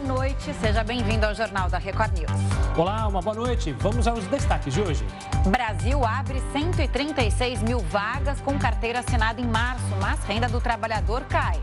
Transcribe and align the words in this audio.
noite, 0.00 0.52
seja 0.60 0.82
bem-vindo 0.82 1.26
ao 1.26 1.34
Jornal 1.34 1.68
da 1.68 1.78
Record 1.78 2.12
News. 2.18 2.30
Olá, 2.76 3.06
uma 3.06 3.20
boa 3.20 3.34
noite. 3.34 3.72
Vamos 3.72 4.06
aos 4.06 4.26
destaques 4.26 4.72
de 4.72 4.80
hoje. 4.80 5.04
Brasil 5.46 6.04
abre 6.04 6.42
136 6.52 7.62
mil 7.62 7.80
vagas 7.80 8.40
com 8.40 8.58
carteira 8.58 9.00
assinada 9.00 9.40
em 9.40 9.46
março, 9.46 9.84
mas 10.00 10.22
renda 10.24 10.48
do 10.48 10.60
trabalhador 10.60 11.22
cai. 11.24 11.60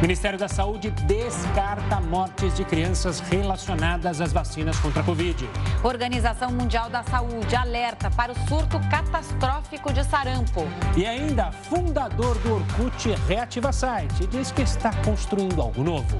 Ministério 0.00 0.38
da 0.38 0.46
Saúde 0.46 0.90
descarta 0.90 2.00
mortes 2.00 2.54
de 2.54 2.64
crianças 2.64 3.18
relacionadas 3.18 4.20
às 4.20 4.32
vacinas 4.32 4.78
contra 4.78 5.02
a 5.02 5.04
Covid. 5.04 5.48
Organização 5.82 6.52
Mundial 6.52 6.88
da 6.88 7.02
Saúde 7.02 7.56
alerta 7.56 8.08
para 8.10 8.32
o 8.32 8.48
surto 8.48 8.78
catastrófico 8.88 9.92
de 9.92 10.04
sarampo. 10.04 10.66
E 10.96 11.04
ainda, 11.04 11.50
fundador 11.50 12.38
do 12.38 12.54
Orkut 12.54 13.10
reativa 13.26 13.72
site 13.72 14.22
e 14.22 14.26
diz 14.28 14.52
que 14.52 14.62
está 14.62 14.92
construindo 15.04 15.60
algo 15.60 15.82
novo. 15.82 16.16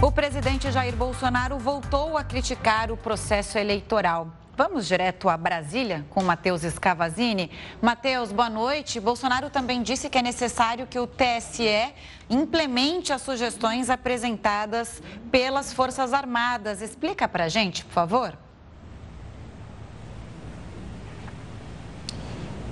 O 0.00 0.12
presidente 0.12 0.70
Jair 0.70 0.94
Bolsonaro 0.94 1.58
voltou 1.58 2.16
a 2.16 2.22
criticar 2.22 2.92
o 2.92 2.96
processo 2.96 3.58
eleitoral. 3.58 4.28
Vamos 4.56 4.86
direto 4.86 5.28
a 5.28 5.36
Brasília 5.36 6.06
com 6.08 6.22
Matheus 6.22 6.62
Scavazini. 6.62 7.50
Matheus, 7.82 8.30
boa 8.30 8.48
noite. 8.48 9.00
Bolsonaro 9.00 9.50
também 9.50 9.82
disse 9.82 10.08
que 10.08 10.16
é 10.16 10.22
necessário 10.22 10.86
que 10.86 11.00
o 11.00 11.06
TSE 11.06 11.92
implemente 12.30 13.12
as 13.12 13.22
sugestões 13.22 13.90
apresentadas 13.90 15.02
pelas 15.32 15.72
Forças 15.72 16.12
Armadas. 16.12 16.80
Explica 16.80 17.26
para 17.26 17.44
a 17.44 17.48
gente, 17.48 17.84
por 17.84 17.92
favor. 17.92 18.38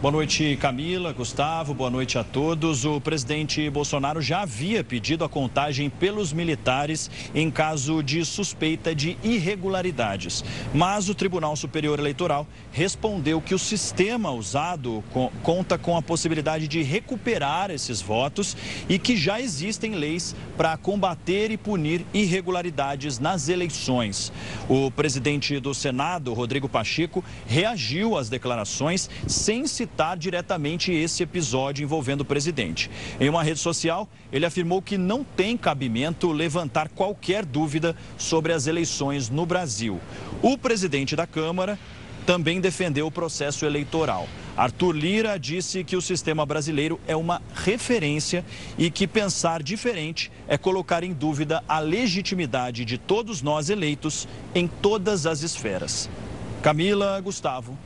Boa 0.03 0.13
noite, 0.13 0.59
Camila, 0.61 1.11
Gustavo, 1.11 1.73
boa 1.73 1.89
noite 1.89 2.19
a 2.19 2.23
todos. 2.23 2.85
O 2.85 3.01
presidente 3.01 3.71
Bolsonaro 3.71 4.21
já 4.21 4.43
havia 4.43 4.85
pedido 4.85 5.25
a 5.25 5.29
contagem 5.29 5.89
pelos 5.89 6.35
militares 6.35 7.11
em 7.35 7.51
caso 7.51 8.03
de 8.03 8.23
suspeita 8.23 8.95
de 8.95 9.17
irregularidades. 9.25 10.45
Mas 10.75 11.09
o 11.09 11.15
Tribunal 11.15 11.57
Superior 11.57 11.99
Eleitoral 11.99 12.47
respondeu 12.73 13.41
que 13.41 13.55
o 13.55 13.59
sistema 13.59 14.31
usado 14.31 15.03
conta 15.43 15.79
com 15.79 15.97
a 15.97 16.03
possibilidade 16.03 16.69
de 16.69 16.83
recuperar 16.83 17.71
esses 17.71 18.03
votos 18.03 18.55
e 18.91 18.99
que 18.99 19.17
já 19.17 19.41
existem 19.41 19.95
leis 19.95 20.37
para 20.59 20.77
combater 20.77 21.51
e 21.51 21.57
punir 21.57 22.05
irregularidades 22.13 23.19
nas 23.19 23.49
eleições. 23.49 24.31
O 24.69 24.91
presidente 24.91 25.59
do 25.59 25.73
Senado, 25.73 26.35
Rodrigo 26.35 26.69
Pacheco, 26.69 27.25
reagiu 27.47 28.15
às 28.15 28.29
declarações 28.29 29.09
sem 29.27 29.67
citar 29.67 29.87
citar 29.97 30.19
diretamente 30.19 30.93
esse 30.93 31.23
episódio 31.23 31.83
envolvendo 31.83 32.21
o 32.21 32.25
presidente. 32.25 32.91
Em 33.19 33.31
uma 33.31 33.43
rede 33.43 33.61
social, 33.61 34.07
ele 34.31 34.45
afirmou 34.45 34.83
que 34.83 34.99
não 34.99 35.25
tem 35.25 35.57
cabimento 35.57 36.31
levantar 36.33 36.91
qualquer 36.91 37.47
dúvida 37.47 37.97
sobre 38.19 38.53
as 38.53 38.67
eleições 38.67 39.31
no 39.31 39.47
Brasil. 39.47 39.99
O 40.43 40.59
presidente 40.59 41.17
da 41.17 41.27
Câmara 41.27 41.79
também 42.27 42.61
defendeu 42.61 43.07
o 43.07 43.11
processo 43.11 43.65
eleitoral. 43.65 44.29
Arthur 44.55 44.93
Lira 44.93 45.39
disse 45.39 45.83
que 45.83 45.97
o 45.97 46.03
sistema 46.03 46.45
brasileiro 46.45 47.01
é 47.07 47.17
uma 47.17 47.41
referência 47.55 48.45
e 48.77 48.91
que 48.91 49.07
pensar 49.07 49.63
diferente 49.63 50.31
é 50.47 50.59
colocar 50.59 51.05
em 51.05 51.15
dúvida 51.15 51.65
a 51.67 51.79
legitimidade 51.79 52.85
de 52.85 52.99
todos 52.99 53.41
nós 53.41 53.71
eleitos 53.71 54.29
em 54.55 54.69
todas 54.69 55.25
as 55.25 55.41
esferas. 55.41 56.11
Camila, 56.63 57.19
Gustavo. 57.23 57.79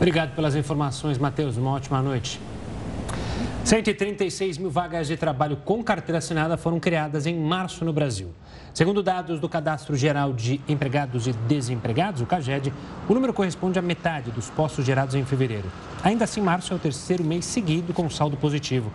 Obrigado 0.00 0.34
pelas 0.34 0.56
informações, 0.56 1.18
Matheus. 1.18 1.58
Uma 1.58 1.72
ótima 1.72 2.00
noite. 2.00 2.40
136 3.64 4.56
mil 4.56 4.70
vagas 4.70 5.06
de 5.06 5.14
trabalho 5.14 5.58
com 5.58 5.84
carteira 5.84 6.16
assinada 6.16 6.56
foram 6.56 6.80
criadas 6.80 7.26
em 7.26 7.38
março 7.38 7.84
no 7.84 7.92
Brasil. 7.92 8.30
Segundo 8.72 9.02
dados 9.02 9.38
do 9.38 9.46
Cadastro 9.46 9.94
Geral 9.94 10.32
de 10.32 10.58
Empregados 10.66 11.26
e 11.26 11.34
Desempregados, 11.46 12.22
o 12.22 12.26
CAGED, 12.26 12.72
o 13.06 13.12
número 13.12 13.34
corresponde 13.34 13.78
à 13.78 13.82
metade 13.82 14.30
dos 14.30 14.48
postos 14.48 14.86
gerados 14.86 15.14
em 15.14 15.24
fevereiro. 15.26 15.70
Ainda 16.02 16.24
assim, 16.24 16.40
março 16.40 16.72
é 16.72 16.76
o 16.76 16.78
terceiro 16.78 17.22
mês 17.22 17.44
seguido 17.44 17.92
com 17.92 18.08
saldo 18.08 18.38
positivo. 18.38 18.90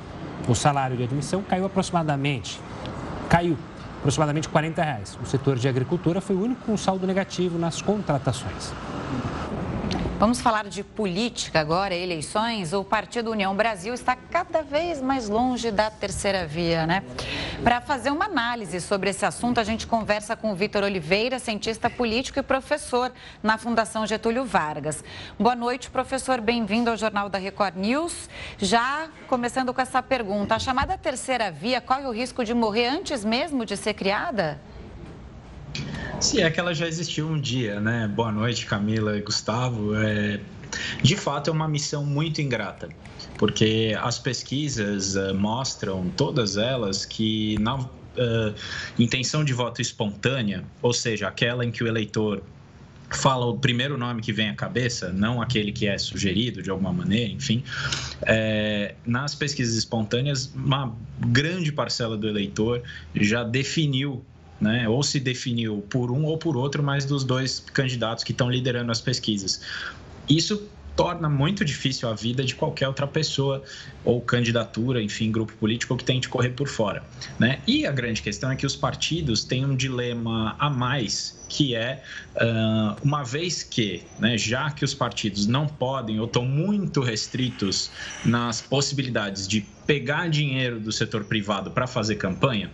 O 0.48 0.56
salário 0.56 0.98
de 0.98 1.04
admissão 1.04 1.44
caiu 1.44 1.68
aproximadamente, 1.68 2.60
caiu 3.30 3.56
aproximadamente 4.00 4.50
40 4.50 4.84
reais. 4.84 5.20
O 5.22 5.26
setor 5.28 5.56
de 5.58 5.68
agricultura 5.68 6.20
foi 6.20 6.36
o 6.36 6.42
único 6.42 6.66
com 6.66 6.76
saldo 6.76 7.06
negativo 7.06 7.60
nas 7.60 7.80
contratações. 7.80 8.74
Vamos 10.18 10.40
falar 10.40 10.70
de 10.70 10.82
política 10.82 11.60
agora, 11.60 11.94
eleições. 11.94 12.72
O 12.72 12.86
Partido 12.86 13.32
União 13.32 13.54
Brasil 13.54 13.94
está 13.94 14.16
cada 14.16 14.62
vez 14.62 15.02
mais 15.02 15.28
longe 15.28 15.72
da 15.72 15.92
terceira 15.92 16.48
via, 16.48 16.88
né? 16.88 17.04
Para 17.62 17.82
fazer 17.82 18.12
uma 18.12 18.24
análise 18.24 18.80
sobre 18.80 19.10
esse 19.10 19.26
assunto, 19.26 19.60
a 19.60 19.64
gente 19.66 19.86
conversa 19.86 20.34
com 20.34 20.54
o 20.54 20.56
Vitor 20.56 20.84
Oliveira, 20.84 21.38
cientista 21.38 21.90
político 21.90 22.40
e 22.40 22.42
professor 22.42 23.12
na 23.44 23.58
Fundação 23.58 24.08
Getúlio 24.08 24.46
Vargas. 24.46 25.04
Boa 25.38 25.54
noite, 25.56 25.90
professor. 25.90 26.40
Bem-vindo 26.40 26.90
ao 26.90 26.96
Jornal 26.96 27.28
da 27.28 27.38
Record 27.38 27.76
News. 27.76 28.30
Já 28.58 29.10
começando 29.28 29.74
com 29.74 29.82
essa 29.82 30.02
pergunta: 30.02 30.56
a 30.56 30.60
chamada 30.60 30.98
terceira 30.98 31.52
via 31.52 31.82
corre 31.82 32.06
o 32.06 32.12
risco 32.12 32.46
de 32.46 32.54
morrer 32.54 32.88
antes 32.88 33.26
mesmo 33.26 33.66
de 33.66 33.76
ser 33.76 33.94
criada? 33.94 34.62
Se 36.20 36.42
é 36.42 36.50
que 36.50 36.60
ela 36.60 36.74
já 36.74 36.88
existiu 36.88 37.28
um 37.28 37.40
dia, 37.40 37.80
né? 37.80 38.08
Boa 38.08 38.32
noite, 38.32 38.66
Camila 38.66 39.18
e 39.18 39.22
Gustavo. 39.22 39.96
É, 39.96 40.40
de 41.02 41.16
fato, 41.16 41.50
é 41.50 41.54
uma 41.54 41.68
missão 41.68 42.06
muito 42.06 42.42
ingrata, 42.42 42.90
porque 43.38 43.96
as 44.02 44.18
pesquisas 44.20 45.16
uh, 45.16 45.34
mostram, 45.34 46.10
todas 46.16 46.58
elas, 46.58 47.06
que 47.06 47.58
na 47.60 47.76
uh, 47.76 47.88
intenção 48.98 49.44
de 49.44 49.54
voto 49.54 49.82
espontânea, 49.82 50.64
ou 50.82 50.94
seja, 50.94 51.28
aquela 51.28 51.66
em 51.66 51.72
que 51.72 51.84
o 51.84 51.88
eleitor 51.88 52.42
fala 53.12 53.46
o 53.46 53.58
primeiro 53.58 53.98
nome 53.98 54.22
que 54.22 54.34
vem 54.34 54.50
à 54.50 54.56
cabeça, 54.56 55.12
não 55.12 55.42
aquele 55.42 55.72
que 55.72 55.88
é 55.88 55.98
sugerido 55.98 56.62
de 56.62 56.70
alguma 56.70 56.92
maneira, 56.92 57.32
enfim. 57.32 57.64
É, 58.24 58.96
nas 59.06 59.36
pesquisas 59.36 59.76
espontâneas, 59.76 60.52
uma 60.56 60.96
grande 61.28 61.72
parcela 61.72 62.18
do 62.18 62.28
eleitor 62.28 62.82
já 63.14 63.44
definiu 63.44 64.26
né? 64.60 64.88
Ou 64.88 65.04
se 65.04 65.20
definiu 65.20 65.84
por 65.90 66.12
um 66.12 66.26
ou 66.26 66.38
por 66.38 66.56
outro, 66.56 66.82
mas 66.82 67.06
dos 67.06 67.24
dois 67.24 67.60
candidatos 67.60 68.24
que 68.24 68.32
estão 68.32 68.50
liderando 68.50 68.92
as 68.92 69.02
pesquisas. 69.02 69.62
Isso 70.28 70.70
torna 70.96 71.28
muito 71.28 71.66
difícil 71.66 72.08
a 72.08 72.14
vida 72.14 72.44
de 72.44 72.56
qualquer 72.56 72.88
outra 72.88 73.06
pessoa 73.06 73.62
ou 74.04 74.22
candidatura, 74.22 75.02
enfim, 75.02 75.30
grupo 75.30 75.54
político 75.54 75.96
que 75.98 76.04
tente 76.04 76.30
correr 76.30 76.52
por 76.52 76.68
fora, 76.68 77.04
né? 77.38 77.60
E 77.68 77.86
a 77.86 77.92
grande 77.92 78.22
questão 78.22 78.50
é 78.50 78.56
que 78.56 78.66
os 78.66 78.76
partidos 78.76 79.44
têm 79.44 79.66
um 79.66 79.76
dilema 79.76 80.56
a 80.58 80.70
mais 80.70 81.36
que 81.48 81.76
é 81.76 82.04
uma 83.04 83.24
vez 83.24 83.64
que, 83.64 84.04
né, 84.20 84.38
já 84.38 84.72
que 84.72 84.84
os 84.84 84.94
partidos 84.94 85.48
não 85.48 85.68
podem 85.68 86.20
ou 86.20 86.26
estão 86.26 86.44
muito 86.44 87.02
restritos 87.02 87.92
nas 88.26 88.62
possibilidades 88.62 89.48
de 89.48 89.66
pegar 89.86 90.28
dinheiro 90.30 90.80
do 90.80 90.92
setor 90.92 91.26
privado 91.26 91.72
para 91.72 91.88
fazer 91.88 92.16
campanha, 92.16 92.72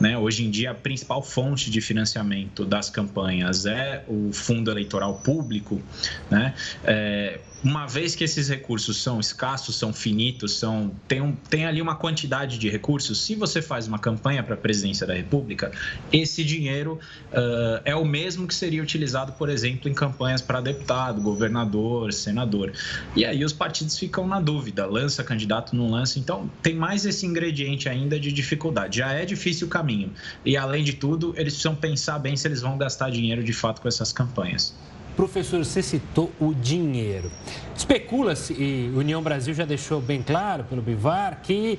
né? 0.00 0.16
Hoje 0.16 0.44
em 0.44 0.50
dia 0.50 0.70
a 0.70 0.74
principal 0.74 1.22
fonte 1.22 1.70
de 1.70 1.80
financiamento 1.80 2.64
das 2.64 2.88
campanhas 2.88 3.66
é 3.66 4.04
o 4.06 4.32
fundo 4.32 4.70
eleitoral 4.70 5.14
público, 5.14 5.82
né? 6.30 6.54
É, 6.84 7.40
uma 7.64 7.86
vez 7.86 8.16
que 8.16 8.24
esses 8.24 8.48
recursos 8.48 9.00
são 9.00 9.20
escassos, 9.20 9.76
são 9.76 9.92
finitos, 9.92 10.58
são 10.58 10.92
tem, 11.06 11.20
um, 11.20 11.32
tem 11.32 11.64
ali 11.64 11.80
uma 11.80 11.94
quantidade 11.94 12.58
de 12.58 12.68
recursos, 12.68 13.24
se 13.24 13.36
você 13.36 13.62
faz 13.62 13.86
uma 13.86 14.00
campanha 14.00 14.42
para 14.42 14.54
a 14.54 14.56
presidência 14.56 15.06
da 15.06 15.14
República, 15.14 15.70
esse 16.12 16.42
dinheiro 16.42 16.98
uh, 17.30 17.80
é 17.84 17.94
o 17.94 18.04
mesmo 18.04 18.48
que 18.48 18.54
seria 18.54 18.82
utilizado, 18.82 19.32
por 19.34 19.48
exemplo, 19.48 19.88
em 19.88 19.94
campanhas 19.94 20.42
para 20.42 20.60
deputado, 20.60 21.20
governador, 21.20 22.12
senador. 22.12 22.72
E 23.14 23.24
aí 23.24 23.44
os 23.44 23.52
partidos 23.52 23.96
ficam 23.96 24.26
na 24.26 24.40
dúvida, 24.40 24.84
lança 24.84 25.22
candidato, 25.22 25.76
não 25.76 25.88
lança. 25.88 26.18
Então 26.18 26.50
tem 26.62 26.74
mais 26.74 27.04
esse 27.06 27.26
ingrediente 27.26 27.88
ainda 27.88 28.18
de 28.18 28.32
dificuldade. 28.32 28.98
Já 28.98 29.12
é 29.12 29.24
difícil 29.24 29.66
o 29.66 29.70
caminho. 29.70 30.12
E 30.44 30.56
além 30.56 30.84
de 30.84 30.92
tudo, 30.92 31.34
eles 31.36 31.54
precisam 31.54 31.74
pensar 31.74 32.18
bem 32.18 32.36
se 32.36 32.46
eles 32.46 32.60
vão 32.60 32.76
gastar 32.78 33.10
dinheiro 33.10 33.42
de 33.42 33.52
fato 33.52 33.80
com 33.80 33.88
essas 33.88 34.12
campanhas. 34.12 34.74
Professor, 35.16 35.64
você 35.64 35.82
citou 35.82 36.32
o 36.40 36.54
dinheiro. 36.54 37.30
Especula-se, 37.76 38.54
e 38.54 38.90
União 38.94 39.22
Brasil 39.22 39.52
já 39.52 39.64
deixou 39.64 40.00
bem 40.00 40.22
claro 40.22 40.64
pelo 40.64 40.80
Bivar, 40.80 41.40
que 41.42 41.78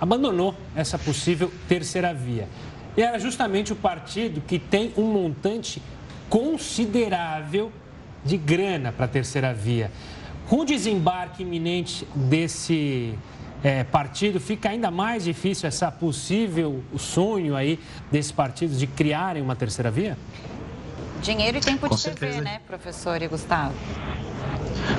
abandonou 0.00 0.54
essa 0.74 0.98
possível 0.98 1.52
terceira 1.68 2.14
via. 2.14 2.48
E 2.96 3.02
era 3.02 3.18
justamente 3.18 3.72
o 3.72 3.76
partido 3.76 4.40
que 4.40 4.58
tem 4.58 4.92
um 4.96 5.04
montante 5.04 5.82
considerável 6.28 7.70
de 8.24 8.36
grana 8.36 8.90
para 8.92 9.04
a 9.04 9.08
terceira 9.08 9.52
via. 9.52 9.90
Com 10.48 10.60
o 10.60 10.64
desembarque 10.64 11.42
iminente 11.42 12.06
desse 12.14 13.14
é, 13.62 13.84
partido, 13.84 14.40
fica 14.40 14.68
ainda 14.68 14.90
mais 14.90 15.24
difícil 15.24 15.68
essa 15.68 15.90
possível 15.90 16.82
sonho 16.98 17.54
aí 17.54 17.78
desses 18.10 18.32
partidos 18.32 18.78
de 18.78 18.86
criarem 18.86 19.42
uma 19.42 19.54
terceira 19.54 19.90
via? 19.90 20.16
Dinheiro 21.20 21.58
e 21.58 21.60
tempo 21.60 21.88
Com 21.88 21.94
de 21.94 22.00
certeza. 22.00 22.32
TV, 22.32 22.44
né, 22.44 22.60
professor 22.66 23.22
e 23.22 23.28
Gustavo? 23.28 23.74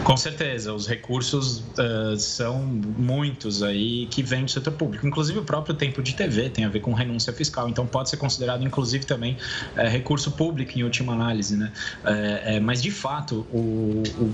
Com 0.03 0.17
certeza, 0.17 0.73
os 0.73 0.87
recursos 0.87 1.59
uh, 1.59 2.17
são 2.17 2.59
muitos 2.63 3.63
aí 3.63 4.05
que 4.07 4.21
vêm 4.21 4.45
do 4.45 4.51
setor 4.51 4.73
público. 4.73 5.07
Inclusive 5.07 5.39
o 5.39 5.43
próprio 5.43 5.75
tempo 5.75 6.01
de 6.01 6.13
TV 6.13 6.49
tem 6.49 6.65
a 6.65 6.69
ver 6.69 6.81
com 6.81 6.93
renúncia 6.93 7.31
fiscal, 7.31 7.69
então 7.69 7.85
pode 7.85 8.09
ser 8.09 8.17
considerado 8.17 8.63
inclusive 8.63 9.05
também 9.05 9.37
é, 9.75 9.87
recurso 9.87 10.31
público 10.31 10.77
em 10.77 10.83
última 10.83 11.13
análise, 11.13 11.55
né? 11.55 11.71
É, 12.03 12.59
mas 12.59 12.81
de 12.81 12.91
fato 12.91 13.45
o, 13.51 14.03
o, 14.17 14.33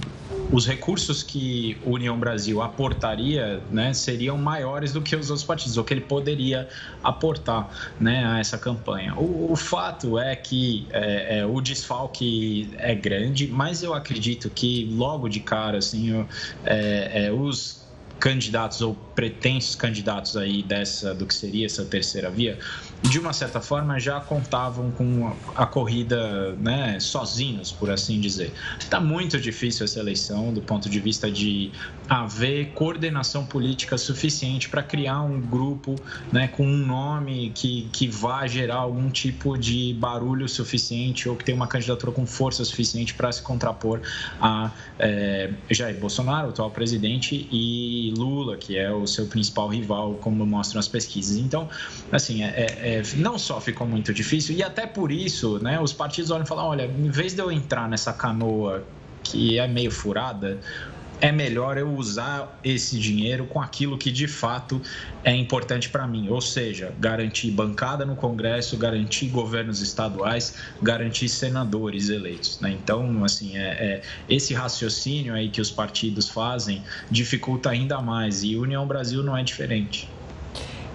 os 0.52 0.68
recursos 0.68 1.22
que 1.22 1.78
União 1.86 2.20
Brasil 2.20 2.62
aportaria, 2.62 3.62
né, 3.72 3.94
seriam 3.94 4.38
maiores 4.38 4.92
do 4.92 5.02
que 5.02 5.16
os 5.16 5.30
outros 5.30 5.46
partidos, 5.46 5.78
ou 5.78 5.84
que 5.84 5.94
ele 5.94 6.02
poderia 6.02 6.68
aportar, 7.04 7.70
né, 8.00 8.26
a 8.26 8.40
essa 8.40 8.58
campanha. 8.58 9.14
O, 9.16 9.52
o 9.52 9.56
fato 9.56 10.18
é 10.18 10.36
que 10.36 10.88
o 11.50 11.62
desfalque 11.62 12.70
é 12.78 12.96
grande, 12.96 13.48
mas 13.48 13.84
eu 13.84 13.94
acredito 13.94 14.50
que 14.50 14.90
logo 14.92 15.28
de 15.28 15.39
cara, 15.40 15.78
assim, 15.78 16.26
é, 16.64 17.26
é, 17.26 17.32
os 17.32 17.80
candidatos 18.20 18.82
ou 18.82 18.96
pretensos 19.16 19.76
candidatos 19.76 20.36
aí 20.36 20.62
dessa 20.62 21.16
do 21.16 21.26
que 21.26 21.34
seria 21.34 21.66
essa 21.66 21.86
terceira 21.86 22.30
via 22.30 22.60
de 23.02 23.18
uma 23.18 23.32
certa 23.32 23.62
forma, 23.62 24.00
já 24.00 24.20
contavam 24.20 24.92
com 24.92 25.34
a 25.56 25.66
corrida 25.66 26.54
né, 26.58 27.00
sozinhos, 27.00 27.72
por 27.72 27.90
assim 27.90 28.20
dizer. 28.20 28.54
Está 28.78 29.00
muito 29.00 29.40
difícil 29.40 29.86
essa 29.86 30.00
eleição 30.00 30.54
do 30.54 30.62
ponto 30.62 30.90
de 30.90 31.00
vista 31.00 31.32
de 31.32 31.72
haver 32.10 32.72
coordenação 32.74 33.46
política 33.46 33.98
suficiente 33.98 34.68
para 34.68 34.84
criar 34.84 35.22
um 35.22 35.40
grupo 35.40 35.96
né, 36.32 36.48
com 36.48 36.66
um 36.66 36.78
nome 36.78 37.52
que, 37.56 37.88
que 37.94 38.08
vá 38.08 38.46
gerar 38.48 38.78
algum 38.78 39.10
tipo 39.10 39.58
de 39.58 39.94
barulho 39.94 40.50
suficiente 40.50 41.30
ou 41.30 41.36
que 41.36 41.46
tenha 41.46 41.56
uma 41.56 41.68
candidatura 41.68 42.12
com 42.12 42.26
força 42.26 42.66
suficiente 42.66 43.14
para 43.14 43.32
se 43.32 43.42
contrapor 43.42 44.02
a 44.42 44.72
é, 44.98 45.52
Jair 45.70 45.98
Bolsonaro, 46.00 46.48
o 46.48 46.50
atual 46.50 46.72
presidente, 46.72 47.48
e 47.52 48.14
Lula, 48.18 48.58
que 48.58 48.78
é 48.78 48.92
o 48.92 49.08
seu 49.08 49.28
principal 49.28 49.70
rival, 49.70 50.16
como 50.16 50.46
mostram 50.46 50.80
as 50.80 50.88
pesquisas. 50.88 51.38
Então, 51.38 51.70
assim, 52.12 52.44
é, 52.44 52.68
é 52.80 52.90
é, 52.90 53.04
não 53.18 53.38
só 53.38 53.62
ficou 53.62 53.86
muito 53.86 54.14
difícil, 54.14 54.56
e 54.56 54.64
até 54.64 54.88
por 54.88 55.12
isso, 55.12 55.60
né, 55.60 55.80
os 55.80 55.94
partidos 55.94 56.32
olham 56.32 56.44
e 56.44 56.48
falam: 56.48 56.66
olha, 56.66 56.86
em 56.86 57.10
vez 57.10 57.34
de 57.34 57.42
eu 57.42 57.52
entrar 57.52 57.88
nessa 57.88 58.12
canoa 58.12 58.84
que 59.24 59.60
é 59.60 59.68
meio 59.68 59.92
furada, 59.92 60.60
é 61.22 61.32
melhor 61.32 61.78
eu 61.78 61.90
usar 61.90 62.60
esse 62.64 62.98
dinheiro 62.98 63.46
com 63.46 63.62
aquilo 63.62 63.98
que 63.98 64.12
de 64.12 64.28
fato 64.28 64.82
é 65.24 65.36
importante 65.36 65.90
para 65.90 66.08
mim, 66.08 66.30
ou 66.30 66.42
seja, 66.42 66.94
garantir 67.00 67.52
bancada 67.52 68.06
no 68.06 68.16
Congresso, 68.16 68.78
garantir 68.78 69.28
governos 69.28 69.82
estaduais, 69.82 70.56
garantir 70.82 71.28
senadores 71.28 72.10
eleitos. 72.10 72.60
Né? 72.62 72.72
Então, 72.72 73.24
assim, 73.24 73.58
é, 73.58 73.68
é, 73.68 74.02
esse 74.30 74.54
raciocínio 74.54 75.34
aí 75.34 75.50
que 75.50 75.60
os 75.60 75.72
partidos 75.72 76.30
fazem 76.30 76.84
dificulta 77.12 77.70
ainda 77.70 78.02
mais 78.02 78.44
e 78.44 78.56
União 78.56 78.88
Brasil 78.88 79.22
não 79.22 79.38
é 79.38 79.44
diferente. 79.44 80.19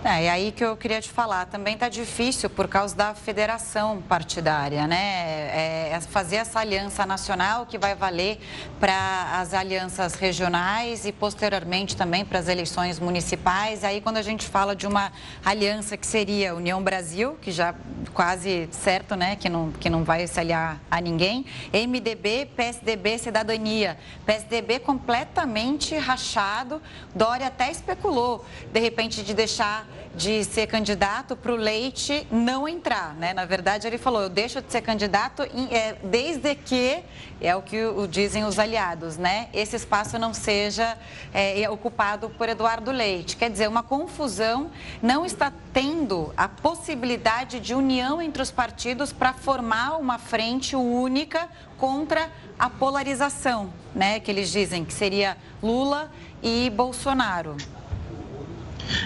É, 0.06 0.24
e 0.24 0.28
aí 0.28 0.52
que 0.52 0.62
eu 0.62 0.76
queria 0.76 1.00
te 1.00 1.08
falar, 1.08 1.46
também 1.46 1.72
está 1.72 1.88
difícil 1.88 2.50
por 2.50 2.68
causa 2.68 2.94
da 2.94 3.14
federação 3.14 4.02
partidária, 4.02 4.86
né? 4.86 4.98
É, 4.98 5.92
é 5.94 6.00
fazer 6.02 6.36
essa 6.36 6.60
aliança 6.60 7.06
nacional 7.06 7.64
que 7.64 7.78
vai 7.78 7.94
valer 7.94 8.38
para 8.78 9.40
as 9.40 9.54
alianças 9.54 10.12
regionais 10.12 11.06
e 11.06 11.12
posteriormente 11.12 11.96
também 11.96 12.22
para 12.22 12.38
as 12.38 12.48
eleições 12.48 13.00
municipais. 13.00 13.82
Aí 13.82 14.02
quando 14.02 14.18
a 14.18 14.22
gente 14.22 14.46
fala 14.46 14.76
de 14.76 14.86
uma 14.86 15.10
aliança 15.42 15.96
que 15.96 16.06
seria 16.06 16.54
União 16.54 16.82
Brasil, 16.82 17.38
que 17.40 17.50
já 17.50 17.74
quase 18.12 18.68
certo, 18.72 19.16
né? 19.16 19.36
Que 19.36 19.48
não, 19.48 19.72
que 19.72 19.88
não 19.88 20.04
vai 20.04 20.26
se 20.26 20.38
aliar 20.38 20.82
a 20.90 21.00
ninguém, 21.00 21.46
MDB, 21.72 22.50
PSDB, 22.54 23.16
Cidadania. 23.16 23.96
PSDB 24.26 24.80
completamente 24.80 25.96
rachado, 25.96 26.82
Dória 27.14 27.46
até 27.46 27.70
especulou, 27.70 28.44
de 28.70 28.80
repente, 28.80 29.22
de 29.22 29.32
deixar 29.32 29.93
de 30.14 30.44
ser 30.44 30.66
candidato 30.68 31.34
para 31.34 31.52
o 31.52 31.56
Leite 31.56 32.26
não 32.30 32.68
entrar, 32.68 33.14
né? 33.14 33.34
Na 33.34 33.44
verdade, 33.44 33.86
ele 33.86 33.98
falou, 33.98 34.22
eu 34.22 34.28
deixo 34.28 34.62
de 34.62 34.70
ser 34.70 34.80
candidato 34.80 35.42
é, 35.42 35.96
desde 36.04 36.54
que, 36.54 37.02
é 37.40 37.54
o 37.56 37.62
que 37.62 37.84
o, 37.84 38.06
dizem 38.06 38.44
os 38.44 38.58
aliados, 38.58 39.16
né? 39.16 39.48
Esse 39.52 39.74
espaço 39.74 40.18
não 40.18 40.32
seja 40.32 40.96
é, 41.32 41.62
é, 41.62 41.70
ocupado 41.70 42.30
por 42.30 42.48
Eduardo 42.48 42.92
Leite. 42.92 43.36
Quer 43.36 43.50
dizer, 43.50 43.68
uma 43.68 43.82
confusão 43.82 44.70
não 45.02 45.26
está 45.26 45.52
tendo 45.72 46.32
a 46.36 46.48
possibilidade 46.48 47.58
de 47.58 47.74
união 47.74 48.22
entre 48.22 48.40
os 48.40 48.52
partidos 48.52 49.12
para 49.12 49.32
formar 49.32 49.96
uma 49.96 50.18
frente 50.18 50.76
única 50.76 51.48
contra 51.76 52.30
a 52.56 52.70
polarização, 52.70 53.72
né? 53.92 54.20
Que 54.20 54.30
eles 54.30 54.50
dizem 54.50 54.84
que 54.84 54.92
seria 54.92 55.36
Lula 55.60 56.10
e 56.40 56.70
Bolsonaro. 56.70 57.56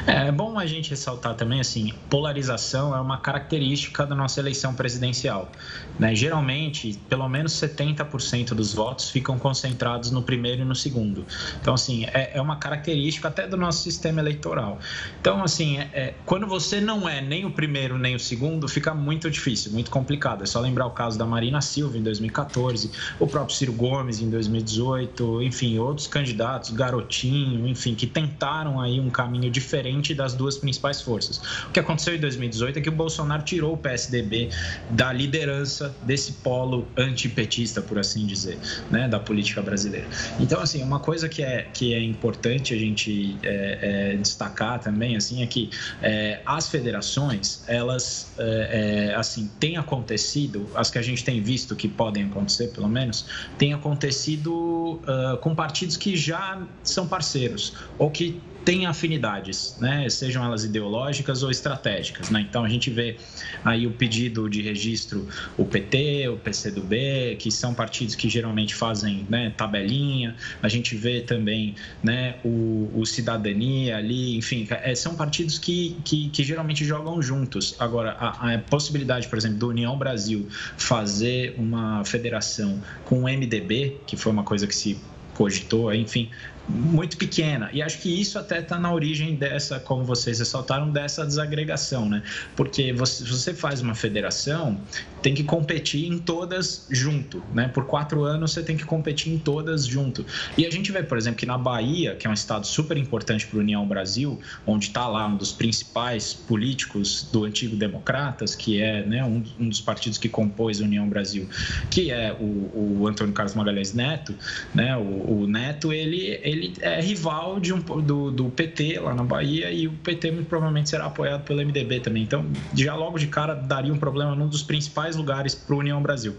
É, 0.06 0.28
é 0.28 0.32
bom 0.32 0.58
a 0.58 0.66
gente 0.66 0.90
ressaltar 0.90 1.34
também, 1.34 1.60
assim, 1.60 1.92
polarização 2.10 2.94
é 2.94 3.00
uma 3.00 3.18
característica 3.18 4.04
da 4.04 4.14
nossa 4.14 4.40
eleição 4.40 4.74
presidencial. 4.74 5.50
Né? 5.98 6.14
Geralmente, 6.14 6.98
pelo 7.08 7.28
menos 7.28 7.52
70% 7.52 8.48
dos 8.54 8.74
votos 8.74 9.10
ficam 9.10 9.38
concentrados 9.38 10.10
no 10.10 10.22
primeiro 10.22 10.62
e 10.62 10.64
no 10.64 10.74
segundo. 10.74 11.24
Então, 11.60 11.74
assim, 11.74 12.04
é, 12.06 12.32
é 12.34 12.40
uma 12.40 12.56
característica 12.56 13.28
até 13.28 13.46
do 13.46 13.56
nosso 13.56 13.82
sistema 13.82 14.20
eleitoral. 14.20 14.78
Então, 15.20 15.42
assim, 15.42 15.78
é, 15.78 15.90
é, 15.92 16.14
quando 16.26 16.46
você 16.46 16.80
não 16.80 17.08
é 17.08 17.20
nem 17.20 17.44
o 17.44 17.50
primeiro 17.50 17.98
nem 17.98 18.14
o 18.14 18.20
segundo, 18.20 18.68
fica 18.68 18.94
muito 18.94 19.30
difícil, 19.30 19.72
muito 19.72 19.90
complicado. 19.90 20.42
É 20.42 20.46
só 20.46 20.60
lembrar 20.60 20.86
o 20.86 20.90
caso 20.90 21.18
da 21.18 21.26
Marina 21.26 21.60
Silva 21.60 21.96
em 21.96 22.02
2014, 22.02 22.90
o 23.18 23.26
próprio 23.26 23.56
Ciro 23.56 23.72
Gomes 23.72 24.20
em 24.20 24.30
2018, 24.30 25.42
enfim, 25.42 25.78
outros 25.78 26.06
candidatos, 26.06 26.70
Garotinho, 26.70 27.66
enfim, 27.68 27.94
que 27.94 28.06
tentaram 28.06 28.80
aí 28.80 29.00
um 29.00 29.10
caminho 29.10 29.50
diferente 29.50 29.67
diferente 29.68 30.14
das 30.14 30.32
duas 30.32 30.56
principais 30.56 31.02
forças. 31.02 31.38
O 31.66 31.72
que 31.72 31.78
aconteceu 31.80 32.14
em 32.14 32.20
2018 32.20 32.78
é 32.78 32.82
que 32.82 32.88
o 32.88 32.92
Bolsonaro 32.92 33.42
tirou 33.42 33.74
o 33.74 33.76
PSDB 33.76 34.48
da 34.90 35.12
liderança 35.12 35.94
desse 36.02 36.32
polo 36.32 36.88
antipetista, 36.96 37.82
por 37.82 37.98
assim 37.98 38.24
dizer, 38.26 38.58
né, 38.90 39.06
da 39.06 39.20
política 39.20 39.60
brasileira. 39.60 40.06
Então, 40.40 40.60
assim, 40.60 40.82
uma 40.82 41.00
coisa 41.00 41.28
que 41.28 41.42
é, 41.42 41.68
que 41.72 41.92
é 41.92 42.02
importante 42.02 42.72
a 42.72 42.78
gente 42.78 43.36
é, 43.42 44.14
é, 44.14 44.16
destacar 44.16 44.80
também, 44.80 45.16
assim, 45.16 45.42
é 45.42 45.46
que 45.46 45.68
é, 46.00 46.40
as 46.46 46.68
federações, 46.68 47.62
elas, 47.66 48.32
é, 48.38 49.10
é, 49.10 49.14
assim, 49.14 49.50
têm 49.60 49.76
acontecido, 49.76 50.66
as 50.74 50.90
que 50.90 50.98
a 50.98 51.02
gente 51.02 51.22
tem 51.22 51.42
visto 51.42 51.76
que 51.76 51.88
podem 51.88 52.24
acontecer, 52.24 52.68
pelo 52.68 52.88
menos, 52.88 53.26
têm 53.58 53.74
acontecido 53.74 55.00
uh, 55.02 55.36
com 55.40 55.54
partidos 55.54 55.96
que 55.96 56.16
já 56.16 56.62
são 56.82 57.06
parceiros 57.06 57.74
ou 57.98 58.10
que 58.10 58.40
têm 58.68 58.84
afinidades, 58.84 59.74
né? 59.80 60.06
sejam 60.10 60.44
elas 60.44 60.62
ideológicas 60.62 61.42
ou 61.42 61.50
estratégicas. 61.50 62.28
Né? 62.28 62.42
Então 62.42 62.62
a 62.62 62.68
gente 62.68 62.90
vê 62.90 63.16
aí 63.64 63.86
o 63.86 63.90
pedido 63.90 64.46
de 64.46 64.60
registro, 64.60 65.26
o 65.56 65.64
PT, 65.64 66.28
o 66.28 66.36
PCdoB, 66.36 67.36
que 67.38 67.50
são 67.50 67.72
partidos 67.72 68.14
que 68.14 68.28
geralmente 68.28 68.74
fazem 68.74 69.26
né, 69.30 69.54
tabelinha. 69.56 70.36
A 70.62 70.68
gente 70.68 70.94
vê 70.94 71.22
também 71.22 71.76
né, 72.02 72.34
o, 72.44 72.90
o 72.94 73.06
Cidadania 73.06 73.96
ali, 73.96 74.36
enfim, 74.36 74.66
é, 74.68 74.94
são 74.94 75.14
partidos 75.14 75.58
que, 75.58 75.96
que, 76.04 76.28
que, 76.28 76.44
geralmente 76.44 76.84
jogam 76.84 77.22
juntos. 77.22 77.74
Agora, 77.78 78.18
a, 78.20 78.52
a 78.52 78.58
possibilidade, 78.58 79.28
por 79.28 79.38
exemplo, 79.38 79.56
do 79.56 79.68
União 79.68 79.96
Brasil 79.96 80.46
fazer 80.76 81.54
uma 81.56 82.04
federação 82.04 82.82
com 83.06 83.20
o 83.20 83.22
MDB, 83.22 83.96
que 84.06 84.14
foi 84.14 84.30
uma 84.30 84.44
coisa 84.44 84.66
que 84.66 84.74
se 84.74 85.00
cogitou, 85.32 85.94
enfim, 85.94 86.28
muito 86.68 87.16
pequena. 87.16 87.70
E 87.72 87.82
acho 87.82 88.00
que 88.00 88.08
isso 88.08 88.38
até 88.38 88.60
está 88.60 88.78
na 88.78 88.92
origem 88.92 89.34
dessa, 89.34 89.80
como 89.80 90.04
vocês 90.04 90.38
ressaltaram, 90.38 90.90
dessa 90.90 91.24
desagregação, 91.24 92.08
né? 92.08 92.22
Porque 92.54 92.92
você, 92.92 93.24
você 93.24 93.54
faz 93.54 93.80
uma 93.80 93.94
federação, 93.94 94.80
tem 95.22 95.34
que 95.34 95.42
competir 95.42 96.06
em 96.06 96.18
todas 96.18 96.86
junto, 96.90 97.42
né? 97.54 97.68
Por 97.68 97.86
quatro 97.86 98.24
anos 98.24 98.52
você 98.52 98.62
tem 98.62 98.76
que 98.76 98.84
competir 98.84 99.32
em 99.32 99.38
todas 99.38 99.86
junto. 99.86 100.24
E 100.56 100.66
a 100.66 100.70
gente 100.70 100.92
vê, 100.92 101.02
por 101.02 101.16
exemplo, 101.16 101.38
que 101.38 101.46
na 101.46 101.56
Bahia, 101.56 102.14
que 102.14 102.26
é 102.26 102.30
um 102.30 102.34
estado 102.34 102.66
super 102.66 102.96
importante 102.96 103.46
para 103.46 103.58
a 103.58 103.60
União 103.60 103.86
Brasil, 103.86 104.38
onde 104.66 104.86
está 104.86 105.08
lá 105.08 105.26
um 105.26 105.36
dos 105.36 105.52
principais 105.52 106.34
políticos 106.34 107.28
do 107.32 107.44
antigo 107.44 107.76
Democratas, 107.76 108.54
que 108.54 108.80
é 108.80 109.04
né, 109.04 109.24
um, 109.24 109.42
um 109.58 109.68
dos 109.68 109.80
partidos 109.80 110.18
que 110.18 110.28
compôs 110.28 110.80
a 110.80 110.84
União 110.84 111.08
Brasil, 111.08 111.48
que 111.90 112.10
é 112.10 112.32
o, 112.32 113.00
o 113.00 113.06
Antônio 113.06 113.32
Carlos 113.32 113.54
Magalhães 113.54 113.94
Neto, 113.94 114.34
né? 114.74 114.96
O, 114.96 115.42
o 115.42 115.46
Neto, 115.46 115.92
ele, 115.92 116.38
ele 116.42 116.57
ele 116.58 116.74
é 116.80 117.00
rival 117.00 117.60
de 117.60 117.72
um, 117.72 117.78
do, 117.78 118.30
do 118.30 118.50
PT 118.50 118.98
lá 119.00 119.14
na 119.14 119.22
Bahia 119.22 119.70
e 119.70 119.86
o 119.86 119.92
PT 119.92 120.32
muito 120.32 120.48
provavelmente 120.48 120.90
será 120.90 121.06
apoiado 121.06 121.44
pelo 121.44 121.64
MDB 121.64 122.00
também. 122.00 122.22
Então, 122.22 122.44
já 122.74 122.94
logo 122.94 123.18
de 123.18 123.28
cara, 123.28 123.54
daria 123.54 123.92
um 123.92 123.98
problema 123.98 124.34
num 124.34 124.48
dos 124.48 124.62
principais 124.62 125.16
lugares 125.16 125.54
para 125.54 125.74
o 125.74 125.78
União 125.78 126.02
Brasil. 126.02 126.34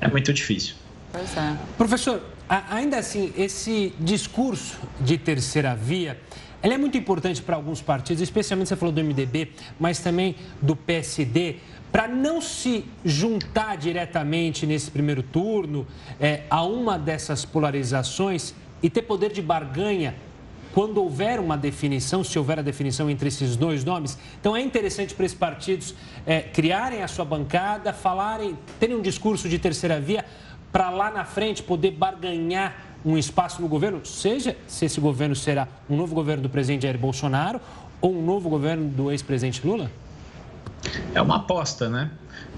É 0.00 0.08
muito 0.08 0.32
difícil. 0.32 0.76
Pois 1.12 1.36
é. 1.36 1.56
Professor, 1.76 2.22
ainda 2.48 2.98
assim, 2.98 3.32
esse 3.36 3.92
discurso 3.98 4.78
de 5.00 5.18
terceira 5.18 5.74
via, 5.74 6.18
ele 6.62 6.74
é 6.74 6.78
muito 6.78 6.96
importante 6.96 7.42
para 7.42 7.56
alguns 7.56 7.82
partidos, 7.82 8.22
especialmente 8.22 8.68
você 8.68 8.76
falou 8.76 8.92
do 8.92 9.02
MDB, 9.02 9.50
mas 9.78 9.98
também 9.98 10.34
do 10.62 10.74
PSD, 10.74 11.56
para 11.92 12.08
não 12.08 12.40
se 12.40 12.84
juntar 13.04 13.76
diretamente 13.76 14.66
nesse 14.66 14.90
primeiro 14.90 15.22
turno 15.22 15.86
é, 16.18 16.42
a 16.50 16.64
uma 16.64 16.98
dessas 16.98 17.44
polarizações 17.44 18.52
e 18.82 18.90
ter 18.90 19.02
poder 19.02 19.32
de 19.32 19.42
barganha 19.42 20.14
quando 20.74 20.98
houver 20.98 21.38
uma 21.38 21.56
definição, 21.56 22.24
se 22.24 22.36
houver 22.36 22.58
a 22.58 22.62
definição 22.62 23.08
entre 23.08 23.28
esses 23.28 23.54
dois 23.54 23.84
nomes. 23.84 24.18
Então 24.40 24.56
é 24.56 24.60
interessante 24.60 25.14
para 25.14 25.24
esses 25.24 25.38
partidos 25.38 25.94
é, 26.26 26.40
criarem 26.40 27.00
a 27.00 27.06
sua 27.06 27.24
bancada, 27.24 27.92
falarem, 27.92 28.58
terem 28.80 28.96
um 28.96 29.00
discurso 29.00 29.48
de 29.48 29.56
terceira 29.56 30.00
via 30.00 30.24
para 30.72 30.90
lá 30.90 31.12
na 31.12 31.24
frente 31.24 31.62
poder 31.62 31.92
barganhar 31.92 32.74
um 33.04 33.16
espaço 33.16 33.62
no 33.62 33.68
governo, 33.68 34.04
seja 34.04 34.56
se 34.66 34.86
esse 34.86 35.00
governo 35.00 35.36
será 35.36 35.68
um 35.88 35.96
novo 35.96 36.14
governo 36.14 36.42
do 36.42 36.48
presidente 36.48 36.82
Jair 36.82 36.98
Bolsonaro 36.98 37.60
ou 38.00 38.12
um 38.12 38.24
novo 38.24 38.48
governo 38.48 38.88
do 38.88 39.12
ex-presidente 39.12 39.64
Lula? 39.64 39.90
É 41.14 41.22
uma 41.22 41.36
aposta, 41.36 41.88
né? 41.88 42.10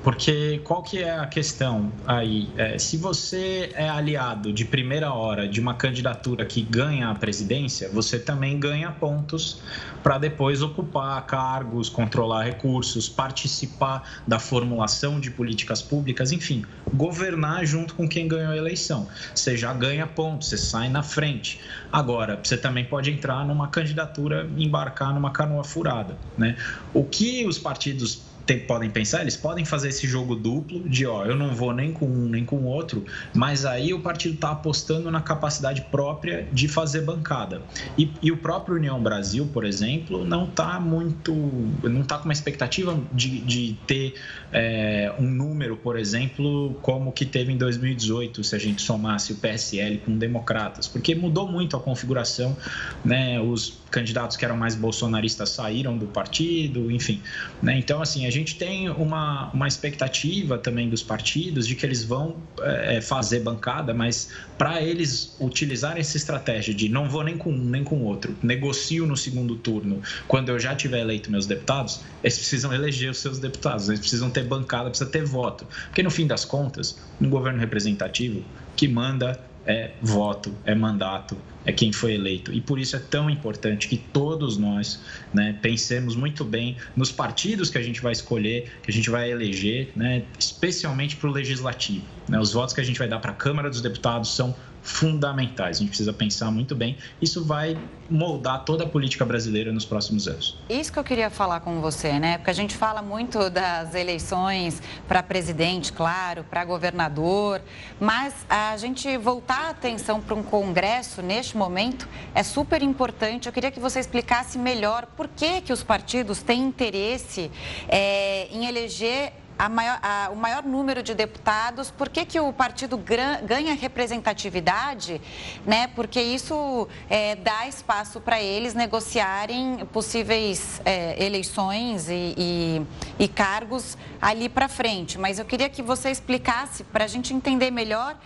Porque 0.06 0.60
qual 0.62 0.84
que 0.84 1.02
é 1.02 1.18
a 1.18 1.26
questão 1.26 1.90
aí? 2.06 2.48
É, 2.56 2.78
se 2.78 2.96
você 2.96 3.72
é 3.74 3.88
aliado 3.88 4.52
de 4.52 4.64
primeira 4.64 5.12
hora 5.12 5.48
de 5.48 5.60
uma 5.60 5.74
candidatura 5.74 6.46
que 6.46 6.62
ganha 6.62 7.08
a 7.10 7.14
presidência, 7.16 7.90
você 7.92 8.16
também 8.16 8.56
ganha 8.56 8.92
pontos 8.92 9.62
para 10.04 10.16
depois 10.16 10.62
ocupar 10.62 11.26
cargos, 11.26 11.88
controlar 11.88 12.44
recursos, 12.44 13.08
participar 13.08 14.22
da 14.24 14.38
formulação 14.38 15.18
de 15.18 15.28
políticas 15.28 15.82
públicas, 15.82 16.30
enfim, 16.30 16.64
governar 16.94 17.66
junto 17.66 17.92
com 17.96 18.08
quem 18.08 18.28
ganhou 18.28 18.52
a 18.52 18.56
eleição. 18.56 19.08
Você 19.34 19.56
já 19.56 19.74
ganha 19.74 20.06
pontos, 20.06 20.50
você 20.50 20.56
sai 20.56 20.88
na 20.88 21.02
frente. 21.02 21.60
Agora, 21.90 22.38
você 22.40 22.56
também 22.56 22.84
pode 22.84 23.10
entrar 23.10 23.44
numa 23.44 23.66
candidatura, 23.66 24.48
embarcar 24.56 25.12
numa 25.12 25.32
canoa 25.32 25.64
furada, 25.64 26.16
né? 26.38 26.56
O 26.94 27.02
que 27.02 27.44
os 27.44 27.58
partidos 27.58 28.25
podem 28.54 28.90
pensar, 28.90 29.22
eles 29.22 29.36
podem 29.36 29.64
fazer 29.64 29.88
esse 29.88 30.06
jogo 30.06 30.36
duplo 30.36 30.88
de 30.88 31.06
ó, 31.06 31.24
eu 31.24 31.34
não 31.34 31.54
vou 31.54 31.72
nem 31.72 31.92
com 31.92 32.06
um 32.06 32.28
nem 32.28 32.44
com 32.44 32.56
o 32.56 32.64
outro, 32.64 33.04
mas 33.34 33.64
aí 33.64 33.92
o 33.92 34.00
partido 34.00 34.34
está 34.34 34.50
apostando 34.50 35.10
na 35.10 35.20
capacidade 35.20 35.82
própria 35.90 36.46
de 36.52 36.68
fazer 36.68 37.02
bancada. 37.02 37.62
E, 37.98 38.10
e 38.22 38.30
o 38.30 38.36
próprio 38.36 38.76
União 38.76 39.02
Brasil, 39.02 39.48
por 39.52 39.64
exemplo, 39.64 40.24
não 40.24 40.44
está 40.44 40.78
muito, 40.78 41.34
não 41.82 42.02
está 42.02 42.18
com 42.18 42.24
uma 42.24 42.32
expectativa 42.32 42.98
de, 43.12 43.40
de 43.40 43.76
ter 43.86 44.14
é, 44.52 45.12
um 45.18 45.28
número, 45.28 45.76
por 45.76 45.98
exemplo, 45.98 46.74
como 46.82 47.12
que 47.12 47.24
teve 47.24 47.52
em 47.52 47.56
2018, 47.56 48.44
se 48.44 48.54
a 48.54 48.58
gente 48.58 48.82
somasse 48.82 49.32
o 49.32 49.36
PSL 49.36 49.98
com 49.98 50.16
democratas, 50.16 50.86
porque 50.86 51.14
mudou 51.14 51.50
muito 51.50 51.76
a 51.76 51.80
configuração, 51.80 52.56
né? 53.04 53.40
Os 53.40 53.78
candidatos 53.90 54.36
que 54.36 54.44
eram 54.44 54.56
mais 54.56 54.74
bolsonaristas 54.74 55.50
saíram 55.50 55.96
do 55.96 56.06
partido, 56.06 56.90
enfim. 56.90 57.20
Né? 57.62 57.78
Então, 57.78 58.02
assim, 58.02 58.26
a 58.26 58.30
gente 58.36 58.56
tem 58.56 58.88
uma, 58.90 59.50
uma 59.52 59.66
expectativa 59.68 60.58
também 60.58 60.88
dos 60.88 61.02
partidos 61.02 61.66
de 61.66 61.74
que 61.74 61.84
eles 61.84 62.04
vão 62.04 62.36
é, 62.60 63.00
fazer 63.00 63.40
bancada, 63.40 63.92
mas 63.92 64.30
para 64.56 64.82
eles 64.82 65.36
utilizarem 65.40 66.00
essa 66.00 66.16
estratégia 66.16 66.74
de 66.74 66.88
não 66.88 67.08
vou 67.08 67.22
nem 67.22 67.36
com 67.36 67.50
um 67.50 67.64
nem 67.64 67.82
com 67.82 68.02
outro, 68.02 68.36
negocio 68.42 69.06
no 69.06 69.16
segundo 69.16 69.56
turno, 69.56 70.00
quando 70.28 70.50
eu 70.50 70.58
já 70.58 70.74
tiver 70.74 71.00
eleito 71.00 71.30
meus 71.30 71.46
deputados, 71.46 72.00
eles 72.22 72.36
precisam 72.36 72.72
eleger 72.72 73.10
os 73.10 73.18
seus 73.18 73.38
deputados, 73.38 73.88
eles 73.88 74.00
precisam 74.00 74.30
ter 74.30 74.44
bancada, 74.44 74.88
precisa 74.88 75.10
ter 75.10 75.24
voto. 75.24 75.66
Porque, 75.86 76.02
no 76.02 76.10
fim 76.10 76.26
das 76.26 76.44
contas, 76.44 76.98
um 77.20 77.28
governo 77.28 77.58
representativo 77.58 78.42
que 78.76 78.86
manda 78.86 79.40
é 79.66 79.90
voto, 80.00 80.54
é 80.64 80.74
mandato, 80.74 81.36
é 81.64 81.72
quem 81.72 81.92
foi 81.92 82.14
eleito. 82.14 82.52
E 82.52 82.60
por 82.60 82.78
isso 82.78 82.94
é 82.94 82.98
tão 82.98 83.28
importante 83.28 83.88
que 83.88 83.96
todos 83.96 84.56
nós 84.56 85.00
né, 85.34 85.58
pensemos 85.60 86.14
muito 86.14 86.44
bem 86.44 86.76
nos 86.94 87.10
partidos 87.10 87.68
que 87.68 87.76
a 87.76 87.82
gente 87.82 88.00
vai 88.00 88.12
escolher, 88.12 88.70
que 88.82 88.90
a 88.90 88.94
gente 88.94 89.10
vai 89.10 89.30
eleger, 89.30 89.90
né, 89.96 90.22
especialmente 90.38 91.16
para 91.16 91.28
o 91.28 91.32
legislativo. 91.32 92.04
Né? 92.28 92.38
Os 92.38 92.52
votos 92.52 92.72
que 92.72 92.80
a 92.80 92.84
gente 92.84 92.98
vai 92.98 93.08
dar 93.08 93.18
para 93.18 93.32
a 93.32 93.34
Câmara 93.34 93.68
dos 93.68 93.82
Deputados 93.82 94.34
são 94.34 94.54
fundamentais. 94.86 95.78
A 95.78 95.80
gente 95.80 95.88
precisa 95.88 96.12
pensar 96.12 96.50
muito 96.50 96.74
bem. 96.74 96.96
Isso 97.20 97.44
vai 97.44 97.76
moldar 98.08 98.64
toda 98.64 98.84
a 98.84 98.86
política 98.88 99.24
brasileira 99.24 99.72
nos 99.72 99.84
próximos 99.84 100.28
anos. 100.28 100.56
Isso 100.70 100.92
que 100.92 100.98
eu 100.98 101.02
queria 101.02 101.28
falar 101.28 101.58
com 101.60 101.80
você, 101.80 102.20
né? 102.20 102.38
Porque 102.38 102.50
a 102.50 102.54
gente 102.54 102.76
fala 102.76 103.02
muito 103.02 103.50
das 103.50 103.96
eleições 103.96 104.80
para 105.08 105.24
presidente, 105.24 105.92
claro, 105.92 106.44
para 106.44 106.64
governador, 106.64 107.60
mas 107.98 108.32
a 108.48 108.76
gente 108.76 109.16
voltar 109.18 109.66
a 109.66 109.70
atenção 109.70 110.20
para 110.20 110.36
um 110.36 110.42
congresso 110.42 111.20
neste 111.20 111.56
momento 111.56 112.08
é 112.32 112.44
super 112.44 112.80
importante. 112.80 113.46
Eu 113.46 113.52
queria 113.52 113.72
que 113.72 113.80
você 113.80 113.98
explicasse 113.98 114.56
melhor 114.56 115.06
por 115.16 115.26
que, 115.26 115.62
que 115.62 115.72
os 115.72 115.82
partidos 115.82 116.42
têm 116.42 116.62
interesse 116.62 117.50
é, 117.88 118.46
em 118.52 118.66
eleger 118.66 119.32
Maior, 119.70 119.98
a, 120.02 120.28
o 120.30 120.36
maior 120.36 120.62
número 120.62 121.02
de 121.02 121.14
deputados, 121.14 121.90
por 121.90 122.08
que, 122.08 122.24
que 122.24 122.38
o 122.38 122.52
partido 122.52 122.96
ganha 122.96 123.74
representatividade? 123.74 125.20
Né? 125.64 125.88
Porque 125.88 126.20
isso 126.20 126.86
é, 127.08 127.36
dá 127.36 127.66
espaço 127.66 128.20
para 128.20 128.40
eles 128.40 128.74
negociarem 128.74 129.86
possíveis 129.92 130.80
é, 130.84 131.24
eleições 131.24 132.08
e, 132.08 132.34
e, 132.36 132.86
e 133.18 133.28
cargos 133.28 133.96
ali 134.20 134.48
para 134.48 134.68
frente. 134.68 135.18
Mas 135.18 135.38
eu 135.38 135.44
queria 135.44 135.68
que 135.68 135.82
você 135.82 136.10
explicasse 136.10 136.84
para 136.84 137.04
a 137.04 137.08
gente 137.08 137.32
entender 137.32 137.70
melhor 137.70 138.16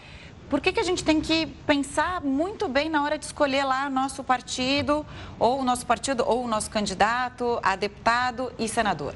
por 0.50 0.60
que, 0.60 0.72
que 0.72 0.80
a 0.80 0.84
gente 0.84 1.04
tem 1.04 1.20
que 1.20 1.46
pensar 1.64 2.20
muito 2.22 2.66
bem 2.66 2.88
na 2.88 3.04
hora 3.04 3.16
de 3.16 3.25
escolher 3.25 3.62
lá 3.62 3.88
nosso 3.88 4.25
partido, 4.25 5.06
ou 5.38 5.60
o 5.60 5.64
nosso 5.64 5.87
partido, 5.87 6.25
ou 6.26 6.44
o 6.44 6.49
nosso 6.49 6.68
candidato 6.68 7.60
a 7.62 7.76
deputado 7.76 8.52
e 8.58 8.66
senador? 8.66 9.14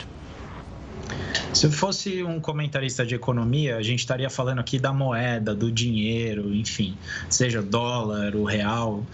Se 1.52 1.70
fosse 1.70 2.22
um 2.24 2.40
comentarista 2.40 3.06
de 3.06 3.14
economia, 3.14 3.76
a 3.76 3.82
gente 3.82 4.00
estaria 4.00 4.28
falando 4.28 4.58
aqui 4.58 4.78
da 4.78 4.92
moeda, 4.92 5.54
do 5.54 5.70
dinheiro, 5.70 6.52
enfim, 6.52 6.96
seja 7.28 7.62
dólar, 7.62 8.34
o 8.34 8.44
real. 8.44 9.04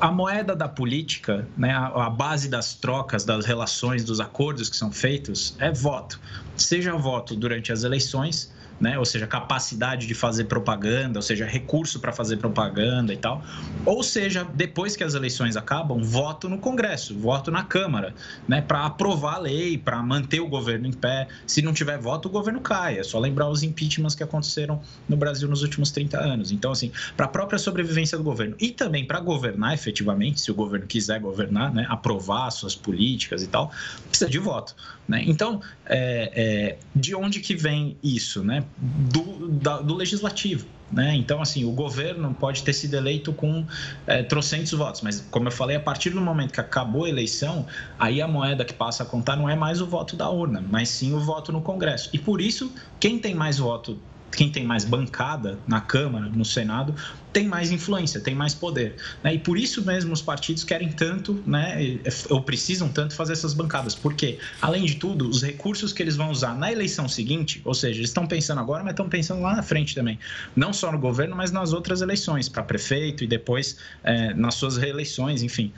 A 0.00 0.12
moeda 0.12 0.54
da 0.54 0.68
política, 0.68 1.48
né, 1.56 1.72
a 1.72 2.10
base 2.10 2.48
das 2.48 2.74
trocas, 2.74 3.24
das 3.24 3.46
relações, 3.46 4.04
dos 4.04 4.20
acordos 4.20 4.68
que 4.68 4.76
são 4.76 4.92
feitos, 4.92 5.56
é 5.58 5.72
voto. 5.72 6.20
Seja 6.56 6.94
voto 6.94 7.34
durante 7.34 7.72
as 7.72 7.82
eleições, 7.82 8.52
né? 8.80 8.98
ou 8.98 9.04
seja, 9.04 9.26
capacidade 9.26 10.06
de 10.06 10.14
fazer 10.14 10.44
propaganda, 10.44 11.18
ou 11.18 11.22
seja, 11.22 11.46
recurso 11.46 12.00
para 12.00 12.12
fazer 12.12 12.36
propaganda 12.36 13.12
e 13.12 13.16
tal, 13.16 13.42
ou 13.84 14.02
seja, 14.02 14.46
depois 14.54 14.96
que 14.96 15.04
as 15.04 15.14
eleições 15.14 15.56
acabam, 15.56 16.02
voto 16.02 16.48
no 16.48 16.58
Congresso, 16.58 17.16
voto 17.18 17.50
na 17.50 17.62
Câmara, 17.62 18.14
né? 18.46 18.60
para 18.60 18.84
aprovar 18.84 19.36
a 19.36 19.38
lei, 19.38 19.78
para 19.78 20.02
manter 20.02 20.40
o 20.40 20.48
governo 20.48 20.86
em 20.86 20.92
pé. 20.92 21.28
Se 21.46 21.62
não 21.62 21.72
tiver 21.72 21.98
voto, 21.98 22.26
o 22.26 22.30
governo 22.30 22.60
cai. 22.60 22.98
É 22.98 23.02
só 23.02 23.18
lembrar 23.18 23.48
os 23.48 23.62
impeachments 23.62 24.14
que 24.14 24.22
aconteceram 24.22 24.80
no 25.08 25.16
Brasil 25.16 25.48
nos 25.48 25.62
últimos 25.62 25.90
30 25.90 26.18
anos. 26.18 26.52
Então, 26.52 26.72
assim, 26.72 26.90
para 27.16 27.26
a 27.26 27.28
própria 27.28 27.58
sobrevivência 27.58 28.16
do 28.18 28.24
governo 28.24 28.56
e 28.60 28.70
também 28.70 29.04
para 29.04 29.20
governar 29.20 29.74
efetivamente, 29.74 30.40
se 30.40 30.50
o 30.50 30.54
governo 30.54 30.86
quiser 30.86 31.20
governar, 31.20 31.72
né? 31.72 31.86
aprovar 31.88 32.50
suas 32.50 32.74
políticas 32.74 33.42
e 33.42 33.46
tal, 33.46 33.70
precisa 34.08 34.28
de 34.28 34.38
voto. 34.38 34.74
Né? 35.08 35.22
Então, 35.26 35.60
é, 35.84 36.32
é, 36.34 36.78
de 36.94 37.14
onde 37.14 37.40
que 37.40 37.54
vem 37.54 37.96
isso? 38.02 38.42
Né? 38.42 38.64
Do, 38.76 39.48
da, 39.48 39.80
do 39.80 39.94
legislativo. 39.94 40.66
Né? 40.90 41.16
Então, 41.16 41.42
assim, 41.42 41.64
o 41.64 41.72
governo 41.72 42.32
pode 42.34 42.62
ter 42.62 42.72
sido 42.72 42.94
eleito 42.94 43.32
com 43.32 43.66
é, 44.06 44.22
trocentos 44.22 44.72
votos, 44.72 45.00
mas, 45.00 45.20
como 45.30 45.48
eu 45.48 45.52
falei, 45.52 45.76
a 45.76 45.80
partir 45.80 46.10
do 46.10 46.20
momento 46.20 46.52
que 46.52 46.60
acabou 46.60 47.04
a 47.04 47.08
eleição, 47.08 47.66
aí 47.98 48.22
a 48.22 48.28
moeda 48.28 48.64
que 48.64 48.72
passa 48.72 49.02
a 49.02 49.06
contar 49.06 49.36
não 49.36 49.48
é 49.48 49.56
mais 49.56 49.80
o 49.80 49.86
voto 49.86 50.14
da 50.14 50.30
urna, 50.30 50.64
mas 50.70 50.88
sim 50.88 51.12
o 51.12 51.18
voto 51.18 51.50
no 51.50 51.60
Congresso. 51.60 52.08
E 52.12 52.18
por 52.18 52.40
isso, 52.40 52.72
quem 53.00 53.18
tem 53.18 53.34
mais 53.34 53.58
voto 53.58 53.98
quem 54.36 54.50
tem 54.50 54.64
mais 54.64 54.84
bancada 54.84 55.58
na 55.66 55.80
Câmara, 55.80 56.26
no 56.26 56.44
Senado, 56.44 56.94
tem 57.32 57.48
mais 57.48 57.70
influência, 57.70 58.20
tem 58.20 58.34
mais 58.34 58.54
poder. 58.54 58.96
Né? 59.24 59.34
E 59.34 59.38
por 59.38 59.58
isso 59.58 59.84
mesmo 59.84 60.12
os 60.12 60.22
partidos 60.22 60.62
querem 60.62 60.90
tanto, 60.90 61.42
né, 61.46 61.98
ou 62.28 62.42
precisam 62.42 62.88
tanto 62.88 63.14
fazer 63.14 63.32
essas 63.32 63.54
bancadas, 63.54 63.94
porque, 63.94 64.38
além 64.60 64.84
de 64.84 64.96
tudo, 64.96 65.28
os 65.28 65.42
recursos 65.42 65.92
que 65.92 66.02
eles 66.02 66.16
vão 66.16 66.30
usar 66.30 66.56
na 66.56 66.70
eleição 66.70 67.08
seguinte, 67.08 67.60
ou 67.64 67.74
seja, 67.74 67.98
eles 67.98 68.10
estão 68.10 68.26
pensando 68.26 68.60
agora, 68.60 68.84
mas 68.84 68.92
estão 68.92 69.08
pensando 69.08 69.40
lá 69.40 69.56
na 69.56 69.62
frente 69.62 69.94
também, 69.94 70.18
não 70.54 70.72
só 70.72 70.92
no 70.92 70.98
governo, 70.98 71.34
mas 71.34 71.50
nas 71.50 71.72
outras 71.72 72.02
eleições, 72.02 72.48
para 72.48 72.62
prefeito 72.62 73.24
e 73.24 73.26
depois 73.26 73.78
é, 74.04 74.34
nas 74.34 74.54
suas 74.54 74.76
reeleições, 74.76 75.42
enfim 75.42 75.72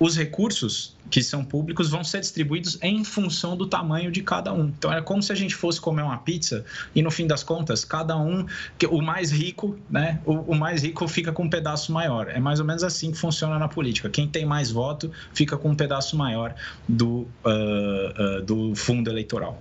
os 0.00 0.16
recursos 0.16 0.96
que 1.10 1.22
são 1.22 1.44
públicos 1.44 1.90
vão 1.90 2.02
ser 2.02 2.20
distribuídos 2.20 2.78
em 2.80 3.04
função 3.04 3.54
do 3.54 3.66
tamanho 3.66 4.10
de 4.10 4.22
cada 4.22 4.50
um. 4.52 4.66
Então 4.66 4.90
é 4.90 5.02
como 5.02 5.22
se 5.22 5.30
a 5.30 5.34
gente 5.34 5.54
fosse 5.54 5.78
comer 5.78 6.02
uma 6.02 6.16
pizza 6.16 6.64
e 6.94 7.02
no 7.02 7.10
fim 7.10 7.26
das 7.26 7.42
contas 7.42 7.84
cada 7.84 8.16
um, 8.16 8.46
o 8.88 9.02
mais 9.02 9.30
rico, 9.30 9.78
né, 9.90 10.20
o, 10.24 10.32
o 10.32 10.54
mais 10.54 10.82
rico 10.82 11.06
fica 11.06 11.32
com 11.32 11.42
um 11.42 11.50
pedaço 11.50 11.92
maior. 11.92 12.28
É 12.28 12.40
mais 12.40 12.60
ou 12.60 12.64
menos 12.64 12.82
assim 12.82 13.12
que 13.12 13.18
funciona 13.18 13.58
na 13.58 13.68
política. 13.68 14.08
Quem 14.08 14.26
tem 14.26 14.46
mais 14.46 14.70
voto 14.70 15.10
fica 15.34 15.58
com 15.58 15.70
um 15.70 15.74
pedaço 15.74 16.16
maior 16.16 16.54
do, 16.88 17.26
uh, 17.44 18.38
uh, 18.38 18.42
do 18.42 18.74
fundo 18.74 19.10
eleitoral. 19.10 19.60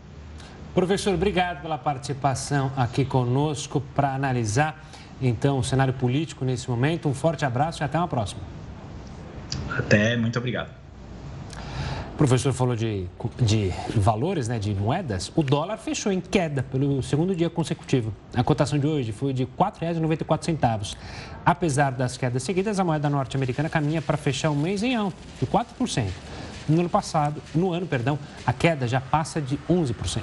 Professor, 0.73 1.13
obrigado 1.13 1.61
pela 1.61 1.77
participação 1.77 2.71
aqui 2.77 3.03
conosco 3.03 3.81
para 3.93 4.13
analisar 4.13 4.87
então 5.21 5.59
o 5.59 5.63
cenário 5.63 5.93
político 5.93 6.45
nesse 6.45 6.69
momento. 6.69 7.09
Um 7.09 7.13
forte 7.13 7.43
abraço 7.43 7.81
e 7.81 7.83
até 7.83 7.97
uma 7.97 8.07
próxima. 8.07 8.58
Até, 9.77 10.17
muito 10.17 10.37
obrigado. 10.37 10.69
professor 12.17 12.51
falou 12.51 12.75
de, 12.75 13.07
de 13.39 13.71
valores, 13.95 14.47
né, 14.47 14.59
de 14.59 14.73
moedas. 14.73 15.31
O 15.35 15.43
dólar 15.43 15.77
fechou 15.77 16.11
em 16.11 16.19
queda 16.19 16.63
pelo 16.63 17.01
segundo 17.01 17.35
dia 17.35 17.49
consecutivo. 17.49 18.13
A 18.33 18.43
cotação 18.43 18.77
de 18.77 18.85
hoje 18.85 19.11
foi 19.11 19.31
de 19.33 19.43
R$ 19.43 19.49
4,94. 19.57 20.95
Apesar 21.45 21.91
das 21.91 22.17
quedas 22.17 22.43
seguidas, 22.43 22.79
a 22.79 22.83
moeda 22.83 23.09
norte-americana 23.09 23.69
caminha 23.69 24.01
para 24.01 24.17
fechar 24.17 24.49
o 24.49 24.55
mês 24.55 24.83
em 24.83 24.95
alta, 24.95 25.17
de 25.39 25.47
4%. 25.47 26.07
No 26.67 26.81
ano 26.81 26.89
passado, 26.89 27.41
no 27.55 27.73
ano, 27.73 27.87
perdão, 27.87 28.19
a 28.45 28.53
queda 28.53 28.87
já 28.87 29.01
passa 29.01 29.41
de 29.41 29.57
11%. 29.69 30.21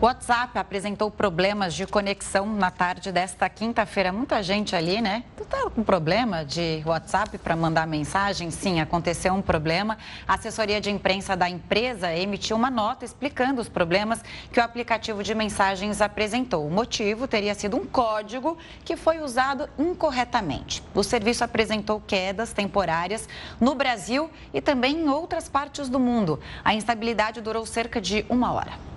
O 0.00 0.06
WhatsApp 0.06 0.58
apresentou 0.58 1.10
problemas 1.10 1.74
de 1.74 1.86
conexão 1.86 2.46
na 2.46 2.70
tarde 2.70 3.12
desta 3.12 3.46
quinta-feira. 3.50 4.10
Muita 4.10 4.42
gente 4.42 4.74
ali, 4.74 4.98
né? 4.98 5.24
Tu 5.36 5.44
tá 5.44 5.68
com 5.68 5.84
problema 5.84 6.42
de 6.42 6.82
WhatsApp 6.86 7.36
para 7.36 7.54
mandar 7.54 7.86
mensagem? 7.86 8.50
Sim, 8.50 8.80
aconteceu 8.80 9.34
um 9.34 9.42
problema. 9.42 9.98
A 10.26 10.36
assessoria 10.36 10.80
de 10.80 10.90
imprensa 10.90 11.36
da 11.36 11.50
empresa 11.50 12.14
emitiu 12.14 12.56
uma 12.56 12.70
nota 12.70 13.04
explicando 13.04 13.60
os 13.60 13.68
problemas 13.68 14.24
que 14.50 14.58
o 14.58 14.62
aplicativo 14.62 15.22
de 15.22 15.34
mensagens 15.34 16.00
apresentou. 16.00 16.66
O 16.66 16.70
motivo 16.70 17.28
teria 17.28 17.54
sido 17.54 17.76
um 17.76 17.84
código 17.84 18.56
que 18.82 18.96
foi 18.96 19.18
usado 19.18 19.68
incorretamente. 19.78 20.82
O 20.94 21.02
serviço 21.02 21.44
apresentou 21.44 22.00
quedas 22.00 22.54
temporárias 22.54 23.28
no 23.60 23.74
Brasil 23.74 24.30
e 24.54 24.62
também 24.62 24.96
em 24.96 25.10
outras 25.10 25.46
partes 25.46 25.90
do 25.90 26.00
mundo. 26.00 26.40
A 26.64 26.72
instabilidade 26.72 27.42
durou 27.42 27.66
cerca 27.66 28.00
de 28.00 28.24
uma 28.30 28.50
hora. 28.50 28.89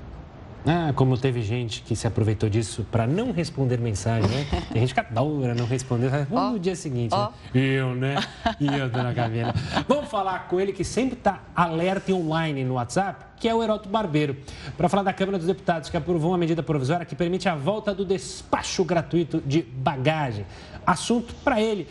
Ah, 0.66 0.94
como 0.96 1.18
teve 1.18 1.42
gente 1.42 1.82
que 1.82 1.96
se 1.96 2.08
aproveitou 2.08 2.50
disso 2.50 2.86
para 2.90 3.06
não 3.06 3.32
responder 3.32 3.78
mensagem, 3.80 4.30
né? 4.30 4.46
Tem 4.72 4.82
gente 4.82 4.94
que 4.94 5.00
adora 5.00 5.54
não 5.54 5.66
responder, 5.66 6.10
oh, 6.32 6.52
no 6.52 6.60
dia 6.60 6.76
seguinte. 6.76 7.14
Oh. 7.14 7.26
Né? 7.26 7.32
Eu, 7.54 7.94
né? 7.94 8.16
E 8.60 8.68
eu, 8.68 8.90
dona 8.90 9.14
Camila. 9.14 9.54
Vamos 9.88 10.10
falar 10.10 10.48
com 10.48 10.60
ele 10.60 10.72
que 10.72 10.86
sempre 10.86 11.18
está 11.18 11.42
alerta 11.54 12.12
e 12.12 12.14
online 12.14 12.64
no 12.64 12.76
WhatsApp, 12.76 13.26
que 13.38 13.48
é 13.48 13.54
o 13.54 13.62
Heroto 13.62 13.90
Barbeiro, 13.90 14.38
para 14.78 14.88
falar 14.88 15.04
da 15.04 15.12
Câmara 15.12 15.38
dos 15.38 15.48
Deputados, 15.48 15.90
que 15.90 15.98
aprovou 15.98 16.32
uma 16.32 16.38
medida 16.38 16.64
provisória 16.64 17.06
que 17.06 17.16
permite 17.16 17.50
a 17.50 17.56
volta 17.56 17.94
do 17.94 18.06
despacho 18.06 18.86
gratuito 18.86 19.42
de 19.46 19.62
bagagem. 19.62 20.46
Assunto 20.86 21.36
para 21.44 21.62
ele. 21.62 21.88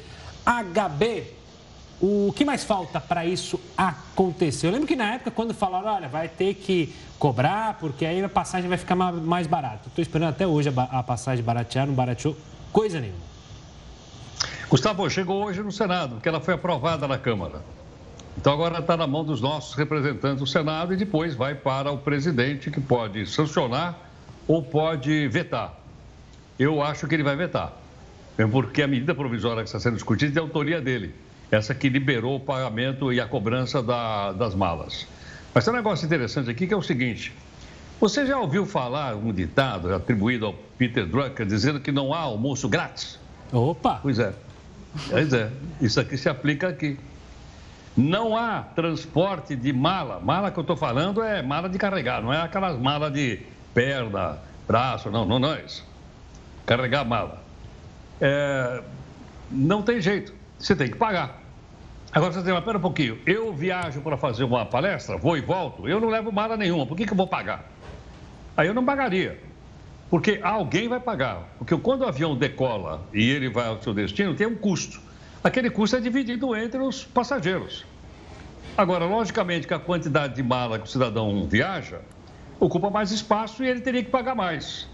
HB 0.47 1.42
o 2.03 2.33
que 2.35 2.45
mais 2.45 2.65
falta 2.65 3.01
para 3.01 3.25
isso 3.25 3.61
acontecer? 3.77 4.67
Eu 4.67 4.73
lembro 4.73 4.89
que 4.89 4.97
na 4.97 5.15
época, 5.15 5.31
quando 5.31 5.55
falaram, 5.55 5.95
olha, 5.95 6.09
vai 6.09 6.29
ter 6.29 6.55
que 6.55 6.93
cobrar, 7.17 7.79
porque 7.79 8.05
aí 8.05 8.21
a 8.25 8.29
passagem 8.29 8.69
vai 8.69 8.77
ficar 8.77 8.97
mais 8.97 9.47
barata. 9.47 9.87
Estou 9.87 10.03
esperando 10.03 10.31
até 10.31 10.45
hoje 10.45 10.69
a 10.77 11.03
passagem 11.05 11.45
baratear, 11.45 11.87
não 11.87 11.95
barateou 11.95 12.37
coisa 12.73 13.01
nenhuma. 13.01 13.21
Gustavo, 14.69 15.09
chegou 15.09 15.45
hoje 15.45 15.63
no 15.63 15.71
Senado, 15.71 16.15
porque 16.15 16.29
ela 16.29 16.41
foi 16.41 16.55
aprovada 16.55 17.07
na 17.07 17.19
Câmara. 17.19 17.63
Então 18.37 18.53
agora 18.53 18.81
está 18.81 18.97
na 18.97 19.07
mão 19.07 19.23
dos 19.25 19.41
nossos 19.41 19.77
representantes 19.77 20.41
do 20.41 20.47
Senado 20.47 20.93
e 20.93 20.97
depois 20.97 21.37
vai 21.37 21.55
para 21.55 21.93
o 21.93 21.99
presidente, 21.99 22.69
que 22.69 22.81
pode 22.81 23.27
sancionar 23.29 23.97
ou 24.49 24.61
pode 24.61 25.29
vetar. 25.29 25.79
Eu 26.59 26.83
acho 26.83 27.07
que 27.07 27.15
ele 27.15 27.23
vai 27.23 27.37
vetar, 27.37 27.73
porque 28.51 28.83
a 28.83 28.89
medida 28.89 29.15
provisória 29.15 29.63
que 29.63 29.69
está 29.69 29.79
sendo 29.79 29.95
discutida 29.95 30.41
é 30.41 30.43
autoria 30.43 30.81
dele 30.81 31.15
essa 31.53 31.75
que 31.75 31.89
liberou 31.91 32.37
o 32.37 32.41
pagamento 32.41 33.13
e 33.13 33.21
a 33.21 33.27
cobrança 33.27 33.83
da, 33.83 34.33
das 34.33 34.55
malas. 34.55 35.07
Mas 35.55 35.65
tem 35.65 35.73
um 35.73 35.77
negócio 35.77 36.07
interessante 36.07 36.51
aqui 36.51 36.67
que 36.67 36.73
é 36.73 36.77
o 36.77 36.83
seguinte: 36.83 37.33
você 38.01 38.25
já 38.27 38.39
ouviu 38.39 38.65
falar 38.65 39.15
um 39.15 39.31
ditado 39.33 39.95
atribuído 39.95 40.47
ao 40.47 40.55
Peter 40.79 41.07
Drucker 41.07 41.45
dizendo 41.45 41.79
que 41.79 41.93
não 41.93 42.15
há 42.15 42.21
almoço 42.21 42.69
grátis? 42.71 43.19
Opa! 43.53 43.99
Pois 44.03 44.19
é. 44.19 44.33
Pois 45.11 45.33
é. 45.35 45.51
Isso 45.79 46.01
aqui 46.01 46.17
se 46.17 46.29
aplica 46.29 46.69
aqui. 46.69 46.99
Não 47.95 48.35
há 48.35 48.63
transporte 48.63 49.55
de 49.55 49.75
mala. 49.75 50.19
Mala 50.21 50.51
que 50.51 50.59
eu 50.59 50.63
estou 50.63 50.77
falando 50.77 51.23
é 51.23 51.43
mala 51.43 51.69
de 51.69 51.77
carregar, 51.77 52.23
não 52.23 52.33
é 52.33 52.41
aquelas 52.41 52.79
malas 52.79 53.13
de 53.13 53.41
perna, 53.75 54.39
braço, 54.67 55.11
não, 55.11 55.27
não, 55.27 55.39
não 55.39 55.53
é 55.53 55.63
isso. 55.63 55.87
Carregar 56.65 57.05
mala. 57.05 57.43
É, 58.19 58.83
não 59.51 59.83
tem 59.83 60.01
jeito, 60.01 60.33
você 60.59 60.75
tem 60.75 60.89
que 60.89 60.97
pagar. 60.97 61.42
Agora 62.14 62.31
você 62.31 62.42
tem, 62.42 62.52
mas 62.52 62.62
pera 62.62 62.76
um 62.76 62.81
pouquinho, 62.81 63.18
eu 63.25 63.55
viajo 63.55 64.03
para 64.03 64.18
fazer 64.18 64.44
uma 64.44 64.66
palestra, 64.66 65.16
vou 65.16 65.35
e 65.35 65.40
volto, 65.40 65.88
eu 65.88 65.98
não 65.98 66.11
levo 66.11 66.31
mala 66.31 66.59
nenhuma, 66.59 66.87
por 66.87 66.94
que, 66.94 67.07
que 67.07 67.12
eu 67.12 67.16
vou 67.16 67.27
pagar? 67.27 67.64
Aí 68.55 68.68
eu 68.68 68.75
não 68.75 68.85
pagaria, 68.85 69.40
porque 70.11 70.38
alguém 70.42 70.88
vai 70.88 71.01
pagar, 71.01 71.48
porque 71.57 71.75
quando 71.75 72.03
o 72.03 72.07
avião 72.07 72.37
decola 72.37 73.03
e 73.14 73.31
ele 73.31 73.48
vai 73.48 73.66
ao 73.66 73.81
seu 73.81 73.94
destino, 73.94 74.35
tem 74.35 74.46
um 74.46 74.55
custo. 74.55 75.01
Aquele 75.42 75.70
custo 75.70 75.96
é 75.96 76.01
dividido 76.01 76.55
entre 76.55 76.83
os 76.83 77.03
passageiros. 77.03 77.87
Agora, 78.77 79.07
logicamente 79.07 79.66
que 79.66 79.72
a 79.72 79.79
quantidade 79.79 80.35
de 80.35 80.42
mala 80.42 80.79
que 80.79 80.85
o 80.85 80.90
cidadão 80.90 81.46
viaja 81.48 82.01
ocupa 82.61 82.90
mais 82.90 83.11
espaço 83.11 83.64
e 83.64 83.68
ele 83.68 83.81
teria 83.81 84.05
que 84.05 84.11
pagar 84.11 84.35
mais. 84.35 84.87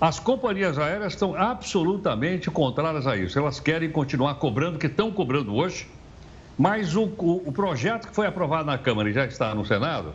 As 0.00 0.18
companhias 0.18 0.78
aéreas 0.78 1.12
estão 1.12 1.34
absolutamente 1.34 2.50
contrárias 2.50 3.06
a 3.06 3.14
isso. 3.14 3.38
Elas 3.38 3.60
querem 3.60 3.90
continuar 3.90 4.36
cobrando, 4.36 4.78
que 4.78 4.86
estão 4.86 5.12
cobrando 5.12 5.54
hoje, 5.54 5.86
mas 6.60 6.94
o, 6.94 7.04
o, 7.04 7.42
o 7.46 7.52
projeto 7.52 8.08
que 8.08 8.14
foi 8.14 8.26
aprovado 8.26 8.66
na 8.66 8.76
Câmara 8.76 9.08
e 9.08 9.14
já 9.14 9.24
está 9.24 9.54
no 9.54 9.64
Senado, 9.64 10.12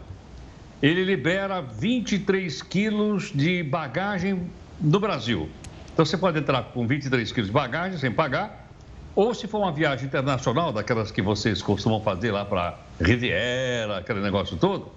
ele 0.79 1.03
libera 1.03 1.59
23 1.59 2.61
quilos 2.61 3.31
de 3.33 3.63
bagagem 3.63 4.47
no 4.79 4.99
Brasil. 4.99 5.49
Então 5.91 6.05
você 6.05 6.15
pode 6.15 6.37
entrar 6.37 6.61
com 6.65 6.85
23 6.85 7.31
quilos 7.31 7.47
de 7.47 7.51
bagagem 7.51 7.97
sem 7.97 8.11
pagar, 8.11 8.69
ou 9.15 9.33
se 9.33 9.47
for 9.47 9.57
uma 9.57 9.71
viagem 9.71 10.05
internacional, 10.05 10.71
daquelas 10.71 11.09
que 11.09 11.19
vocês 11.19 11.63
costumam 11.63 11.99
fazer 11.99 12.31
lá 12.31 12.45
para 12.45 12.77
Riviera, 13.01 13.97
aquele 13.97 14.21
negócio 14.21 14.55
todo, 14.55 14.91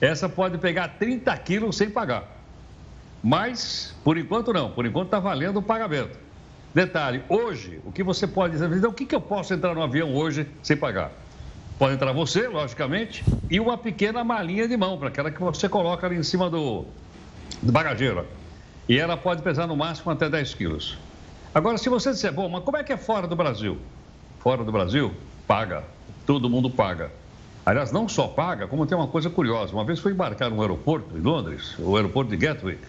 essa 0.00 0.28
pode 0.28 0.56
pegar 0.56 0.86
30 1.00 1.36
quilos 1.38 1.76
sem 1.76 1.90
pagar. 1.90 2.28
Mas, 3.24 3.92
por 4.04 4.16
enquanto 4.16 4.52
não, 4.52 4.70
por 4.70 4.86
enquanto 4.86 5.06
está 5.06 5.18
valendo 5.18 5.56
o 5.56 5.62
pagamento. 5.62 6.25
Detalhe, 6.76 7.22
hoje, 7.30 7.80
o 7.86 7.90
que 7.90 8.02
você 8.02 8.26
pode 8.26 8.52
dizer, 8.52 8.70
então, 8.70 8.90
o 8.90 8.92
que, 8.92 9.06
que 9.06 9.14
eu 9.14 9.20
posso 9.22 9.54
entrar 9.54 9.74
no 9.74 9.82
avião 9.82 10.14
hoje 10.14 10.46
sem 10.62 10.76
pagar? 10.76 11.10
Pode 11.78 11.94
entrar 11.94 12.12
você, 12.12 12.48
logicamente, 12.48 13.24
e 13.50 13.58
uma 13.58 13.78
pequena 13.78 14.22
malinha 14.22 14.68
de 14.68 14.76
mão, 14.76 14.98
para 14.98 15.08
aquela 15.08 15.30
que 15.30 15.40
você 15.40 15.70
coloca 15.70 16.06
ali 16.06 16.16
em 16.16 16.22
cima 16.22 16.50
do, 16.50 16.84
do 17.62 17.72
bagageiro. 17.72 18.26
E 18.86 18.98
ela 18.98 19.16
pode 19.16 19.40
pesar 19.40 19.66
no 19.66 19.74
máximo 19.74 20.12
até 20.12 20.28
10 20.28 20.52
quilos. 20.52 20.98
Agora, 21.54 21.78
se 21.78 21.88
você 21.88 22.10
disser, 22.10 22.30
bom, 22.30 22.46
mas 22.46 22.62
como 22.62 22.76
é 22.76 22.84
que 22.84 22.92
é 22.92 22.98
fora 22.98 23.26
do 23.26 23.34
Brasil? 23.34 23.78
Fora 24.40 24.62
do 24.62 24.70
Brasil, 24.70 25.14
paga. 25.48 25.82
Todo 26.26 26.50
mundo 26.50 26.68
paga. 26.68 27.10
Aliás, 27.64 27.90
não 27.90 28.06
só 28.06 28.28
paga, 28.28 28.68
como 28.68 28.84
tem 28.84 28.98
uma 28.98 29.08
coisa 29.08 29.30
curiosa. 29.30 29.72
Uma 29.72 29.86
vez 29.86 29.98
fui 29.98 30.12
embarcar 30.12 30.50
no 30.50 30.60
aeroporto 30.60 31.16
em 31.16 31.22
Londres, 31.22 31.74
o 31.78 31.96
aeroporto 31.96 32.30
de 32.32 32.36
Gatwick, 32.36 32.82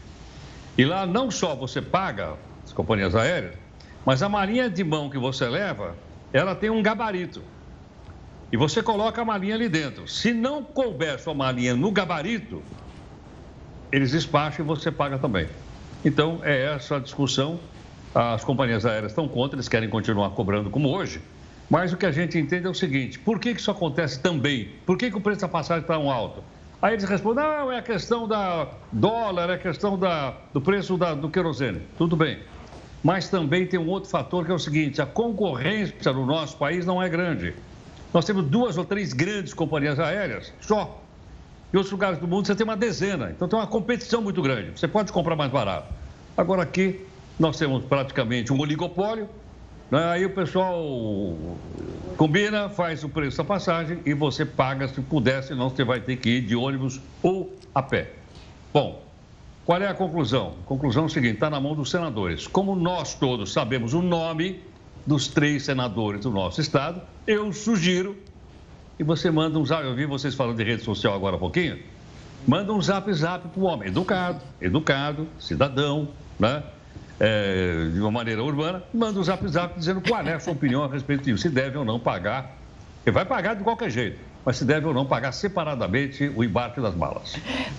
e 0.77 0.83
lá 0.83 1.05
não 1.05 1.31
só 1.31 1.55
você 1.55 1.81
paga 1.81 2.33
as 2.65 2.73
companhias 2.73 3.15
aéreas, 3.15 3.66
mas 4.07 4.23
a 4.23 4.29
malinha 4.29 4.69
de 4.69 4.85
mão 4.85 5.09
que 5.09 5.17
você 5.17 5.49
leva, 5.49 5.93
ela 6.31 6.55
tem 6.55 6.69
um 6.69 6.81
gabarito. 6.81 7.43
E 8.49 8.55
você 8.55 8.81
coloca 8.81 9.21
a 9.21 9.25
malinha 9.25 9.53
ali 9.53 9.67
dentro. 9.67 10.07
Se 10.07 10.31
não 10.31 10.63
couber 10.63 11.19
sua 11.19 11.33
malinha 11.33 11.75
no 11.75 11.91
gabarito, 11.91 12.63
eles 13.91 14.11
despacham 14.11 14.63
e 14.63 14.65
você 14.65 14.89
paga 14.89 15.19
também. 15.19 15.49
Então, 16.05 16.39
é 16.41 16.73
essa 16.73 16.95
a 16.95 16.99
discussão. 16.99 17.59
As 18.15 18.45
companhias 18.45 18.85
aéreas 18.85 19.11
estão 19.11 19.27
contra, 19.27 19.57
eles 19.57 19.67
querem 19.67 19.89
continuar 19.89 20.29
cobrando 20.29 20.69
como 20.69 20.87
hoje. 20.87 21.21
Mas 21.69 21.91
o 21.91 21.97
que 21.97 22.05
a 22.05 22.11
gente 22.11 22.37
entende 22.37 22.65
é 22.65 22.69
o 22.69 22.73
seguinte: 22.73 23.19
por 23.19 23.41
que, 23.41 23.53
que 23.53 23.59
isso 23.59 23.69
acontece 23.69 24.21
também? 24.21 24.69
Por 24.85 24.97
que, 24.97 25.11
que 25.11 25.17
o 25.17 25.21
preço 25.21 25.41
da 25.41 25.49
passagem 25.49 25.81
está 25.81 25.95
tão 25.95 26.09
alto? 26.09 26.41
Aí 26.81 26.93
eles 26.93 27.03
respondem: 27.03 27.43
não, 27.43 27.69
é 27.73 27.79
a 27.79 27.81
questão 27.81 28.25
da 28.25 28.69
dólar, 28.89 29.49
é 29.49 29.55
a 29.55 29.57
questão 29.57 29.99
da, 29.99 30.33
do 30.53 30.61
preço 30.61 30.95
da, 30.97 31.13
do 31.13 31.29
querosene. 31.29 31.81
Tudo 31.97 32.15
bem. 32.15 32.39
Mas 33.07 33.29
também 33.29 33.65
tem 33.65 33.79
um 33.79 33.87
outro 33.87 34.09
fator 34.09 34.45
que 34.45 34.51
é 34.51 34.53
o 34.53 34.59
seguinte: 34.59 35.01
a 35.01 35.05
concorrência 35.05 36.11
no 36.11 36.25
nosso 36.25 36.57
país 36.57 36.85
não 36.85 37.01
é 37.01 37.07
grande. 37.07 37.55
Nós 38.13 38.25
temos 38.25 38.43
duas 38.43 38.77
ou 38.77 38.83
três 38.83 39.13
grandes 39.13 39.53
companhias 39.53 39.97
aéreas 39.97 40.51
só. 40.59 41.01
Em 41.73 41.77
outros 41.77 41.93
lugares 41.93 42.19
do 42.19 42.27
mundo 42.27 42.45
você 42.45 42.53
tem 42.53 42.65
uma 42.65 42.75
dezena. 42.75 43.31
Então 43.31 43.47
tem 43.47 43.57
uma 43.57 43.65
competição 43.65 44.21
muito 44.21 44.41
grande. 44.41 44.77
Você 44.77 44.89
pode 44.89 45.13
comprar 45.13 45.37
mais 45.37 45.49
barato. 45.49 45.87
Agora 46.35 46.63
aqui 46.63 46.99
nós 47.39 47.57
temos 47.57 47.85
praticamente 47.85 48.51
um 48.51 48.59
oligopólio. 48.59 49.29
Né? 49.89 50.03
Aí 50.11 50.25
o 50.25 50.31
pessoal 50.31 50.83
combina, 52.17 52.67
faz 52.67 53.05
o 53.05 53.09
preço 53.09 53.37
da 53.37 53.45
passagem 53.45 53.99
e 54.05 54.13
você 54.13 54.45
paga 54.45 54.85
se 54.85 54.99
puder, 54.99 55.41
senão 55.43 55.69
você 55.69 55.85
vai 55.85 56.01
ter 56.01 56.17
que 56.17 56.29
ir 56.29 56.41
de 56.41 56.57
ônibus 56.57 56.99
ou 57.23 57.55
a 57.73 57.81
pé. 57.81 58.11
Bom, 58.73 59.06
qual 59.67 59.81
é 59.81 59.87
a 59.87 59.93
conclusão? 59.93 60.53
Conclusão 60.65 61.07
é 61.07 61.09
seguinte: 61.09 61.33
está 61.33 61.49
na 61.49 61.59
mão 61.59 61.75
dos 61.75 61.91
senadores. 61.91 62.47
Como 62.47 62.73
nós 62.73 63.13
todos 63.15 63.51
sabemos 63.51 63.93
o 63.93 64.01
nome 64.01 64.63
dos 65.05 65.27
três 65.27 65.65
senadores 65.65 66.21
do 66.21 66.31
nosso 66.31 66.61
estado, 66.61 67.01
eu 67.27 67.51
sugiro 67.51 68.15
e 68.97 69.03
você 69.03 69.29
manda 69.29 69.59
um 69.59 69.65
zap. 69.65 69.83
Eu 69.83 69.93
vi 69.93 70.05
vocês 70.05 70.33
falando 70.35 70.55
de 70.55 70.63
rede 70.63 70.83
social 70.83 71.13
agora 71.13 71.35
há 71.35 71.39
pouquinho. 71.39 71.77
Manda 72.47 72.71
um 72.71 72.81
zap 72.81 73.11
zap 73.11 73.45
para 73.45 73.61
o 73.61 73.65
homem 73.65 73.89
educado, 73.89 74.39
educado, 74.61 75.27
cidadão, 75.37 76.07
né? 76.39 76.63
É, 77.19 77.89
de 77.91 77.99
uma 77.99 78.11
maneira 78.11 78.41
urbana, 78.41 78.81
manda 78.93 79.19
um 79.19 79.23
zap 79.23 79.45
zap 79.49 79.77
dizendo 79.77 79.99
qual 79.99 80.21
é 80.21 80.35
a 80.35 80.39
sua 80.39 80.53
opinião 80.53 80.85
a 80.85 80.87
respeito 80.87 81.25
disso, 81.25 81.41
se 81.41 81.49
deve 81.49 81.77
ou 81.77 81.83
não 81.83 81.99
pagar. 81.99 82.55
Ele 83.05 83.13
vai 83.13 83.25
pagar 83.25 83.55
de 83.55 83.65
qualquer 83.65 83.89
jeito, 83.89 84.17
mas 84.47 84.55
se 84.55 84.63
deve 84.63 84.87
ou 84.87 84.93
não 84.93 85.05
pagar 85.05 85.33
separadamente 85.33 86.31
o 86.33 86.41
embarque 86.41 86.79
das 86.79 86.95
malas. 86.95 87.33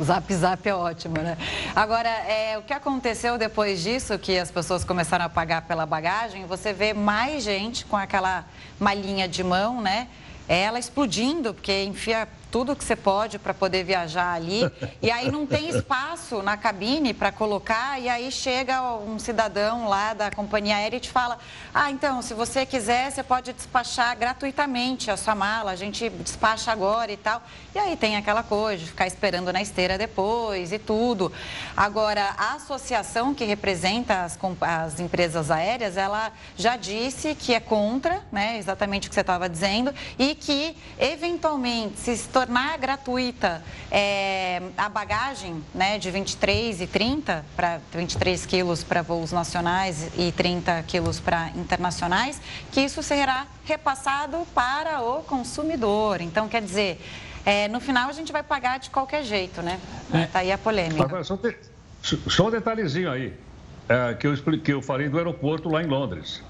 Zap 0.04 0.34
Zap 0.34 0.68
é 0.68 0.74
ótimo, 0.74 1.14
né? 1.14 1.38
Agora, 1.74 2.10
é, 2.10 2.58
o 2.58 2.62
que 2.62 2.74
aconteceu 2.74 3.38
depois 3.38 3.82
disso, 3.82 4.18
que 4.18 4.38
as 4.38 4.50
pessoas 4.50 4.84
começaram 4.84 5.24
a 5.24 5.30
pagar 5.30 5.62
pela 5.62 5.86
bagagem, 5.86 6.44
você 6.44 6.74
vê 6.74 6.92
mais 6.92 7.42
gente 7.42 7.86
com 7.86 7.96
aquela 7.96 8.44
malinha 8.78 9.26
de 9.26 9.42
mão, 9.42 9.80
né? 9.80 10.08
Ela 10.46 10.78
explodindo, 10.78 11.54
porque 11.54 11.84
enfia 11.84 12.28
tudo 12.50 12.74
que 12.74 12.84
você 12.84 12.96
pode 12.96 13.38
para 13.38 13.54
poder 13.54 13.84
viajar 13.84 14.34
ali. 14.34 14.68
E 15.00 15.10
aí 15.10 15.30
não 15.30 15.46
tem 15.46 15.68
espaço 15.68 16.42
na 16.42 16.56
cabine 16.56 17.14
para 17.14 17.30
colocar. 17.30 18.00
E 18.00 18.08
aí 18.08 18.32
chega 18.32 18.82
um 18.82 19.18
cidadão 19.18 19.88
lá 19.88 20.12
da 20.12 20.30
companhia 20.30 20.76
aérea 20.76 20.96
e 20.96 21.00
te 21.00 21.10
fala: 21.10 21.38
Ah, 21.72 21.90
então, 21.90 22.20
se 22.20 22.34
você 22.34 22.66
quiser, 22.66 23.10
você 23.10 23.22
pode 23.22 23.52
despachar 23.52 24.16
gratuitamente 24.16 25.10
a 25.10 25.16
sua 25.16 25.34
mala. 25.34 25.70
A 25.70 25.76
gente 25.76 26.08
despacha 26.08 26.72
agora 26.72 27.12
e 27.12 27.16
tal. 27.16 27.42
E 27.74 27.78
aí 27.78 27.96
tem 27.96 28.16
aquela 28.16 28.42
coisa 28.42 28.82
de 28.82 28.90
ficar 28.90 29.06
esperando 29.06 29.52
na 29.52 29.62
esteira 29.62 29.96
depois 29.96 30.72
e 30.72 30.78
tudo. 30.78 31.32
Agora, 31.76 32.34
a 32.36 32.54
associação 32.54 33.34
que 33.34 33.44
representa 33.44 34.24
as, 34.24 34.38
as 34.60 35.00
empresas 35.00 35.50
aéreas, 35.50 35.96
ela 35.96 36.32
já 36.56 36.76
disse 36.76 37.34
que 37.34 37.54
é 37.54 37.60
contra, 37.60 38.22
né? 38.32 38.58
Exatamente 38.58 39.06
o 39.06 39.10
que 39.10 39.14
você 39.14 39.20
estava 39.20 39.48
dizendo, 39.48 39.94
e 40.18 40.34
que 40.34 40.76
eventualmente 40.98 41.98
se 41.98 42.10
tornar 42.38 42.78
gratuita 42.78 43.60
é, 43.90 44.62
a 44.76 44.88
bagagem 44.88 45.60
né, 45.74 45.98
de 45.98 46.08
23 46.08 46.82
e 46.82 46.86
30, 46.86 47.44
para 47.56 47.80
23 47.92 48.46
quilos 48.46 48.84
para 48.84 49.02
voos 49.02 49.32
nacionais 49.32 50.08
e 50.16 50.30
30 50.30 50.84
quilos 50.86 51.18
para 51.18 51.48
internacionais, 51.56 52.40
que 52.70 52.80
isso 52.80 53.02
será 53.02 53.48
repassado 53.64 54.46
para 54.54 55.02
o 55.02 55.24
consumidor. 55.24 56.20
Então, 56.20 56.48
quer 56.48 56.62
dizer, 56.62 57.04
é, 57.44 57.66
no 57.66 57.80
final 57.80 58.08
a 58.08 58.12
gente 58.12 58.30
vai 58.30 58.44
pagar 58.44 58.78
de 58.78 58.88
qualquer 58.88 59.24
jeito, 59.24 59.60
né? 59.60 59.80
É. 60.14 60.26
Tá 60.26 60.38
aí 60.38 60.52
a 60.52 60.58
polêmica. 60.58 61.02
Agora, 61.02 61.24
só 61.24 62.46
um 62.46 62.50
detalhezinho 62.52 63.10
aí, 63.10 63.34
é, 63.88 64.14
que, 64.14 64.28
eu 64.28 64.32
expliquei, 64.32 64.74
eu 64.74 64.80
falei 64.80 65.08
do 65.08 65.18
aeroporto 65.18 65.68
lá 65.68 65.82
em 65.82 65.88
Londres 65.88 66.40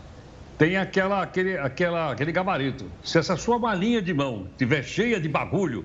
tem 0.58 0.76
aquela, 0.76 1.22
aquele, 1.22 1.56
aquela, 1.56 2.12
aquele 2.12 2.32
gabarito. 2.32 2.84
Se 3.02 3.16
essa 3.16 3.36
sua 3.36 3.58
malinha 3.58 4.02
de 4.02 4.12
mão 4.12 4.48
estiver 4.50 4.82
cheia 4.82 5.20
de 5.20 5.28
bagulho 5.28 5.84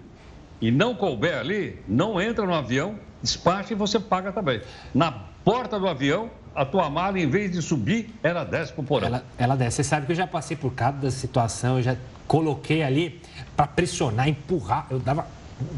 e 0.59 0.71
não 0.71 0.95
couber 0.95 1.37
ali, 1.37 1.79
não 1.87 2.19
entra 2.19 2.45
no 2.45 2.53
avião, 2.53 2.95
despacha 3.21 3.73
e 3.73 3.75
você 3.75 3.99
paga 3.99 4.31
também. 4.31 4.61
Na 4.93 5.11
porta 5.45 5.79
do 5.79 5.87
avião, 5.87 6.31
a 6.55 6.65
tua 6.65 6.89
mala, 6.89 7.19
em 7.19 7.29
vez 7.29 7.51
de 7.51 7.61
subir, 7.61 8.13
ela 8.23 8.43
desce 8.43 8.73
pro 8.73 8.83
porão. 8.83 9.07
Ela, 9.07 9.23
ela 9.37 9.55
desce. 9.55 9.77
Você 9.77 9.83
sabe 9.83 10.07
que 10.07 10.11
eu 10.11 10.15
já 10.15 10.25
passei 10.25 10.57
por 10.57 10.73
cada 10.73 11.11
situação, 11.11 11.77
eu 11.77 11.83
já 11.83 11.95
coloquei 12.27 12.81
ali 12.81 13.21
para 13.55 13.67
pressionar, 13.67 14.27
empurrar. 14.27 14.87
Eu 14.89 14.99
dava 14.99 15.27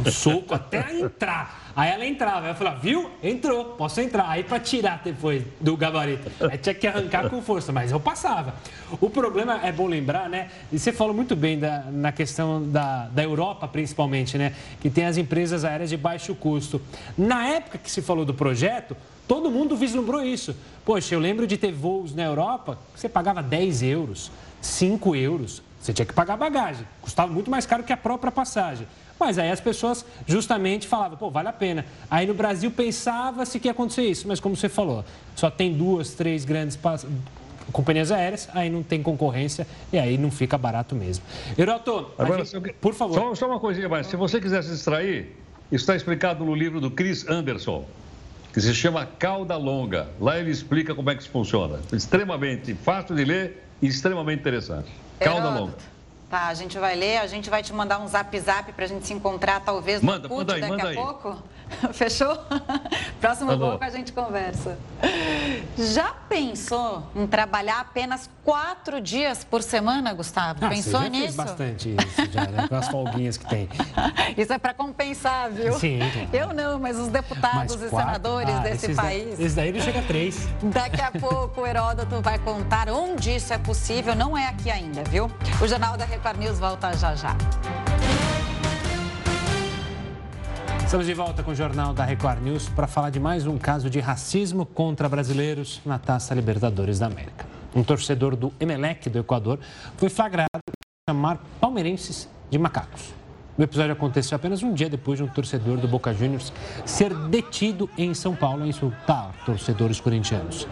um 0.05 0.11
soco 0.11 0.53
até 0.53 0.93
entrar. 0.93 1.65
Aí 1.75 1.91
ela 1.91 2.05
entrava, 2.05 2.47
eu 2.47 2.55
falava, 2.55 2.79
viu? 2.79 3.11
Entrou, 3.21 3.65
posso 3.65 3.99
entrar. 3.99 4.29
Aí 4.29 4.43
para 4.43 4.59
tirar 4.59 5.01
depois 5.03 5.43
do 5.59 5.75
gabarito, 5.75 6.31
aí 6.49 6.57
tinha 6.57 6.73
que 6.73 6.87
arrancar 6.87 7.29
com 7.29 7.41
força, 7.41 7.73
mas 7.73 7.91
eu 7.91 7.99
passava. 7.99 8.55
O 9.01 9.09
problema 9.09 9.59
é 9.61 9.71
bom 9.71 9.85
lembrar, 9.85 10.29
né? 10.29 10.49
E 10.71 10.79
você 10.79 10.93
falou 10.93 11.13
muito 11.13 11.35
bem 11.35 11.59
da, 11.59 11.83
na 11.91 12.11
questão 12.13 12.63
da, 12.69 13.07
da 13.07 13.23
Europa, 13.23 13.67
principalmente, 13.67 14.37
né? 14.37 14.53
Que 14.79 14.89
tem 14.89 15.05
as 15.05 15.17
empresas 15.17 15.65
aéreas 15.65 15.89
de 15.89 15.97
baixo 15.97 16.33
custo. 16.33 16.81
Na 17.17 17.45
época 17.47 17.77
que 17.77 17.91
se 17.91 18.01
falou 18.01 18.23
do 18.23 18.33
projeto, 18.33 18.95
todo 19.27 19.51
mundo 19.51 19.75
vislumbrou 19.75 20.23
isso. 20.23 20.55
Poxa, 20.85 21.13
eu 21.13 21.19
lembro 21.19 21.45
de 21.45 21.57
ter 21.57 21.73
voos 21.73 22.15
na 22.15 22.23
Europa 22.23 22.79
que 22.93 23.01
você 23.01 23.09
pagava 23.09 23.43
10 23.43 23.83
euros, 23.83 24.31
5 24.61 25.13
euros. 25.15 25.61
Você 25.81 25.93
tinha 25.93 26.05
que 26.05 26.13
pagar 26.13 26.35
bagagem, 26.35 26.87
custava 26.99 27.31
muito 27.31 27.51
mais 27.51 27.65
caro 27.67 27.83
que 27.83 27.93
a 27.93 27.97
própria 27.97 28.31
passagem. 28.31 28.87
Mas 29.19 29.37
aí 29.37 29.49
as 29.49 29.59
pessoas 29.59 30.05
justamente 30.27 30.87
falavam, 30.87 31.17
pô, 31.17 31.29
vale 31.29 31.47
a 31.47 31.53
pena. 31.53 31.85
Aí 32.09 32.27
no 32.27 32.33
Brasil 32.33 32.69
pensava-se 32.69 33.59
que 33.59 33.67
ia 33.67 33.71
acontecer 33.71 34.03
isso, 34.03 34.27
mas 34.27 34.39
como 34.39 34.55
você 34.55 34.67
falou, 34.67 35.05
só 35.35 35.49
tem 35.49 35.73
duas, 35.73 36.11
três 36.13 36.43
grandes 36.43 36.77
companhias 37.71 38.11
aéreas, 38.11 38.49
aí 38.53 38.69
não 38.69 38.83
tem 38.83 39.01
concorrência 39.01 39.65
e 39.91 39.97
aí 39.97 40.17
não 40.17 40.29
fica 40.29 40.57
barato 40.57 40.95
mesmo. 40.95 41.23
Heroto, 41.57 42.11
Agora, 42.17 42.43
gente, 42.43 42.73
por 42.73 42.93
favor. 42.93 43.15
Só, 43.15 43.35
só, 43.35 43.47
uma 43.47 43.59
coisinha 43.59 43.87
mais, 43.87 44.07
se 44.07 44.15
você 44.15 44.39
quiser 44.39 44.63
se 44.63 44.71
distrair, 44.71 45.35
isso 45.71 45.83
está 45.83 45.95
explicado 45.95 46.43
no 46.43 46.53
livro 46.53 46.79
do 46.81 46.91
Chris 46.91 47.27
Anderson, 47.27 47.85
que 48.53 48.61
se 48.61 48.73
chama 48.73 49.05
Cauda 49.05 49.57
Longa. 49.57 50.07
Lá 50.19 50.39
ele 50.39 50.51
explica 50.51 50.93
como 50.93 51.09
é 51.09 51.15
que 51.15 51.21
isso 51.21 51.31
funciona. 51.31 51.79
Extremamente 51.91 52.73
fácil 52.73 53.15
de 53.15 53.25
ler 53.25 53.63
e 53.81 53.87
extremamente 53.87 54.39
interessante. 54.39 54.89
Cauda 55.19 55.49
Longa. 55.49 55.94
Tá, 56.35 56.47
a 56.47 56.53
gente 56.53 56.77
vai 56.77 56.97
ler, 56.97 57.19
a 57.19 57.27
gente 57.27 57.49
vai 57.49 57.63
te 57.63 57.71
mandar 57.71 57.97
um 57.97 58.09
zap 58.09 58.37
zap 58.41 58.69
para 58.73 58.83
a 58.83 58.87
gente 58.89 59.07
se 59.07 59.13
encontrar, 59.13 59.61
talvez 59.61 60.01
no 60.01 60.11
manda, 60.11 60.27
CUT 60.27 60.39
manda 60.39 60.53
aí, 60.55 60.59
daqui 60.59 60.71
manda 60.71 60.83
a 60.83 60.89
aí. 60.89 60.95
pouco. 60.97 61.41
Fechou? 61.93 62.37
Próximo 63.19 63.51
Alô. 63.51 63.67
bloco 63.67 63.83
a 63.83 63.89
gente 63.89 64.11
conversa. 64.11 64.77
Já 65.77 66.13
pensou 66.29 67.03
em 67.15 67.27
trabalhar 67.27 67.79
apenas 67.79 68.29
quatro 68.43 69.01
dias 69.01 69.43
por 69.43 69.61
semana, 69.61 70.13
Gustavo? 70.13 70.65
Ah, 70.65 70.69
pensou 70.69 70.99
você 70.99 71.05
já 71.05 71.09
nisso? 71.09 71.23
Fez 71.23 71.35
bastante 71.35 71.89
isso 71.95 72.31
já, 72.31 72.45
né? 72.45 72.67
Com 72.67 72.75
as 72.75 72.87
folguinhas 72.87 73.37
que 73.37 73.45
tem. 73.47 73.69
Isso 74.37 74.51
é 74.51 74.57
para 74.57 74.73
compensar, 74.73 75.49
viu? 75.49 75.73
Sim. 75.73 75.99
Claro. 75.99 76.29
Eu 76.33 76.53
não, 76.53 76.79
mas 76.79 76.97
os 76.97 77.07
deputados 77.07 77.75
mas 77.75 77.81
e 77.81 77.89
senadores 77.89 78.55
ah, 78.55 78.59
desse 78.59 78.93
país. 78.93 79.37
Da... 79.37 79.45
Esse 79.45 79.55
daí 79.55 79.69
ele 79.69 79.81
chega 79.81 79.99
a 79.99 80.03
três. 80.03 80.47
Daqui 80.63 81.01
a 81.01 81.11
pouco 81.11 81.61
o 81.61 81.67
Heródoto 81.67 82.21
vai 82.21 82.37
contar 82.39 82.89
onde 82.89 83.35
isso 83.35 83.53
é 83.53 83.57
possível. 83.57 84.15
Não 84.15 84.37
é 84.37 84.47
aqui 84.47 84.69
ainda, 84.69 85.03
viu? 85.03 85.31
O 85.61 85.67
Jornal 85.67 85.97
da 85.97 86.05
Record 86.05 86.37
News 86.37 86.59
volta 86.59 86.95
já 86.97 87.15
já. 87.15 87.35
Estamos 90.95 91.07
de 91.07 91.13
volta 91.13 91.43
com 91.43 91.51
o 91.51 91.55
Jornal 91.55 91.93
da 91.93 92.05
Record 92.05 92.41
News 92.41 92.69
para 92.69 92.87
falar 92.87 93.09
de 93.09 93.19
mais 93.19 93.45
um 93.45 93.57
caso 93.57 93.89
de 93.89 93.99
racismo 93.99 94.65
contra 94.65 95.09
brasileiros 95.09 95.81
na 95.85 95.99
Taça 95.99 96.33
Libertadores 96.33 96.99
da 96.99 97.07
América. 97.07 97.45
Um 97.75 97.83
torcedor 97.83 98.33
do 98.33 98.53
Emelec 98.61 99.09
do 99.09 99.19
Equador 99.19 99.59
foi 99.97 100.07
flagrado 100.07 100.47
por 100.53 100.73
chamar 101.09 101.43
palmeirenses 101.59 102.29
de 102.49 102.57
macacos. 102.57 103.13
O 103.57 103.61
episódio 103.61 103.91
aconteceu 103.91 104.37
apenas 104.37 104.63
um 104.63 104.73
dia 104.73 104.89
depois 104.89 105.17
de 105.17 105.25
um 105.25 105.27
torcedor 105.27 105.79
do 105.79 105.85
Boca 105.85 106.13
Juniors 106.13 106.53
ser 106.85 107.13
detido 107.13 107.89
em 107.97 108.13
São 108.13 108.33
Paulo 108.33 108.63
a 108.63 108.67
insultar 108.67 109.33
torcedores 109.45 109.99
corintianos. 109.99 110.65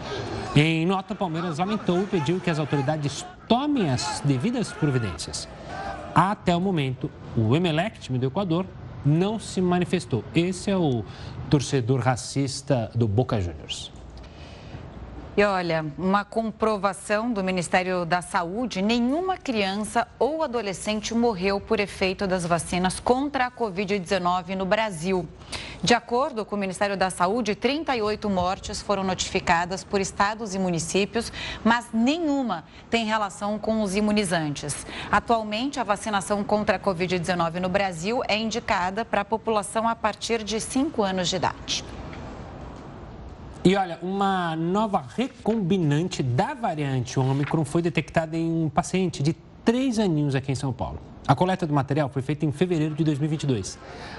Em 0.56 0.86
nota, 0.86 1.12
o 1.12 1.16
Palmeiras 1.18 1.58
lamentou 1.58 2.02
e 2.02 2.06
pediu 2.06 2.40
que 2.40 2.48
as 2.48 2.58
autoridades 2.58 3.26
tomem 3.46 3.90
as 3.90 4.22
devidas 4.24 4.72
providências. 4.72 5.46
Até 6.14 6.56
o 6.56 6.60
momento, 6.62 7.10
o 7.36 7.54
Emelec, 7.54 8.00
time 8.00 8.18
do 8.18 8.28
Equador, 8.28 8.64
não 9.04 9.38
se 9.38 9.60
manifestou. 9.60 10.24
Esse 10.34 10.70
é 10.70 10.76
o 10.76 11.04
torcedor 11.50 12.00
racista 12.00 12.90
do 12.94 13.06
Boca 13.06 13.40
Juniors. 13.40 13.93
E 15.36 15.42
olha, 15.42 15.84
uma 15.98 16.24
comprovação 16.24 17.32
do 17.32 17.42
Ministério 17.42 18.04
da 18.04 18.22
Saúde: 18.22 18.80
nenhuma 18.80 19.36
criança 19.36 20.06
ou 20.16 20.44
adolescente 20.44 21.12
morreu 21.12 21.60
por 21.60 21.80
efeito 21.80 22.24
das 22.24 22.46
vacinas 22.46 23.00
contra 23.00 23.46
a 23.46 23.50
Covid-19 23.50 24.54
no 24.54 24.64
Brasil. 24.64 25.28
De 25.82 25.92
acordo 25.92 26.44
com 26.44 26.54
o 26.54 26.58
Ministério 26.58 26.96
da 26.96 27.10
Saúde, 27.10 27.56
38 27.56 28.30
mortes 28.30 28.80
foram 28.80 29.02
notificadas 29.02 29.82
por 29.82 30.00
estados 30.00 30.54
e 30.54 30.58
municípios, 30.58 31.32
mas 31.64 31.88
nenhuma 31.92 32.64
tem 32.88 33.04
relação 33.04 33.58
com 33.58 33.82
os 33.82 33.96
imunizantes. 33.96 34.86
Atualmente, 35.10 35.80
a 35.80 35.84
vacinação 35.84 36.44
contra 36.44 36.76
a 36.76 36.80
Covid-19 36.80 37.58
no 37.58 37.68
Brasil 37.68 38.22
é 38.28 38.36
indicada 38.36 39.04
para 39.04 39.22
a 39.22 39.24
população 39.24 39.88
a 39.88 39.96
partir 39.96 40.44
de 40.44 40.60
5 40.60 41.02
anos 41.02 41.28
de 41.28 41.36
idade. 41.36 41.84
E 43.66 43.74
olha, 43.76 43.98
uma 44.02 44.54
nova 44.54 45.02
recombinante 45.16 46.22
da 46.22 46.52
variante 46.52 47.18
Ômicron 47.18 47.64
foi 47.64 47.80
detectada 47.80 48.36
em 48.36 48.64
um 48.64 48.68
paciente 48.68 49.22
de 49.22 49.32
três 49.64 49.98
aninhos 49.98 50.34
aqui 50.34 50.52
em 50.52 50.54
São 50.54 50.70
Paulo. 50.70 51.00
A 51.26 51.34
coleta 51.34 51.66
do 51.66 51.72
material 51.72 52.10
foi 52.10 52.20
feita 52.20 52.44
em 52.44 52.52
fevereiro 52.52 52.94
de 52.94 53.02
2022. 53.02 53.78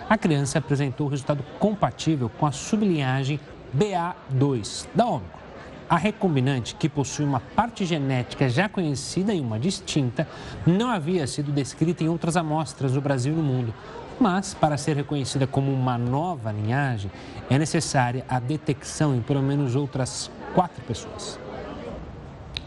A 0.10 0.18
criança 0.18 0.58
apresentou 0.58 1.08
resultado 1.08 1.46
compatível 1.60 2.28
com 2.28 2.48
a 2.48 2.52
sublinhagem 2.52 3.40
BA2 3.78 4.88
da 4.96 5.06
Ômicron. 5.06 5.46
A 5.88 5.98
recombinante, 5.98 6.74
que 6.74 6.90
possui 6.90 7.26
uma 7.26 7.40
parte 7.40 7.86
genética 7.86 8.50
já 8.50 8.68
conhecida 8.68 9.32
e 9.32 9.40
uma 9.40 9.60
distinta, 9.60 10.28
não 10.66 10.90
havia 10.90 11.28
sido 11.28 11.52
descrita 11.52 12.04
em 12.04 12.10
outras 12.10 12.36
amostras 12.36 12.94
do 12.94 13.02
Brasil 13.02 13.34
e 13.34 13.36
no 13.36 13.44
mundo. 13.44 13.72
Mas, 14.20 14.54
para 14.54 14.78
ser 14.78 14.96
reconhecida 14.96 15.46
como 15.46 15.72
uma 15.72 15.98
nova 15.98 16.52
linhagem, 16.52 17.12
é 17.50 17.58
necessária 17.58 18.26
a 18.30 18.40
detecção 18.40 19.16
em 19.16 19.22
pelo 19.22 19.42
menos 19.42 19.76
outras 19.76 20.32
quatro 20.54 20.82
pessoas. 20.84 21.40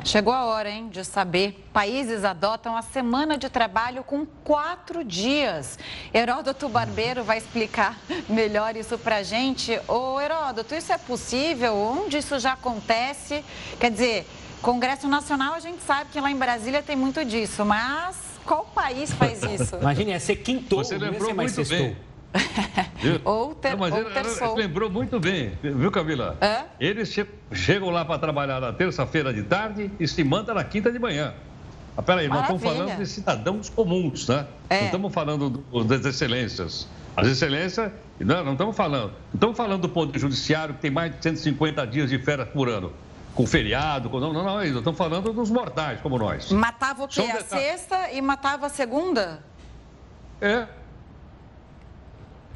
Chegou 0.04 0.32
a 0.32 0.44
hora, 0.44 0.70
hein, 0.70 0.88
de 0.88 1.04
saber. 1.04 1.68
Países 1.72 2.24
adotam 2.24 2.76
a 2.76 2.82
semana 2.82 3.37
de 3.37 3.48
trabalho 3.50 4.04
com 4.04 4.24
quatro 4.24 5.04
dias. 5.04 5.78
Heródoto 6.14 6.68
Barbeiro 6.68 7.24
vai 7.24 7.38
explicar 7.38 7.98
melhor 8.28 8.76
isso 8.76 8.96
pra 8.96 9.22
gente. 9.22 9.78
Ô, 9.88 10.20
Heródoto, 10.20 10.74
isso 10.74 10.92
é 10.92 10.98
possível? 10.98 11.74
Onde 11.76 12.18
isso 12.18 12.38
já 12.38 12.52
acontece? 12.52 13.44
Quer 13.78 13.90
dizer, 13.90 14.26
Congresso 14.62 15.08
Nacional, 15.08 15.54
a 15.54 15.61
gente 15.61 15.82
sabe 15.82 16.11
que 16.11 16.20
lá 16.20 16.30
em 16.30 16.37
Brasília 16.37 16.82
tem 16.82 16.96
muito 16.96 17.24
disso, 17.24 17.64
mas 17.64 18.27
qual 18.48 18.64
país 18.74 19.12
faz 19.12 19.42
isso? 19.42 19.76
Imagine, 19.80 20.12
é 20.12 20.18
ser 20.18 20.37
quintou, 20.37 20.82
Você 20.82 20.96
lembrou 20.98 21.34
muito 21.34 21.50
sextou. 21.52 21.78
bem. 21.78 21.96
ou 23.24 23.54
ter, 23.54 23.70
Não, 23.70 23.78
mas 23.78 23.92
ou 23.92 24.00
ele, 24.00 24.11
terçou. 24.11 24.54
lembrou 24.56 24.90
muito 24.90 25.18
bem, 25.20 25.52
viu, 25.62 25.90
Camila? 25.90 26.37
Hã? 26.42 26.64
Eles 26.80 27.11
che- 27.12 27.26
chegam 27.52 27.90
lá 27.90 28.04
para 28.04 28.18
trabalhar 28.18 28.61
na 28.61 28.72
terça-feira 28.72 29.32
de 29.32 29.42
tarde 29.42 29.90
e 30.00 30.06
se 30.08 30.22
mandam 30.24 30.54
na 30.54 30.64
quinta 30.64 30.90
de 30.90 30.98
manhã. 30.98 31.32
Ah, 31.96 32.02
peraí, 32.02 32.28
nós 32.28 32.40
estamos 32.42 32.62
Maravilha. 32.62 32.87
falando 32.87 32.98
de 33.02 33.06
cidadãos 33.11 33.68
comuns, 33.68 34.28
né? 34.28 34.46
É. 34.70 34.78
Não 34.80 34.87
estamos 34.87 35.14
falando 35.14 35.50
do- 35.50 35.84
das 35.84 36.04
excelências. 36.04 36.87
As 37.16 37.26
excelências, 37.26 37.90
não, 38.20 38.44
não 38.44 38.52
estamos 38.52 38.76
falando. 38.76 39.11
Não 39.32 39.34
estamos 39.34 39.56
falando 39.56 39.80
do 39.82 39.88
Poder 39.88 40.18
Judiciário, 40.18 40.74
que 40.74 40.80
tem 40.80 40.90
mais 40.90 41.11
de 41.16 41.22
150 41.22 41.84
dias 41.87 42.11
de 42.11 42.18
férias 42.18 42.48
por 42.50 42.68
ano. 42.68 42.92
Com 43.38 43.46
feriado, 43.46 44.11
com... 44.11 44.18
não, 44.18 44.33
não, 44.33 44.42
não. 44.42 44.64
Estamos 44.64 44.98
falando 44.98 45.33
dos 45.33 45.48
mortais 45.48 46.01
como 46.01 46.18
nós. 46.18 46.51
Matava 46.51 47.05
o 47.05 47.09
quê? 47.09 47.20
Um 47.20 47.37
a 47.37 47.40
sexta 47.40 48.11
e 48.11 48.20
matava 48.20 48.66
a 48.66 48.68
segunda? 48.68 49.44
É, 50.40 50.66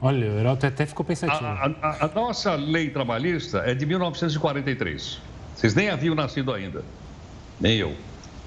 Olha, 0.00 0.28
o 0.32 0.38
Heroto 0.40 0.66
até 0.66 0.84
ficou 0.84 1.06
pensativo. 1.06 1.44
a- 1.46 1.70
a- 1.80 2.04
a 2.06 2.08
nossa 2.08 2.56
lei 2.56 2.90
trabalhista 2.90 3.58
é 3.58 3.72
de 3.76 3.86
1943. 3.86 5.20
Vocês 5.54 5.72
nem 5.76 5.88
haviam 5.88 6.16
nascido 6.16 6.52
ainda. 6.52 6.84
Nem 7.60 7.76
eu. 7.78 7.96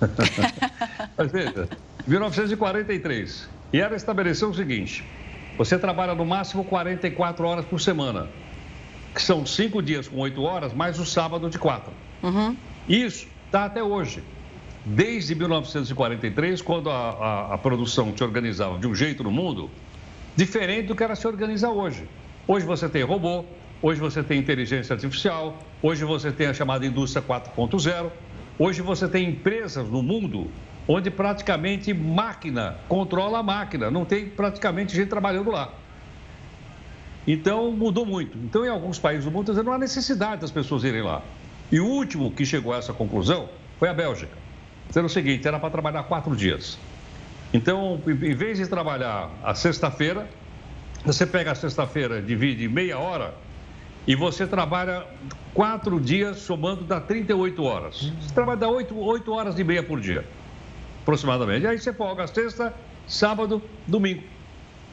Mas 1.18 1.32
veja, 1.32 1.70
1943. 2.06 3.48
E 3.72 3.80
ela 3.80 3.96
estabeleceu 3.96 4.50
o 4.50 4.54
seguinte: 4.54 5.06
você 5.58 5.80
trabalha 5.80 6.14
no 6.14 6.26
máximo 6.26 6.66
44 6.66 7.48
horas 7.48 7.64
por 7.64 7.80
semana, 7.80 8.28
que 9.14 9.22
são 9.22 9.46
cinco 9.46 9.82
dias 9.82 10.10
com 10.10 10.18
oito 10.20 10.42
horas, 10.44 10.74
mais 10.74 11.00
o 11.00 11.06
sábado 11.06 11.50
de 11.50 11.58
quatro. 11.58 11.94
Isso 12.88 13.28
está 13.46 13.66
até 13.66 13.84
hoje. 13.84 14.24
Desde 14.86 15.34
1943, 15.36 16.62
quando 16.62 16.90
a, 16.90 17.10
a- 17.12 17.54
a 17.56 17.58
produção 17.58 18.16
se 18.16 18.24
organizava 18.24 18.78
de 18.78 18.88
um 18.88 18.94
jeito 18.94 19.24
no 19.24 19.32
mundo, 19.32 19.70
diferente 20.36 20.88
do 20.88 20.96
que 20.96 21.04
ela 21.04 21.16
se 21.16 21.26
organiza 21.28 21.70
hoje. 21.70 22.08
Hoje 22.48 22.66
você 22.66 22.88
tem 22.88 23.02
robô, 23.04 23.46
hoje 23.82 24.00
você 24.00 24.22
tem 24.22 24.38
inteligência 24.40 24.94
artificial, 24.94 25.58
hoje 25.82 26.06
você 26.06 26.32
tem 26.32 26.48
a 26.48 26.54
chamada 26.54 26.86
indústria 26.86 27.24
4.0, 27.24 28.12
hoje 28.60 28.82
você 28.84 29.08
tem 29.08 29.30
empresas 29.30 29.90
no 29.90 30.04
mundo 30.04 30.52
onde 30.88 31.10
praticamente 31.10 31.92
máquina 31.92 32.78
controla 32.88 33.40
a 33.40 33.44
máquina, 33.44 33.90
não 33.90 34.06
tem 34.06 34.30
praticamente 34.30 34.96
gente 34.96 35.08
trabalhando 35.10 35.50
lá. 35.50 35.74
Então 37.28 37.72
mudou 37.72 38.06
muito. 38.06 38.38
Então, 38.38 38.64
em 38.64 38.70
alguns 38.70 39.00
países 39.00 39.26
do 39.26 39.32
mundo, 39.32 39.52
não 39.64 39.74
há 39.74 39.80
necessidade 39.80 40.42
das 40.42 40.52
pessoas 40.52 40.84
irem 40.84 41.02
lá. 41.02 41.24
E 41.72 41.80
o 41.80 41.86
último 41.86 42.32
que 42.32 42.46
chegou 42.46 42.74
a 42.74 42.78
essa 42.78 42.94
conclusão 42.94 43.50
foi 43.80 43.90
a 43.90 43.94
Bélgica. 43.94 44.32
Dizendo 44.88 45.06
o 45.06 45.10
seguinte: 45.10 45.48
era 45.48 45.60
para 45.60 45.70
trabalhar 45.70 46.04
quatro 46.04 46.36
dias. 46.36 46.78
Então, 47.54 48.02
em 48.08 48.36
vez 48.36 48.58
de 48.58 48.68
trabalhar 48.68 49.30
a 49.44 49.56
sexta-feira, 49.56 50.28
você 51.06 51.26
pega 51.26 51.52
a 51.52 51.56
sexta-feira, 51.56 52.22
divide 52.22 52.68
meia 52.68 52.98
hora 53.00 53.34
e 54.08 54.16
você 54.16 54.46
trabalha 54.46 55.06
quatro 55.54 56.00
dias, 56.00 56.38
somando 56.40 56.84
dá 56.84 57.00
38 57.00 57.64
horas. 57.64 58.12
Você 58.22 58.34
trabalha 58.34 58.58
dá 58.60 58.68
8, 58.70 58.98
8 58.98 59.32
horas 59.32 59.58
e 59.58 59.64
meia 59.64 59.82
por 59.82 60.00
dia, 60.02 60.26
aproximadamente. 61.02 61.64
E 61.64 61.68
aí 61.68 61.80
você 61.80 61.94
folga 61.94 62.28
sexta, 62.28 62.74
sábado, 63.08 63.62
domingo, 63.88 64.24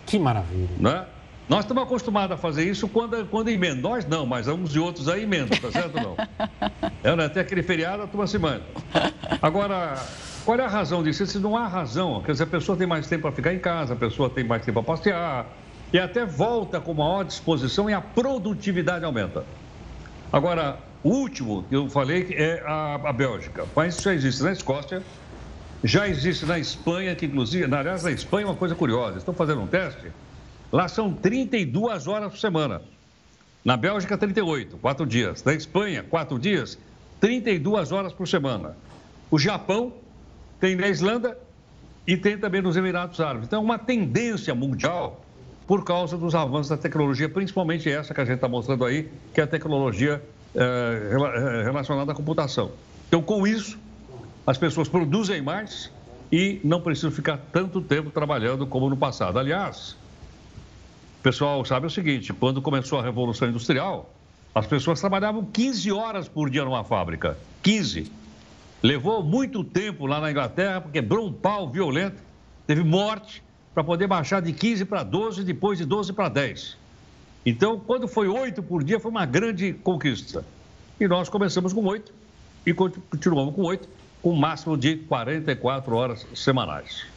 Que 0.06 0.18
maravilha. 0.18 0.68
né? 0.78 1.04
Nós 1.52 1.64
estamos 1.66 1.82
acostumados 1.82 2.34
a 2.34 2.38
fazer 2.38 2.64
isso 2.64 2.88
quando, 2.88 3.26
quando 3.26 3.48
emenda. 3.50 3.78
Nós 3.82 4.06
não, 4.06 4.24
mas 4.24 4.48
uns 4.48 4.74
e 4.74 4.78
outros 4.78 5.06
aí 5.06 5.24
emendam, 5.24 5.58
tá 5.58 5.70
certo 5.70 5.96
ou 5.98 6.02
não? 6.02 6.16
É, 7.04 7.14
né? 7.14 7.28
Tem 7.28 7.42
aquele 7.42 7.62
feriado, 7.62 8.02
a 8.04 8.06
turma 8.06 8.26
se 8.26 8.38
manda. 8.38 8.62
Agora, 9.42 10.00
qual 10.46 10.56
é 10.58 10.64
a 10.64 10.68
razão 10.68 11.02
disso? 11.02 11.26
Se 11.26 11.38
não 11.38 11.54
há 11.56 11.66
razão, 11.66 12.22
quer 12.24 12.32
dizer, 12.32 12.44
a 12.44 12.46
pessoa 12.46 12.78
tem 12.78 12.86
mais 12.86 13.06
tempo 13.06 13.22
para 13.22 13.32
ficar 13.32 13.52
em 13.52 13.58
casa, 13.58 13.92
a 13.92 13.96
pessoa 13.96 14.30
tem 14.30 14.44
mais 14.44 14.64
tempo 14.64 14.82
para 14.82 14.96
passear, 14.96 15.46
e 15.92 15.98
até 15.98 16.24
volta 16.24 16.80
com 16.80 16.94
maior 16.94 17.24
disposição 17.24 17.90
e 17.90 17.92
a 17.92 18.00
produtividade 18.00 19.04
aumenta. 19.04 19.44
Agora, 20.32 20.78
o 21.02 21.10
último 21.10 21.64
que 21.64 21.74
eu 21.76 21.90
falei 21.90 22.28
é 22.30 22.62
a, 22.64 22.94
a 22.94 23.12
Bélgica, 23.12 23.66
mas 23.76 23.94
isso 23.96 24.04
já 24.04 24.14
existe 24.14 24.42
na 24.42 24.52
Escócia, 24.52 25.02
já 25.84 26.08
existe 26.08 26.46
na 26.46 26.58
Espanha, 26.58 27.14
que 27.16 27.26
inclusive, 27.26 27.66
na- 27.66 27.80
aliás, 27.80 28.04
na 28.04 28.12
Espanha 28.12 28.44
é 28.46 28.48
uma 28.48 28.54
coisa 28.56 28.74
curiosa, 28.76 29.18
estão 29.18 29.34
fazendo 29.34 29.60
um 29.60 29.66
teste, 29.66 30.06
lá 30.72 30.88
são 30.88 31.12
32 31.12 32.08
horas 32.08 32.32
por 32.32 32.38
semana. 32.38 32.82
Na 33.64 33.76
Bélgica, 33.76 34.18
38, 34.18 34.76
quatro 34.78 35.06
dias. 35.06 35.44
Na 35.44 35.54
Espanha, 35.54 36.02
quatro 36.02 36.38
dias, 36.38 36.78
32 37.20 37.92
horas 37.92 38.12
por 38.12 38.26
semana. 38.26 38.76
O 39.30 39.38
Japão 39.38 39.92
tem 40.58 40.74
na 40.74 40.88
Islândia 40.88 41.36
e 42.06 42.16
tem 42.16 42.36
também 42.36 42.60
nos 42.60 42.76
Emirados 42.76 43.20
Árabes. 43.20 43.46
Então, 43.46 43.60
é 43.60 43.64
uma 43.64 43.78
tendência 43.78 44.54
mundial 44.54 45.24
por 45.66 45.84
causa 45.84 46.18
dos 46.18 46.34
avanços 46.34 46.68
da 46.68 46.76
tecnologia, 46.76 47.28
principalmente 47.28 47.88
essa 47.88 48.12
que 48.12 48.20
a 48.20 48.24
gente 48.24 48.36
está 48.36 48.48
mostrando 48.48 48.84
aí, 48.84 49.08
que 49.32 49.40
é 49.40 49.44
a 49.44 49.46
tecnologia 49.46 50.22
eh, 50.54 51.62
relacionada 51.64 52.12
à 52.12 52.14
computação. 52.14 52.72
Então, 53.08 53.22
com 53.22 53.46
isso, 53.46 53.78
as 54.46 54.58
pessoas 54.58 54.88
produzem 54.88 55.40
mais 55.40 55.90
e 56.30 56.60
não 56.64 56.80
precisam 56.80 57.10
ficar 57.10 57.38
tanto 57.52 57.80
tempo 57.80 58.10
trabalhando 58.10 58.66
como 58.66 58.90
no 58.90 58.96
passado. 58.96 59.38
Aliás, 59.38 59.96
o 61.22 61.30
pessoal 61.30 61.64
sabe 61.64 61.86
o 61.86 61.90
seguinte: 61.90 62.32
quando 62.32 62.60
começou 62.60 62.98
a 62.98 63.02
Revolução 63.02 63.48
Industrial, 63.48 64.12
as 64.52 64.66
pessoas 64.66 64.98
trabalhavam 64.98 65.44
15 65.44 65.92
horas 65.92 66.26
por 66.26 66.50
dia 66.50 66.64
numa 66.64 66.82
fábrica. 66.82 67.38
15. 67.62 68.10
Levou 68.82 69.22
muito 69.22 69.62
tempo 69.62 70.04
lá 70.04 70.20
na 70.20 70.32
Inglaterra, 70.32 70.84
quebrou 70.92 71.28
um 71.28 71.32
pau 71.32 71.70
violento, 71.70 72.20
teve 72.66 72.82
morte, 72.82 73.40
para 73.72 73.84
poder 73.84 74.08
baixar 74.08 74.42
de 74.42 74.52
15 74.52 74.84
para 74.84 75.04
12, 75.04 75.44
depois 75.44 75.78
de 75.78 75.84
12 75.84 76.12
para 76.12 76.28
10. 76.28 76.76
Então, 77.46 77.78
quando 77.78 78.08
foi 78.08 78.26
8 78.26 78.60
por 78.60 78.82
dia, 78.82 78.98
foi 78.98 79.12
uma 79.12 79.24
grande 79.24 79.74
conquista. 79.74 80.44
E 80.98 81.06
nós 81.06 81.28
começamos 81.28 81.72
com 81.72 81.84
8 81.84 82.12
e 82.66 82.74
continuamos 82.74 83.54
com 83.54 83.62
8, 83.62 83.88
com 84.20 84.32
um 84.32 84.36
máximo 84.36 84.76
de 84.76 84.96
44 84.96 85.94
horas 85.94 86.26
semanais. 86.34 87.11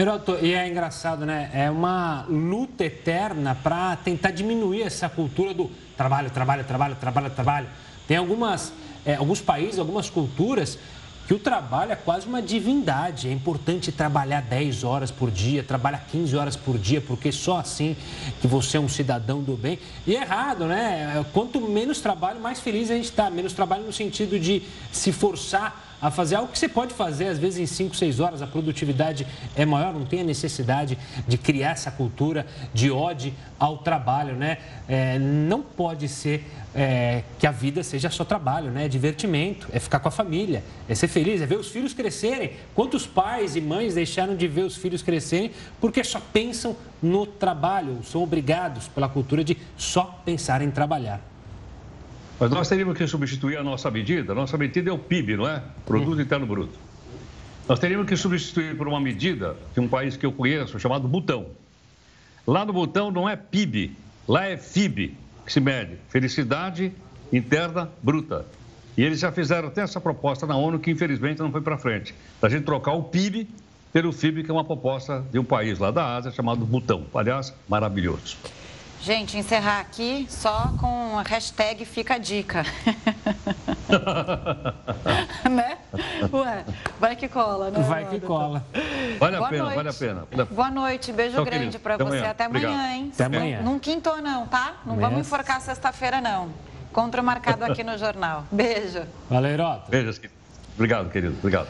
Heroto, 0.00 0.38
e 0.40 0.54
é 0.54 0.68
engraçado, 0.68 1.26
né? 1.26 1.50
É 1.52 1.68
uma 1.68 2.24
luta 2.28 2.84
eterna 2.84 3.56
para 3.60 3.96
tentar 3.96 4.30
diminuir 4.30 4.82
essa 4.82 5.08
cultura 5.08 5.52
do 5.52 5.68
trabalho, 5.96 6.30
trabalho, 6.30 6.62
trabalho, 6.62 6.94
trabalho, 6.94 7.30
trabalho. 7.30 7.66
Tem 8.06 8.16
algumas, 8.16 8.72
é, 9.04 9.16
alguns 9.16 9.40
países, 9.40 9.76
algumas 9.76 10.08
culturas 10.08 10.78
que 11.26 11.34
o 11.34 11.38
trabalho 11.40 11.90
é 11.90 11.96
quase 11.96 12.28
uma 12.28 12.40
divindade. 12.40 13.26
É 13.26 13.32
importante 13.32 13.90
trabalhar 13.90 14.40
10 14.40 14.84
horas 14.84 15.10
por 15.10 15.32
dia, 15.32 15.64
trabalhar 15.64 16.06
15 16.12 16.36
horas 16.36 16.54
por 16.54 16.78
dia, 16.78 17.00
porque 17.00 17.32
só 17.32 17.58
assim 17.58 17.96
que 18.40 18.46
você 18.46 18.76
é 18.76 18.80
um 18.80 18.88
cidadão 18.88 19.42
do 19.42 19.56
bem. 19.56 19.80
E 20.06 20.14
é 20.14 20.20
errado, 20.22 20.66
né? 20.66 21.26
Quanto 21.32 21.60
menos 21.60 22.00
trabalho, 22.00 22.38
mais 22.38 22.60
feliz 22.60 22.88
a 22.88 22.94
gente 22.94 23.06
está. 23.06 23.28
Menos 23.30 23.52
trabalho 23.52 23.82
no 23.82 23.92
sentido 23.92 24.38
de 24.38 24.62
se 24.92 25.10
forçar 25.10 25.87
a 26.00 26.10
fazer 26.10 26.36
algo 26.36 26.52
que 26.52 26.58
você 26.58 26.68
pode 26.68 26.94
fazer, 26.94 27.26
às 27.26 27.38
vezes, 27.38 27.58
em 27.58 27.66
5, 27.66 27.96
6 27.96 28.20
horas, 28.20 28.42
a 28.42 28.46
produtividade 28.46 29.26
é 29.56 29.64
maior, 29.64 29.92
não 29.92 30.04
tem 30.04 30.20
a 30.20 30.24
necessidade 30.24 30.98
de 31.26 31.36
criar 31.36 31.70
essa 31.70 31.90
cultura 31.90 32.46
de 32.72 32.90
ódio 32.90 33.32
ao 33.58 33.78
trabalho, 33.78 34.34
né? 34.34 34.58
É, 34.88 35.18
não 35.18 35.60
pode 35.60 36.08
ser 36.08 36.44
é, 36.74 37.24
que 37.38 37.46
a 37.46 37.50
vida 37.50 37.82
seja 37.82 38.10
só 38.10 38.24
trabalho, 38.24 38.70
né? 38.70 38.84
É 38.84 38.88
divertimento, 38.88 39.68
é 39.72 39.80
ficar 39.80 39.98
com 39.98 40.08
a 40.08 40.12
família, 40.12 40.62
é 40.88 40.94
ser 40.94 41.08
feliz, 41.08 41.42
é 41.42 41.46
ver 41.46 41.58
os 41.58 41.68
filhos 41.68 41.92
crescerem. 41.92 42.52
Quantos 42.74 43.06
pais 43.06 43.56
e 43.56 43.60
mães 43.60 43.94
deixaram 43.94 44.36
de 44.36 44.46
ver 44.46 44.62
os 44.62 44.76
filhos 44.76 45.02
crescerem 45.02 45.50
porque 45.80 46.04
só 46.04 46.20
pensam 46.32 46.76
no 47.02 47.26
trabalho, 47.26 48.00
são 48.04 48.22
obrigados 48.22 48.88
pela 48.88 49.08
cultura 49.08 49.42
de 49.42 49.56
só 49.76 50.20
pensar 50.24 50.62
em 50.62 50.70
trabalhar. 50.70 51.20
Mas 52.40 52.50
nós 52.50 52.68
teríamos 52.68 52.96
que 52.96 53.06
substituir 53.06 53.56
a 53.56 53.64
nossa 53.64 53.90
medida. 53.90 54.32
A 54.32 54.34
nossa 54.34 54.56
medida 54.56 54.90
é 54.90 54.92
o 54.92 54.98
PIB, 54.98 55.36
não 55.36 55.48
é? 55.48 55.62
Produto 55.84 56.20
Interno 56.20 56.46
Bruto. 56.46 56.78
Nós 57.68 57.78
teríamos 57.78 58.06
que 58.06 58.16
substituir 58.16 58.76
por 58.76 58.86
uma 58.88 59.00
medida 59.00 59.56
de 59.74 59.80
um 59.80 59.88
país 59.88 60.16
que 60.16 60.24
eu 60.24 60.32
conheço, 60.32 60.78
chamado 60.78 61.06
Butão. 61.08 61.46
Lá 62.46 62.64
no 62.64 62.72
Butão 62.72 63.10
não 63.10 63.28
é 63.28 63.36
PIB, 63.36 63.94
lá 64.26 64.46
é 64.46 64.56
FIB, 64.56 65.14
que 65.44 65.52
se 65.52 65.60
mede 65.60 65.98
Felicidade 66.08 66.92
Interna 67.32 67.90
Bruta. 68.02 68.46
E 68.96 69.02
eles 69.02 69.20
já 69.20 69.30
fizeram 69.30 69.68
até 69.68 69.82
essa 69.82 70.00
proposta 70.00 70.46
na 70.46 70.56
ONU, 70.56 70.78
que 70.78 70.90
infelizmente 70.90 71.40
não 71.40 71.52
foi 71.52 71.60
para 71.60 71.76
frente. 71.76 72.14
Da 72.40 72.48
gente 72.48 72.64
trocar 72.64 72.92
o 72.92 73.02
PIB 73.02 73.48
pelo 73.92 74.12
FIB, 74.12 74.44
que 74.44 74.50
é 74.50 74.54
uma 74.54 74.64
proposta 74.64 75.24
de 75.30 75.38
um 75.38 75.44
país 75.44 75.78
lá 75.78 75.90
da 75.90 76.16
Ásia 76.16 76.30
chamado 76.30 76.64
Butão. 76.64 77.04
Aliás, 77.14 77.52
maravilhoso. 77.68 78.36
Gente, 79.00 79.38
encerrar 79.38 79.80
aqui 79.80 80.26
só 80.28 80.72
com 80.80 81.18
a 81.18 81.22
hashtag 81.22 81.84
Fica 81.84 82.14
a 82.14 82.18
Dica. 82.18 82.64
né? 85.48 85.78
Ué, 86.32 86.64
vai 86.98 87.16
que 87.16 87.28
cola, 87.28 87.70
né? 87.70 87.80
Vai 87.80 88.06
que 88.08 88.20
cola. 88.20 88.64
Vale 89.18 89.36
a 89.36 89.38
Boa 89.38 89.50
pena, 89.50 89.62
noite. 89.64 89.76
vale 89.76 89.88
a 89.88 89.92
pena. 89.92 90.26
Boa 90.50 90.70
noite, 90.70 91.12
beijo 91.12 91.36
Tchau, 91.36 91.44
grande 91.44 91.76
Até 91.76 91.96
você. 91.96 92.02
amanhã. 92.02 92.30
Até 92.30 92.44
amanhã, 92.44 92.68
Obrigado. 92.68 92.90
hein? 92.92 93.10
Até 93.14 93.24
amanhã. 93.24 93.62
Não 93.62 93.78
quintou, 93.78 94.20
não, 94.20 94.46
tá? 94.46 94.78
Não 94.84 94.94
Amanhã. 94.94 95.08
vamos 95.10 95.26
enforcar 95.26 95.60
sexta-feira, 95.60 96.20
não. 96.20 96.48
Encontro 96.90 97.22
marcado 97.22 97.64
aqui 97.64 97.84
no 97.84 97.96
jornal. 97.96 98.44
Beijo. 98.50 99.02
Valeu, 99.30 99.52
Heroto. 99.52 99.90
Beijo. 99.90 100.20
Obrigado, 100.74 101.10
querido. 101.10 101.36
Obrigado. 101.38 101.68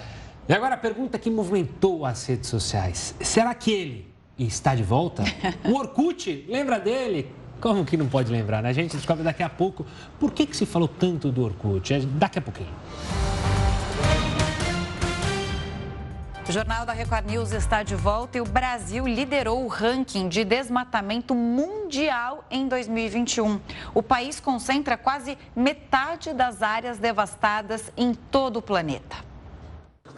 E 0.48 0.52
agora 0.54 0.76
a 0.76 0.78
pergunta 0.78 1.18
que 1.18 1.30
movimentou 1.30 2.06
as 2.06 2.24
redes 2.26 2.48
sociais: 2.48 3.14
será 3.20 3.52
que 3.54 3.70
ele 3.70 4.07
está 4.46 4.74
de 4.74 4.82
volta? 4.82 5.24
O 5.64 5.74
Orkut, 5.74 6.46
lembra 6.48 6.78
dele? 6.78 7.30
Como 7.60 7.84
que 7.84 7.96
não 7.96 8.06
pode 8.06 8.30
lembrar, 8.30 8.62
né? 8.62 8.68
A 8.68 8.72
gente 8.72 8.96
descobre 8.96 9.24
daqui 9.24 9.42
a 9.42 9.48
pouco 9.48 9.84
por 10.18 10.32
que, 10.32 10.46
que 10.46 10.56
se 10.56 10.64
falou 10.64 10.86
tanto 10.86 11.32
do 11.32 11.42
Orkut. 11.42 11.92
É 11.92 12.00
daqui 12.00 12.38
a 12.38 12.42
pouquinho. 12.42 12.70
O 16.48 16.52
Jornal 16.52 16.86
da 16.86 16.94
Record 16.94 17.26
News 17.26 17.52
está 17.52 17.82
de 17.82 17.94
volta 17.94 18.38
e 18.38 18.40
o 18.40 18.44
Brasil 18.44 19.06
liderou 19.06 19.64
o 19.64 19.68
ranking 19.68 20.30
de 20.30 20.44
desmatamento 20.44 21.34
mundial 21.34 22.42
em 22.50 22.66
2021. 22.66 23.60
O 23.92 24.02
país 24.02 24.40
concentra 24.40 24.96
quase 24.96 25.36
metade 25.54 26.32
das 26.32 26.62
áreas 26.62 26.96
devastadas 26.96 27.92
em 27.98 28.14
todo 28.14 28.60
o 28.60 28.62
planeta. 28.62 29.27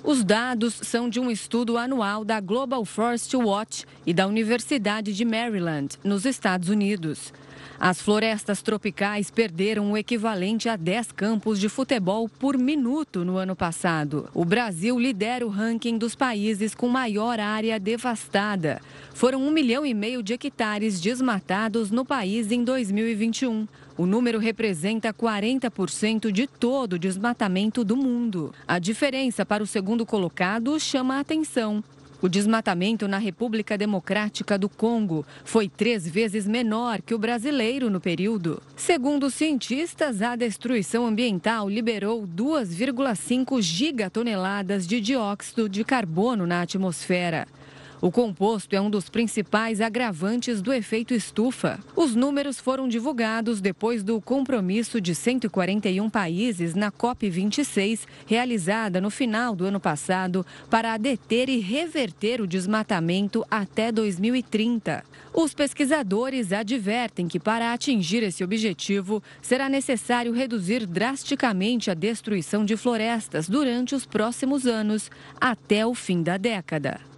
Os 0.02 0.24
dados 0.24 0.74
são 0.82 1.10
de 1.10 1.20
um 1.20 1.30
estudo 1.30 1.76
anual 1.76 2.24
da 2.24 2.40
Global 2.40 2.84
Forest 2.84 3.36
Watch 3.36 3.84
e 4.06 4.14
da 4.14 4.26
Universidade 4.26 5.12
de 5.12 5.24
Maryland, 5.24 5.98
nos 6.02 6.24
Estados 6.24 6.70
Unidos. 6.70 7.32
As 7.78 8.00
florestas 8.00 8.60
tropicais 8.60 9.30
perderam 9.30 9.92
o 9.92 9.96
equivalente 9.96 10.68
a 10.68 10.76
10 10.76 11.12
campos 11.12 11.58
de 11.58 11.68
futebol 11.68 12.28
por 12.28 12.58
minuto 12.58 13.24
no 13.24 13.36
ano 13.36 13.56
passado. 13.56 14.28
O 14.34 14.44
Brasil 14.44 14.98
lidera 14.98 15.46
o 15.46 15.50
ranking 15.50 15.96
dos 15.96 16.14
países 16.14 16.74
com 16.74 16.88
maior 16.88 17.40
área 17.40 17.80
devastada. 17.80 18.80
Foram 19.14 19.42
um 19.42 19.50
milhão 19.50 19.84
e 19.84 19.94
meio 19.94 20.22
de 20.22 20.34
hectares 20.34 21.00
desmatados 21.00 21.90
no 21.90 22.04
país 22.04 22.52
em 22.52 22.64
2021. 22.64 23.66
O 24.00 24.06
número 24.06 24.38
representa 24.38 25.12
40% 25.12 26.32
de 26.32 26.46
todo 26.46 26.94
o 26.94 26.98
desmatamento 26.98 27.84
do 27.84 27.94
mundo. 27.94 28.50
A 28.66 28.78
diferença 28.78 29.44
para 29.44 29.62
o 29.62 29.66
segundo 29.66 30.06
colocado 30.06 30.80
chama 30.80 31.16
a 31.16 31.20
atenção. 31.20 31.84
O 32.22 32.26
desmatamento 32.26 33.06
na 33.06 33.18
República 33.18 33.76
Democrática 33.76 34.56
do 34.56 34.70
Congo 34.70 35.22
foi 35.44 35.68
três 35.68 36.08
vezes 36.08 36.46
menor 36.46 37.02
que 37.02 37.14
o 37.14 37.18
brasileiro 37.18 37.90
no 37.90 38.00
período. 38.00 38.62
Segundo 38.74 39.30
cientistas, 39.30 40.22
a 40.22 40.34
destruição 40.34 41.06
ambiental 41.06 41.68
liberou 41.68 42.26
2,5 42.26 43.60
gigatoneladas 43.60 44.86
de 44.86 44.98
dióxido 44.98 45.68
de 45.68 45.84
carbono 45.84 46.46
na 46.46 46.62
atmosfera. 46.62 47.46
O 48.02 48.10
composto 48.10 48.74
é 48.74 48.80
um 48.80 48.88
dos 48.88 49.10
principais 49.10 49.78
agravantes 49.78 50.62
do 50.62 50.72
efeito 50.72 51.12
estufa. 51.12 51.78
Os 51.94 52.14
números 52.14 52.58
foram 52.58 52.88
divulgados 52.88 53.60
depois 53.60 54.02
do 54.02 54.18
compromisso 54.22 54.98
de 55.02 55.14
141 55.14 56.08
países 56.08 56.74
na 56.74 56.90
COP26, 56.90 58.06
realizada 58.26 59.02
no 59.02 59.10
final 59.10 59.54
do 59.54 59.66
ano 59.66 59.78
passado, 59.78 60.46
para 60.70 60.96
deter 60.96 61.50
e 61.50 61.58
reverter 61.58 62.40
o 62.40 62.46
desmatamento 62.46 63.44
até 63.50 63.92
2030. 63.92 65.04
Os 65.34 65.52
pesquisadores 65.52 66.54
advertem 66.54 67.28
que, 67.28 67.38
para 67.38 67.74
atingir 67.74 68.22
esse 68.22 68.42
objetivo, 68.42 69.22
será 69.42 69.68
necessário 69.68 70.32
reduzir 70.32 70.86
drasticamente 70.86 71.90
a 71.90 71.94
destruição 71.94 72.64
de 72.64 72.78
florestas 72.78 73.46
durante 73.46 73.94
os 73.94 74.06
próximos 74.06 74.66
anos, 74.66 75.10
até 75.38 75.84
o 75.84 75.94
fim 75.94 76.22
da 76.22 76.38
década. 76.38 77.09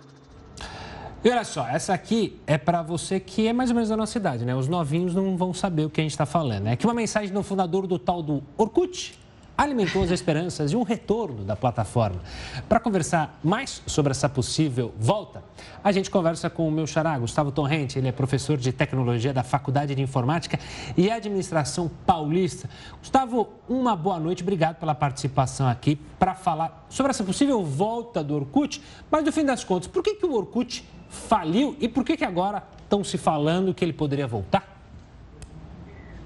E 1.24 1.30
olha 1.30 1.44
só, 1.44 1.68
essa 1.68 1.94
aqui 1.94 2.40
é 2.48 2.58
para 2.58 2.82
você 2.82 3.20
que 3.20 3.46
é 3.46 3.52
mais 3.52 3.70
ou 3.70 3.74
menos 3.74 3.88
da 3.88 3.96
nossa 3.96 4.18
idade, 4.18 4.44
né? 4.44 4.56
Os 4.56 4.66
novinhos 4.66 5.14
não 5.14 5.36
vão 5.36 5.54
saber 5.54 5.84
o 5.84 5.90
que 5.90 6.00
a 6.00 6.04
gente 6.04 6.10
está 6.10 6.26
falando. 6.26 6.66
É 6.66 6.74
que 6.74 6.84
uma 6.84 6.94
mensagem 6.94 7.32
do 7.32 7.42
fundador 7.44 7.86
do 7.86 7.96
tal 7.96 8.20
do 8.20 8.42
Orkut 8.56 9.16
alimentou 9.56 10.02
as 10.02 10.10
esperanças 10.10 10.70
de 10.70 10.76
um 10.76 10.82
retorno 10.82 11.44
da 11.44 11.54
plataforma. 11.54 12.20
Para 12.68 12.80
conversar 12.80 13.38
mais 13.44 13.82
sobre 13.86 14.10
essa 14.10 14.28
possível 14.28 14.92
volta, 14.98 15.44
a 15.84 15.92
gente 15.92 16.10
conversa 16.10 16.50
com 16.50 16.66
o 16.66 16.72
meu 16.72 16.86
xará, 16.86 17.16
Gustavo 17.18 17.52
Torrente. 17.52 17.98
Ele 17.98 18.08
é 18.08 18.12
professor 18.12 18.56
de 18.56 18.72
tecnologia 18.72 19.32
da 19.32 19.44
Faculdade 19.44 19.94
de 19.94 20.02
Informática 20.02 20.58
e 20.96 21.10
Administração 21.10 21.90
Paulista. 22.04 22.68
Gustavo, 22.98 23.48
uma 23.68 23.94
boa 23.94 24.18
noite. 24.18 24.42
Obrigado 24.42 24.76
pela 24.76 24.94
participação 24.94 25.68
aqui 25.68 25.96
para 26.18 26.34
falar 26.34 26.86
sobre 26.88 27.10
essa 27.10 27.22
possível 27.22 27.62
volta 27.62 28.24
do 28.24 28.34
Orkut. 28.34 28.82
Mas, 29.10 29.24
no 29.24 29.30
fim 29.30 29.44
das 29.44 29.62
contas, 29.62 29.86
por 29.86 30.02
que, 30.02 30.14
que 30.14 30.26
o 30.26 30.34
Orkut 30.34 30.84
faliu 31.12 31.76
e 31.78 31.88
por 31.88 32.04
que, 32.04 32.16
que 32.16 32.24
agora 32.24 32.64
estão 32.82 33.04
se 33.04 33.18
falando 33.18 33.74
que 33.74 33.84
ele 33.84 33.92
poderia 33.92 34.26
voltar? 34.26 34.72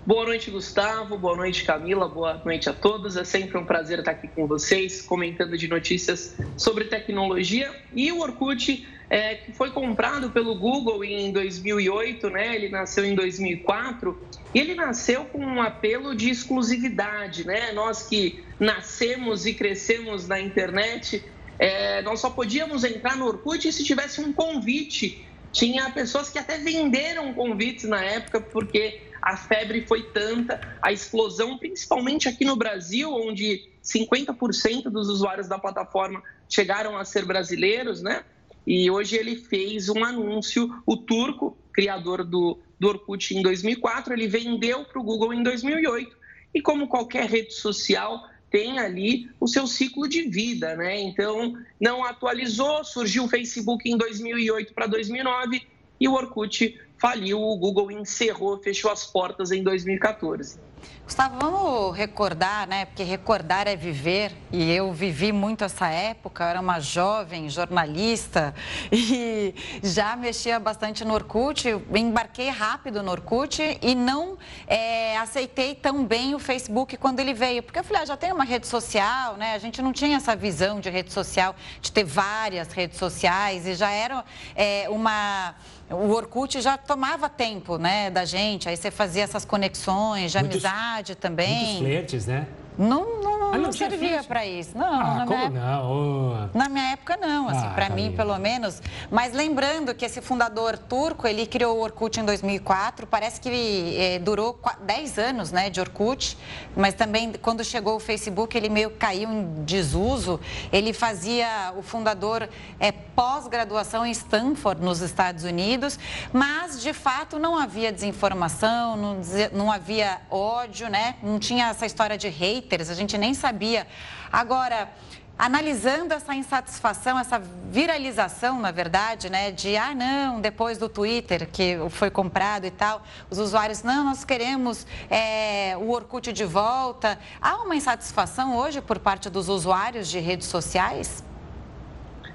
Boa 0.07 0.25
noite, 0.25 0.53
Gustavo. 0.53 1.18
Boa 1.18 1.37
noite, 1.37 1.64
Camila. 1.64 2.09
Boa 2.09 2.40
noite 2.44 2.70
a 2.70 2.72
todos. 2.72 3.16
É 3.16 3.25
sempre 3.25 3.59
um 3.59 3.64
prazer 3.64 3.99
estar 3.99 4.12
aqui 4.12 4.29
com 4.29 4.46
vocês, 4.46 5.03
comentando 5.03 5.59
de 5.59 5.66
notícias 5.66 6.37
sobre 6.57 6.85
tecnologia. 6.85 7.75
E 7.92 8.12
o 8.12 8.20
Orkut, 8.20 8.87
é, 9.11 9.35
que 9.35 9.51
foi 9.51 9.72
comprado 9.72 10.31
pelo 10.31 10.55
Google 10.55 11.03
em 11.03 11.33
2008, 11.33 12.31
né? 12.31 12.55
Ele 12.55 12.68
nasceu 12.68 13.05
em 13.05 13.16
2004 13.16 14.16
e 14.55 14.61
ele 14.61 14.77
nasceu 14.77 15.25
com 15.25 15.40
um 15.44 15.61
apelo 15.61 16.14
de 16.14 16.31
exclusividade, 16.31 17.44
né? 17.44 17.72
Nós 17.72 18.05
que 18.05 18.44
nascemos 18.61 19.44
e 19.44 19.55
crescemos 19.55 20.29
na 20.29 20.40
internet, 20.40 21.25
é, 21.59 22.03
nós 22.03 22.21
só 22.21 22.31
podíamos 22.31 22.85
entrar 22.85 23.16
no 23.16 23.27
Orkut 23.27 23.71
se 23.73 23.85
tivesse 23.85 24.21
um 24.21 24.33
convite. 24.33 25.27
Tinha 25.53 25.90
pessoas 25.90 26.29
que 26.29 26.38
até 26.38 26.59
venderam 26.59 27.33
convites 27.33 27.85
na 27.85 28.05
época, 28.05 28.40
porque 28.40 29.01
a 29.23 29.37
febre 29.37 29.87
foi 29.87 30.03
tanta, 30.03 30.61
a 30.83 30.92
explosão, 30.92 31.59
principalmente 31.59 32.29
aqui 32.29 32.45
no 32.45 32.57
Brasil, 32.57 33.12
onde 33.12 33.69
50% 33.83 34.85
dos 34.85 35.09
usuários 35.09 35.49
da 35.49 35.59
plataforma 35.59 36.23
chegaram 36.49 36.97
a 36.97 37.05
ser 37.05 37.25
brasileiros, 37.25 38.03
né? 38.03 38.25
E 38.66 38.90
hoje 38.90 39.16
ele 39.16 39.37
fez 39.37 39.88
um 39.88 40.05
anúncio, 40.05 40.69
o 40.85 40.97
Turco, 40.97 41.57
criador 41.73 42.25
do, 42.25 42.59
do 42.79 42.88
Orkut 42.88 43.35
em 43.37 43.42
2004, 43.42 44.12
ele 44.12 44.27
vendeu 44.27 44.85
para 44.85 45.01
o 45.01 45.05
Google 45.05 45.33
em 45.33 45.42
2008. 45.42 46.16
E 46.55 46.61
como 46.61 46.88
qualquer 46.88 47.29
rede 47.29 47.55
social, 47.55 48.29
tem 48.51 48.79
ali 48.79 49.27
o 49.41 49.47
seu 49.47 49.67
ciclo 49.67 50.09
de 50.09 50.23
vida, 50.23 50.77
né? 50.77 51.01
Então, 51.01 51.53
não 51.81 52.05
atualizou, 52.05 52.85
surgiu 52.85 53.25
o 53.25 53.29
Facebook 53.29 53.89
em 53.89 53.97
2008 53.97 54.73
para 54.75 54.87
2009 54.87 55.61
e 56.01 56.09
o 56.09 56.13
Orkut 56.13 56.75
faliu, 57.01 57.41
o 57.41 57.59
Google 57.59 57.91
encerrou, 57.91 58.63
fechou 58.63 58.91
as 58.91 59.05
portas 59.11 59.51
em 59.51 59.63
2014. 59.63 60.59
Gustavo, 61.07 61.38
vamos 61.38 61.97
recordar, 61.97 62.66
né? 62.66 62.85
Porque 62.85 63.05
recordar 63.05 63.69
é 63.69 63.77
viver 63.77 64.33
e 64.51 64.73
eu 64.73 64.92
vivi 64.92 65.31
muito 65.31 65.62
essa 65.62 65.87
época. 65.87 66.42
Eu 66.42 66.49
era 66.49 66.61
uma 66.61 66.81
jovem 66.81 67.49
jornalista 67.49 68.53
e 68.90 69.55
já 69.85 70.16
mexia 70.16 70.59
bastante 70.59 71.05
no 71.05 71.14
Orkut. 71.14 71.69
Embarquei 71.95 72.49
rápido 72.49 73.05
no 73.05 73.12
Orkut 73.12 73.79
e 73.81 73.95
não 73.95 74.37
é, 74.66 75.16
aceitei 75.19 75.77
tão 75.77 76.05
bem 76.05 76.35
o 76.35 76.40
Facebook 76.40 76.97
quando 76.97 77.21
ele 77.21 77.33
veio, 77.33 77.62
porque 77.62 77.79
eu 77.79 77.85
falei, 77.85 78.03
ah, 78.03 78.07
já 78.07 78.16
tem 78.16 78.33
uma 78.33 78.45
rede 78.45 78.66
social, 78.66 79.37
né? 79.37 79.55
A 79.55 79.59
gente 79.59 79.81
não 79.81 79.92
tinha 79.92 80.16
essa 80.16 80.35
visão 80.35 80.81
de 80.81 80.90
rede 80.90 81.12
social, 81.12 81.55
de 81.81 81.92
ter 81.92 82.03
várias 82.03 82.73
redes 82.73 82.99
sociais 82.99 83.64
e 83.64 83.77
já 83.77 83.92
era 83.92 84.25
é, 84.57 84.88
uma 84.90 85.55
o 85.88 86.11
Orkut 86.11 86.61
já 86.61 86.77
tomava 86.77 87.29
tempo, 87.29 87.79
né, 87.79 88.11
da 88.11 88.25
gente. 88.25 88.69
Aí 88.69 88.77
você 88.77 88.90
fazia 88.90 89.23
essas 89.23 89.45
conexões 89.45 90.33
de 90.33 90.38
muitos, 90.38 90.64
amizade 90.64 90.96
também. 91.15 91.57
Muitos 91.57 91.79
flertes, 91.79 92.27
né? 92.27 92.47
Não, 92.79 93.23
não, 93.23 93.39
não, 93.39 93.55
ah, 93.55 93.59
não 93.59 93.73
servia 93.73 94.23
para 94.23 94.45
isso. 94.45 94.77
Não, 94.77 94.87
ah, 94.87 95.15
na, 95.15 95.27
minha 95.27 95.51
não? 95.51 96.37
Época, 96.37 96.59
na 96.59 96.69
minha 96.69 96.93
época 96.93 97.17
não, 97.17 97.49
assim, 97.49 97.67
ah, 97.67 97.73
para 97.75 97.89
mim 97.89 98.12
pelo 98.12 98.37
menos. 98.39 98.83
Mas 99.11 99.33
lembrando 99.33 99.95
que 99.95 100.05
esse 100.05 100.21
fundador 100.21 100.77
turco, 100.77 101.27
ele 101.27 101.47
criou 101.47 101.79
o 101.79 101.81
Orkut 101.81 102.21
em 102.21 102.25
2004, 102.25 103.07
parece 103.07 103.41
que 103.41 103.97
eh, 103.99 104.19
durou 104.19 104.61
10 104.83 105.19
anos, 105.19 105.53
né, 105.53 105.71
de 105.71 105.81
Orkut, 105.81 106.37
mas 106.77 106.95
também 106.95 107.33
quando 107.41 107.65
chegou 107.65 107.97
o 107.97 108.01
Facebook, 108.01 108.57
ele 108.57 108.69
meio 108.69 108.91
caiu 108.91 109.31
em 109.31 109.65
desuso. 109.65 110.39
Ele 110.71 110.93
fazia 110.93 111.73
o 111.77 111.83
fundador 111.83 112.49
é, 112.79 112.93
pós-graduação 112.93 114.05
em 114.05 114.11
Stanford, 114.11 114.83
nos 114.83 115.01
Estados 115.01 115.45
Unidos, 115.45 115.99
mas 116.33 116.83
de 116.83 116.93
fato 116.93 117.39
não 117.39 117.57
havia 117.57 117.91
desinformação, 117.91 118.97
não, 118.97 119.21
não 119.53 119.73
havia 119.73 120.20
ódio, 120.31 120.89
né? 120.91 121.16
Não 121.22 121.39
tinha 121.39 121.68
essa 121.68 121.87
história 121.87 122.18
de 122.18 122.29
hate 122.29 122.66
haters, 122.67 122.91
a 122.91 122.95
gente 122.95 123.17
nem 123.17 123.33
sabia. 123.33 123.87
Agora, 124.33 124.91
analisando 125.39 126.12
essa 126.12 126.35
insatisfação, 126.35 127.19
essa 127.19 127.41
viralização, 127.71 128.61
na 128.61 128.73
verdade, 128.73 129.31
né, 129.31 129.53
de 129.53 129.77
ah, 129.77 129.95
não, 129.95 130.41
depois 130.41 130.79
do 130.79 130.89
Twitter 130.89 131.49
que 131.51 131.77
foi 131.91 132.11
comprado 132.11 132.67
e 132.67 132.71
tal, 132.71 133.03
os 133.31 133.39
usuários, 133.39 133.83
não, 133.83 134.05
nós 134.05 134.25
queremos 134.25 134.87
é, 135.09 135.77
o 135.77 135.91
Orkut 135.91 136.33
de 136.33 136.45
volta. 136.45 137.19
Há 137.41 137.57
uma 137.62 137.77
insatisfação 137.77 138.57
hoje 138.57 138.81
por 138.81 138.99
parte 138.99 139.31
dos 139.31 139.49
usuários 139.49 140.09
de 140.09 140.19
redes 140.19 140.49
sociais? 140.49 141.25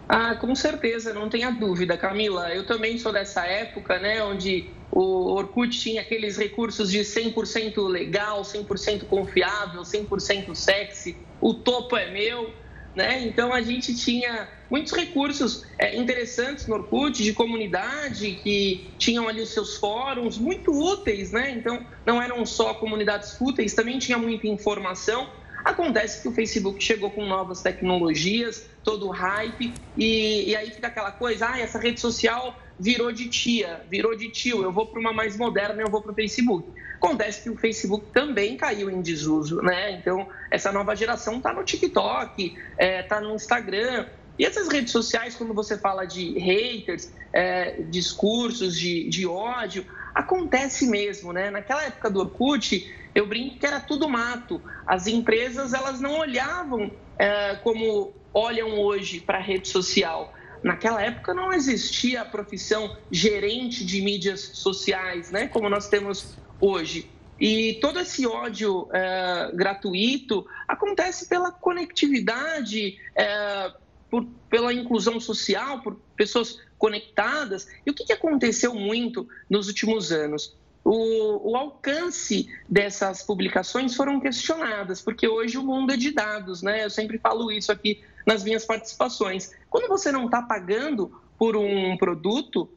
Ah, 0.08 0.36
com 0.36 0.54
certeza, 0.56 1.14
não 1.14 1.30
tenha 1.30 1.52
dúvida, 1.52 1.98
Camila. 1.98 2.50
Eu 2.50 2.66
também 2.66 2.98
sou 2.98 3.14
dessa 3.14 3.46
época, 3.46 3.98
né, 4.00 4.24
onde 4.24 4.70
o 4.92 5.34
Orkut 5.34 5.80
tinha 5.80 6.02
aqueles 6.02 6.38
recursos 6.38 6.92
de 6.92 7.00
100% 7.00 7.88
legal, 7.88 8.42
100% 8.42 9.06
confiável, 9.06 9.82
100% 9.82 10.54
sexy, 10.54 11.18
o 11.39 11.54
topo 11.54 11.96
é 11.96 12.12
meu. 12.12 12.54
né? 12.96 13.26
Então 13.26 13.54
a 13.54 13.62
gente 13.62 13.96
tinha 13.96 14.50
muitos 14.70 14.92
recursos 14.92 15.66
é, 15.78 15.96
interessantes 15.96 16.68
no 16.68 16.76
Orkut, 16.76 17.24
de 17.24 17.34
comunidade, 17.34 18.39
que 18.44 18.89
tinham 18.98 19.28
ali 19.28 19.42
os 19.42 19.50
seus 19.50 19.78
fóruns, 19.78 20.38
muito 20.38 20.72
úteis, 20.72 21.32
né? 21.32 21.52
Então 21.52 21.86
não 22.06 22.22
eram 22.22 22.46
só 22.46 22.74
comunidades 22.74 23.34
fúteis, 23.38 23.74
também 23.74 23.98
tinha 23.98 24.18
muita 24.18 24.48
informação. 24.48 25.30
Acontece 25.64 26.22
que 26.22 26.28
o 26.28 26.32
Facebook 26.32 26.84
chegou 26.84 27.12
com 27.12 27.26
novas 27.26 27.62
tecnologias, 27.62 28.68
todo 28.84 29.10
hype, 29.10 29.74
e, 29.96 30.50
e 30.50 30.56
aí 30.56 30.72
fica 30.72 30.88
aquela 30.88 31.12
coisa, 31.12 31.50
ah, 31.52 31.60
essa 31.60 31.78
rede 31.78 32.00
social 32.00 32.58
virou 32.82 33.12
de 33.12 33.30
tia, 33.30 33.86
virou 33.88 34.16
de 34.16 34.30
tio, 34.30 34.64
eu 34.64 34.72
vou 34.72 34.88
para 34.88 35.00
uma 35.00 35.14
mais 35.14 35.38
moderna, 35.38 35.82
eu 35.84 35.90
vou 35.90 36.02
para 36.02 36.12
o 36.12 36.16
Facebook. 36.16 36.68
Acontece 36.96 37.44
que 37.44 37.50
o 37.50 37.56
Facebook 37.56 38.08
também 38.12 38.58
caiu 38.58 38.90
em 38.90 39.02
desuso, 39.02 39.62
né? 39.62 39.92
Então, 39.92 40.28
essa 40.50 40.72
nova 40.72 40.96
geração 40.96 41.38
está 41.38 41.54
no 41.54 41.64
TikTok, 41.64 42.44
está 42.44 42.58
é, 42.78 43.04
tá 43.04 43.22
no 43.22 43.36
Instagram. 43.36 44.08
E 44.38 44.46
essas 44.46 44.68
redes 44.68 44.92
sociais, 44.92 45.36
quando 45.36 45.54
você 45.54 45.78
fala 45.78 46.06
de 46.06 46.40
haters, 46.40 47.12
é, 47.32 47.84
discursos 47.84 48.76
de, 48.76 49.08
de 49.10 49.28
ódio, 49.28 49.86
acontece 50.14 50.88
mesmo, 50.88 51.32
né? 51.32 51.52
Naquela 51.52 51.84
época 51.84 52.10
do 52.10 52.22
Orkut, 52.22 52.92
eu 53.14 53.28
brinco 53.28 53.60
que 53.60 53.66
era 53.66 53.80
tudo 53.80 54.10
mato. 54.10 54.60
As 54.88 55.06
empresas, 55.06 55.74
elas 55.74 56.02
não 56.02 56.18
olhavam 56.18 56.92
é, 57.20 57.56
como 57.58 58.12
olham 58.34 58.80
hoje 58.80 59.20
para 59.20 59.38
a 59.38 59.42
rede 59.42 59.68
social 59.68 60.34
Naquela 60.64 61.01
época 61.01 61.34
não 61.34 61.51
existia 61.51 62.22
a 62.22 62.26
profissão 62.26 62.95
gerente 63.12 63.84
de 63.84 64.01
mídias 64.01 64.41
sociais, 64.53 65.32
né? 65.32 65.47
Como 65.47 65.70
nós 65.70 65.88
temos 65.89 66.36
hoje. 66.59 67.09
E 67.39 67.80
todo 67.82 67.99
esse 67.99 68.28
ódio 68.28 68.88
é, 68.93 69.51
gratuito 69.55 70.45
acontece 70.68 71.28
pela 71.28 71.51
conectividade, 71.51 72.99
é, 73.16 73.74
por, 74.12 74.28
pela 74.47 74.72
inclusão 74.72 75.20
social, 75.20 75.82
por 75.82 75.99
pessoas 76.16 76.59
conectadas. 76.78 77.68
E 77.84 77.89
o 77.89 77.93
que, 77.95 78.05
que 78.05 78.14
aconteceu 78.14 78.76
muito 78.76 79.28
nos 79.49 79.68
últimos 79.68 80.12
anos? 80.12 80.55
O, 80.84 81.52
o, 81.52 81.56
alcance 81.56 82.50
dessas 82.68 83.22
publicações 83.22 83.96
foram 83.96 84.20
questionadas, 84.20 85.00
porque 85.00 85.28
hoje 85.28 85.58
o 85.58 85.64
mundo 85.64 85.94
é 85.94 85.98
de 85.98 86.12
dados, 86.12 86.64
né? 86.64 86.84
Eu 86.84 86.90
sempre 86.90 87.20
falo 87.20 87.52
isso 87.52 87.72
aqui 87.72 88.04
nas 88.26 88.44
minhas 88.44 88.66
participações. 88.66 89.52
Quando 89.70 89.88
você 89.88 90.12
não 90.12 90.26
está 90.26 90.42
pagando 90.42 91.12
por 91.38 91.56
um 91.56 91.96
produto 91.98 92.68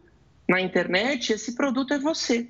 na 0.48 0.60
internet, 0.60 1.32
esse 1.32 1.54
produto 1.54 1.94
é 1.94 1.98
você. 1.98 2.48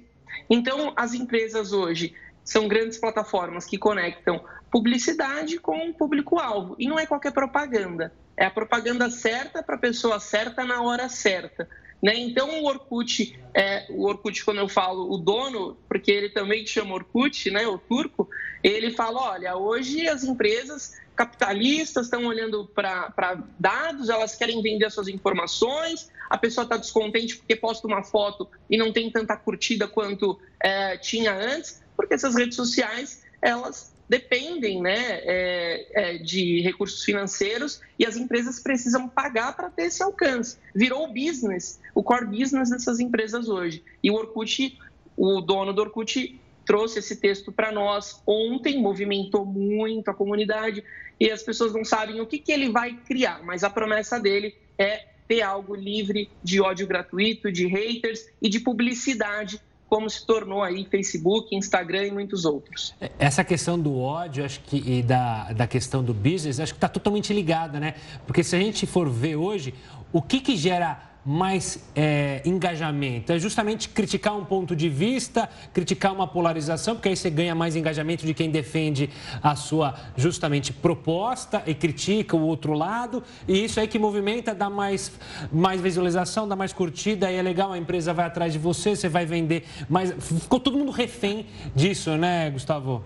Então, 0.51 0.93
as 0.97 1.15
empresas 1.15 1.73
hoje 1.73 2.15
são 2.45 2.69
grandes 2.69 2.99
plataformas 2.99 3.65
que 3.65 3.79
conectam 3.79 4.45
publicidade 4.71 5.59
com 5.59 5.89
o 5.89 5.95
público-alvo. 5.95 6.75
E 6.79 6.89
não 6.89 6.99
é 6.99 7.07
qualquer 7.07 7.33
propaganda. 7.33 8.13
É 8.37 8.45
a 8.45 8.51
propaganda 8.51 9.09
certa 9.09 9.63
para 9.63 9.77
a 9.77 9.79
pessoa 9.79 10.19
certa 10.19 10.65
na 10.65 10.83
hora 10.83 11.09
certa. 11.09 11.69
Né? 12.05 12.19
Então, 12.19 12.61
o 12.61 12.67
Orkut, 12.67 13.35
é, 13.55 13.87
o 13.89 14.05
Orkut, 14.05 14.45
quando 14.45 14.59
eu 14.59 14.69
falo 14.69 15.11
o 15.11 15.17
dono, 15.17 15.75
porque 15.89 16.11
ele 16.11 16.29
também 16.29 16.67
chama 16.67 16.97
Orkut, 16.97 17.51
né, 17.51 17.67
o 17.67 17.79
turco, 17.79 18.29
ele 18.63 18.91
fala: 18.91 19.33
olha, 19.33 19.57
hoje 19.57 20.07
as 20.07 20.23
empresas 20.23 21.01
capitalistas 21.17 22.05
estão 22.05 22.27
olhando 22.27 22.67
para 22.67 23.43
dados, 23.59 24.11
elas 24.11 24.37
querem 24.37 24.61
vender 24.61 24.91
suas 24.91 25.09
informações, 25.09 26.11
a 26.29 26.37
pessoa 26.37 26.65
está 26.65 26.77
descontente 26.77 27.39
porque 27.39 27.57
posta 27.57 27.87
uma 27.87 28.03
foto 28.03 28.51
e 28.69 28.77
não 28.77 28.93
tem 28.93 29.11
tanta 29.11 29.35
curtida 29.35 29.89
quanto 29.89 30.39
é, 30.61 30.99
tinha 30.99 31.33
antes, 31.33 31.83
porque 31.97 32.13
essas 32.13 32.35
redes 32.35 32.55
sociais, 32.55 33.23
elas 33.41 33.94
dependem 34.09 34.81
né, 34.81 34.95
é, 34.97 35.87
é, 35.93 36.19
de 36.19 36.61
recursos 36.61 37.03
financeiros 37.05 37.81
e 37.99 38.07
as 38.07 38.17
empresas 38.17 38.61
precisam 38.61 39.09
pagar 39.09 39.57
para 39.57 39.71
ter 39.71 39.85
esse 39.85 40.03
alcance. 40.03 40.59
Virou 40.75 41.05
o 41.05 41.13
business, 41.13 41.81
o 41.95 42.03
core 42.03 42.27
business 42.27 42.71
dessas 42.71 43.01
empresas 43.01 43.49
hoje. 43.49 43.83
E 44.03 44.11
o 44.11 44.15
Orkut, 44.15 44.79
o 45.17 45.41
dono 45.41 45.73
do 45.73 45.83
Orkut 45.83 46.41
trouxe 46.65 46.99
esse 46.99 47.17
texto 47.17 47.53
para 47.53 47.71
nós 47.71 48.23
ontem, 48.27 48.81
movimentou 48.81 49.45
muito 49.45 50.11
a 50.11 50.15
comunidade 50.15 50.83
e 51.19 51.31
as 51.31 51.43
pessoas 51.43 51.73
não 51.73 51.85
sabem 51.85 52.21
o 52.21 52.27
que, 52.27 52.39
que 52.39 52.53
ele 52.53 52.71
vai 52.71 52.97
criar, 53.07 53.43
mas 53.45 53.63
a 53.63 53.71
promessa 53.71 54.19
dele 54.19 54.55
é 54.79 55.07
ter 55.29 55.43
algo 55.43 55.75
livre 55.75 56.31
de 56.43 56.61
ódio 56.61 56.87
gratuito, 56.87 57.51
de 57.51 57.67
haters 57.67 58.29
e 58.43 58.49
de 58.49 58.61
publicidade 58.61 59.61
como 59.95 60.11
se 60.11 60.27
tornou 60.27 60.61
aí 60.61 60.85
Facebook, 60.91 61.55
Instagram 61.55 62.07
e 62.07 62.11
muitos 62.11 62.45
outros. 62.45 62.93
Essa 63.17 63.45
questão 63.45 63.79
do 63.79 63.97
ódio, 63.97 64.45
acho 64.45 64.59
que 64.63 64.79
e 64.85 65.05
da, 65.05 65.53
da 65.53 65.69
questão 65.69 66.03
do 66.03 66.13
business, 66.13 66.59
acho 66.59 66.73
que 66.73 66.79
está 66.79 66.89
totalmente 66.89 67.33
ligada, 67.33 67.79
né? 67.79 67.95
Porque 68.27 68.43
se 68.43 68.57
a 68.57 68.59
gente 68.59 68.89
for 68.89 69.09
ver 69.09 69.37
hoje, 69.37 69.73
o 70.13 70.21
que, 70.21 70.41
que 70.41 70.57
gera 70.57 71.01
mais 71.25 71.83
é, 71.95 72.43
engajamento? 72.45 73.33
É 73.33 73.39
justamente 73.39 73.89
criticar 73.89 74.37
um 74.37 74.45
ponto 74.45 74.77
de 74.77 74.89
vista, 74.89 75.49
criticar 75.73 76.13
uma 76.13 76.27
polarização, 76.27 76.95
porque 76.95 77.09
aí 77.09 77.17
você 77.17 77.31
ganha 77.31 77.55
mais 77.55 77.77
engajamento 77.77 78.27
de 78.27 78.35
quem 78.35 78.51
defende 78.51 79.09
a 79.43 79.57
sua 79.57 79.95
justamente 80.17 80.73
proposta 80.73 81.63
e 81.67 81.75
critica 81.75 82.37
o 82.37 82.43
outro 82.43 82.75
lado. 82.75 83.23
E 83.49 83.65
isso 83.65 83.81
aí 83.81 83.89
que 83.89 83.99
movimenta, 83.99 84.55
dá 84.55 84.69
mais, 84.69 85.13
mais 85.53 85.81
visualização, 85.81 86.47
dá 86.47 86.55
mais 86.55 86.73
curtida, 86.73 87.29
aí 87.29 87.37
é 87.37 87.43
legal, 87.43 87.73
a 87.73 87.79
empresa 87.79 88.13
vai 88.13 88.27
atrás 88.27 88.53
de 88.53 88.59
você, 88.59 88.95
você 88.95 89.09
vai 89.09 89.25
vender. 89.25 89.65
Mas 89.89 90.13
ficou 90.13 90.61
todo 90.61 90.77
mundo 90.77 90.91
refém 90.91 91.47
disso, 91.75 92.17
né, 92.17 92.51
Gustavo? 92.51 93.05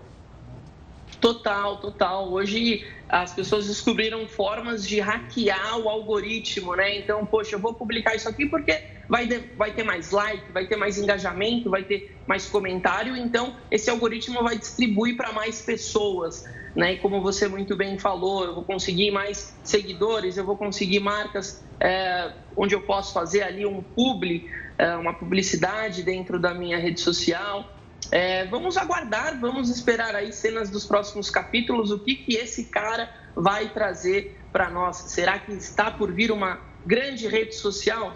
Total, 1.19 1.77
total. 1.77 2.31
Hoje 2.31 2.85
as 3.09 3.33
pessoas 3.33 3.67
descobriram 3.67 4.27
formas 4.27 4.87
de 4.87 4.99
hackear 4.99 5.79
o 5.79 5.89
algoritmo, 5.89 6.75
né? 6.75 6.95
Então, 6.99 7.25
poxa, 7.25 7.55
eu 7.55 7.59
vou 7.59 7.73
publicar 7.73 8.15
isso 8.15 8.29
aqui 8.29 8.45
porque 8.45 8.79
vai, 9.09 9.27
vai 9.57 9.73
ter 9.73 9.83
mais 9.83 10.11
like, 10.11 10.51
vai 10.51 10.67
ter 10.67 10.75
mais 10.75 10.99
engajamento, 10.99 11.71
vai 11.71 11.83
ter 11.83 12.15
mais 12.27 12.45
comentário. 12.45 13.17
Então, 13.17 13.55
esse 13.71 13.89
algoritmo 13.89 14.43
vai 14.43 14.59
distribuir 14.59 15.17
para 15.17 15.33
mais 15.33 15.59
pessoas, 15.63 16.45
né? 16.75 16.93
E 16.93 16.97
como 16.97 17.19
você 17.19 17.47
muito 17.47 17.75
bem 17.75 17.97
falou, 17.97 18.45
eu 18.45 18.53
vou 18.53 18.63
conseguir 18.63 19.09
mais 19.09 19.57
seguidores, 19.63 20.37
eu 20.37 20.45
vou 20.45 20.55
conseguir 20.55 20.99
marcas 20.99 21.65
é, 21.79 22.31
onde 22.55 22.75
eu 22.75 22.81
posso 22.81 23.11
fazer 23.11 23.41
ali 23.41 23.65
um 23.65 23.81
publi, 23.81 24.47
é, 24.77 24.95
uma 24.95 25.15
publicidade 25.15 26.03
dentro 26.03 26.39
da 26.39 26.53
minha 26.53 26.77
rede 26.77 27.01
social. 27.01 27.67
É, 28.11 28.45
vamos 28.45 28.77
aguardar, 28.77 29.39
vamos 29.39 29.69
esperar 29.69 30.15
aí 30.15 30.31
cenas 30.33 30.69
dos 30.69 30.85
próximos 30.85 31.29
capítulos, 31.29 31.91
o 31.91 31.99
que, 31.99 32.15
que 32.15 32.35
esse 32.35 32.65
cara 32.65 33.09
vai 33.35 33.69
trazer 33.69 34.41
para 34.51 34.69
nós. 34.69 34.97
Será 35.07 35.37
que 35.39 35.53
está 35.53 35.91
por 35.91 36.11
vir 36.11 36.31
uma 36.31 36.59
grande 36.85 37.27
rede 37.27 37.55
social? 37.55 38.15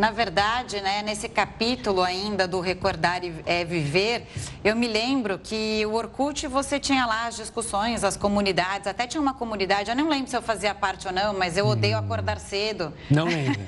Na 0.00 0.10
verdade, 0.10 0.80
né, 0.80 1.02
nesse 1.02 1.28
capítulo 1.28 2.00
ainda 2.00 2.48
do 2.48 2.58
Recordar 2.58 3.22
e 3.22 3.34
é, 3.44 3.66
Viver, 3.66 4.26
eu 4.64 4.74
me 4.74 4.88
lembro 4.88 5.38
que 5.38 5.84
o 5.84 5.92
Orkut 5.92 6.46
você 6.46 6.80
tinha 6.80 7.04
lá 7.04 7.26
as 7.26 7.36
discussões, 7.36 8.02
as 8.02 8.16
comunidades, 8.16 8.86
até 8.86 9.06
tinha 9.06 9.20
uma 9.20 9.34
comunidade, 9.34 9.90
eu 9.90 9.94
não 9.94 10.08
lembro 10.08 10.30
se 10.30 10.34
eu 10.34 10.40
fazia 10.40 10.74
parte 10.74 11.06
ou 11.06 11.12
não, 11.12 11.34
mas 11.34 11.58
eu 11.58 11.66
odeio 11.66 11.98
hum. 11.98 12.00
acordar 12.00 12.38
cedo. 12.38 12.94
Não 13.10 13.26
lembro. 13.26 13.60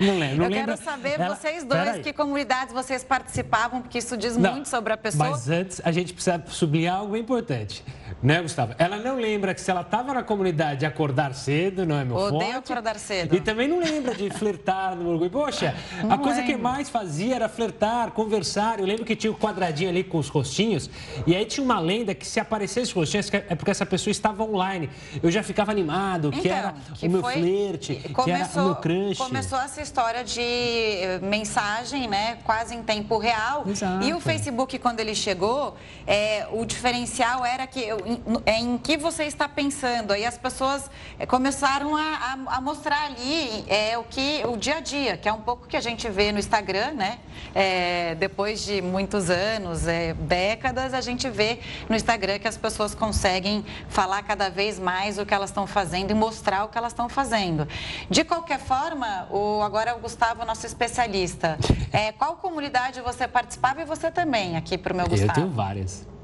Não 0.00 0.18
lembro. 0.18 0.36
Não 0.38 0.44
eu 0.46 0.50
lembro. 0.50 0.66
quero 0.66 0.76
saber, 0.78 1.20
Ela... 1.20 1.36
vocês 1.36 1.62
dois, 1.62 1.98
que 1.98 2.12
comunidades 2.12 2.74
vocês 2.74 3.04
participavam, 3.04 3.80
porque 3.80 3.98
isso 3.98 4.16
diz 4.16 4.36
não, 4.36 4.54
muito 4.54 4.68
sobre 4.68 4.92
a 4.92 4.96
pessoa. 4.96 5.30
Mas 5.30 5.48
antes, 5.48 5.80
a 5.84 5.92
gente 5.92 6.12
precisa 6.12 6.42
sublinhar 6.48 6.96
algo 6.96 7.16
importante. 7.16 7.84
Né, 8.20 8.42
Gustavo? 8.42 8.74
Ela 8.78 8.96
não 8.96 9.16
lembra 9.16 9.54
que 9.54 9.60
se 9.60 9.70
ela 9.70 9.82
estava 9.82 10.12
na 10.12 10.24
comunidade 10.24 10.80
de 10.80 10.86
acordar 10.86 11.34
cedo, 11.34 11.86
não 11.86 11.96
é 11.96 12.04
meu 12.04 12.16
Odeio 12.16 12.30
forte. 12.30 12.44
Odeio 12.44 12.58
acordar 12.58 12.98
cedo. 12.98 13.36
E 13.36 13.40
também 13.40 13.68
não 13.68 13.78
lembra 13.78 14.12
de 14.12 14.28
flertar 14.30 14.96
no 14.96 15.10
orgulho. 15.10 15.30
Poxa, 15.30 15.74
não 16.02 16.12
a 16.12 16.18
coisa 16.18 16.40
lembro. 16.40 16.56
que 16.56 16.60
mais 16.60 16.88
fazia 16.88 17.36
era 17.36 17.48
flertar, 17.48 18.10
conversar. 18.10 18.80
Eu 18.80 18.86
lembro 18.86 19.04
que 19.04 19.14
tinha 19.14 19.30
o 19.30 19.36
um 19.36 19.38
quadradinho 19.38 19.88
ali 19.88 20.02
com 20.02 20.18
os 20.18 20.28
rostinhos. 20.28 20.90
E 21.28 21.36
aí 21.36 21.44
tinha 21.44 21.64
uma 21.64 21.78
lenda 21.78 22.12
que 22.12 22.26
se 22.26 22.40
aparecesse 22.40 22.88
os 22.88 22.92
rostinhos 22.92 23.32
é 23.32 23.54
porque 23.54 23.70
essa 23.70 23.86
pessoa 23.86 24.10
estava 24.10 24.42
online. 24.42 24.90
Eu 25.22 25.30
já 25.30 25.44
ficava 25.44 25.70
animado, 25.70 26.28
então, 26.28 26.40
que 26.40 26.48
era 26.48 26.74
que 26.94 27.06
o 27.06 27.10
meu 27.10 27.22
foi... 27.22 27.34
flerte, 27.34 27.94
começou, 28.12 28.24
que 28.24 28.30
era 28.30 28.48
o 28.48 28.64
meu 28.64 28.74
crush. 28.76 29.18
Começou 29.18 29.60
essa 29.60 29.80
história 29.80 30.24
de 30.24 30.40
eh, 30.40 31.20
mensagem, 31.22 32.08
né? 32.08 32.38
Quase 32.42 32.74
em 32.74 32.82
tempo 32.82 33.16
real. 33.16 33.64
Exato. 33.64 34.04
E 34.04 34.12
o 34.12 34.18
Facebook, 34.18 34.76
quando 34.80 34.98
ele 34.98 35.14
chegou, 35.14 35.76
é, 36.04 36.48
o 36.50 36.64
diferencial 36.64 37.44
era 37.44 37.64
que 37.64 37.80
eu, 37.80 38.07
em, 38.08 38.22
é 38.46 38.58
em 38.58 38.78
que 38.78 38.96
você 38.96 39.24
está 39.24 39.48
pensando. 39.48 40.12
Aí 40.12 40.24
as 40.24 40.38
pessoas 40.38 40.90
é, 41.18 41.26
começaram 41.26 41.94
a, 41.94 42.00
a, 42.02 42.56
a, 42.56 42.60
mostrar 42.60 43.04
ali 43.04 43.64
é, 43.68 43.98
o 43.98 44.04
que 44.04 44.42
o 44.46 44.56
dia 44.56 44.76
a 44.76 44.80
dia, 44.80 45.16
que 45.16 45.28
é 45.28 45.32
um 45.32 45.40
pouco 45.40 45.66
que 45.66 45.76
a 45.76 45.80
gente 45.80 46.08
vê 46.08 46.32
no 46.32 46.38
Instagram, 46.38 46.92
né? 46.92 47.18
É, 47.54 48.14
depois 48.14 48.64
de 48.64 48.80
muitos 48.80 49.30
anos, 49.30 49.86
é, 49.86 50.14
décadas, 50.14 50.94
a 50.94 51.00
gente 51.00 51.28
vê 51.28 51.60
no 51.88 51.94
Instagram 51.94 52.38
que 52.38 52.48
as 52.48 52.56
pessoas 52.56 52.94
conseguem 52.94 53.64
falar 53.88 54.22
cada 54.22 54.48
vez 54.48 54.78
mais 54.78 55.18
o 55.18 55.26
que 55.26 55.34
elas 55.34 55.50
estão 55.50 55.66
fazendo 55.66 56.10
e 56.10 56.14
mostrar 56.14 56.64
o 56.64 56.68
que 56.68 56.78
elas 56.78 56.92
estão 56.92 57.08
fazendo. 57.08 57.68
De 58.08 58.24
qualquer 58.24 58.58
forma, 58.58 59.28
o, 59.30 59.62
agora 59.62 59.94
o 59.94 60.00
Gustavo, 60.00 60.44
nosso 60.44 60.66
especialista, 60.66 61.58
é, 61.92 62.12
qual 62.12 62.36
comunidade 62.36 63.00
você 63.00 63.28
participava 63.28 63.82
e 63.82 63.84
você 63.84 64.10
também, 64.10 64.56
aqui 64.56 64.78
para 64.78 64.92
o 64.92 64.96
meu 64.96 65.06
Gustavo? 65.06 65.30
Eu 65.30 65.34
tenho 65.34 65.50
várias. 65.50 66.17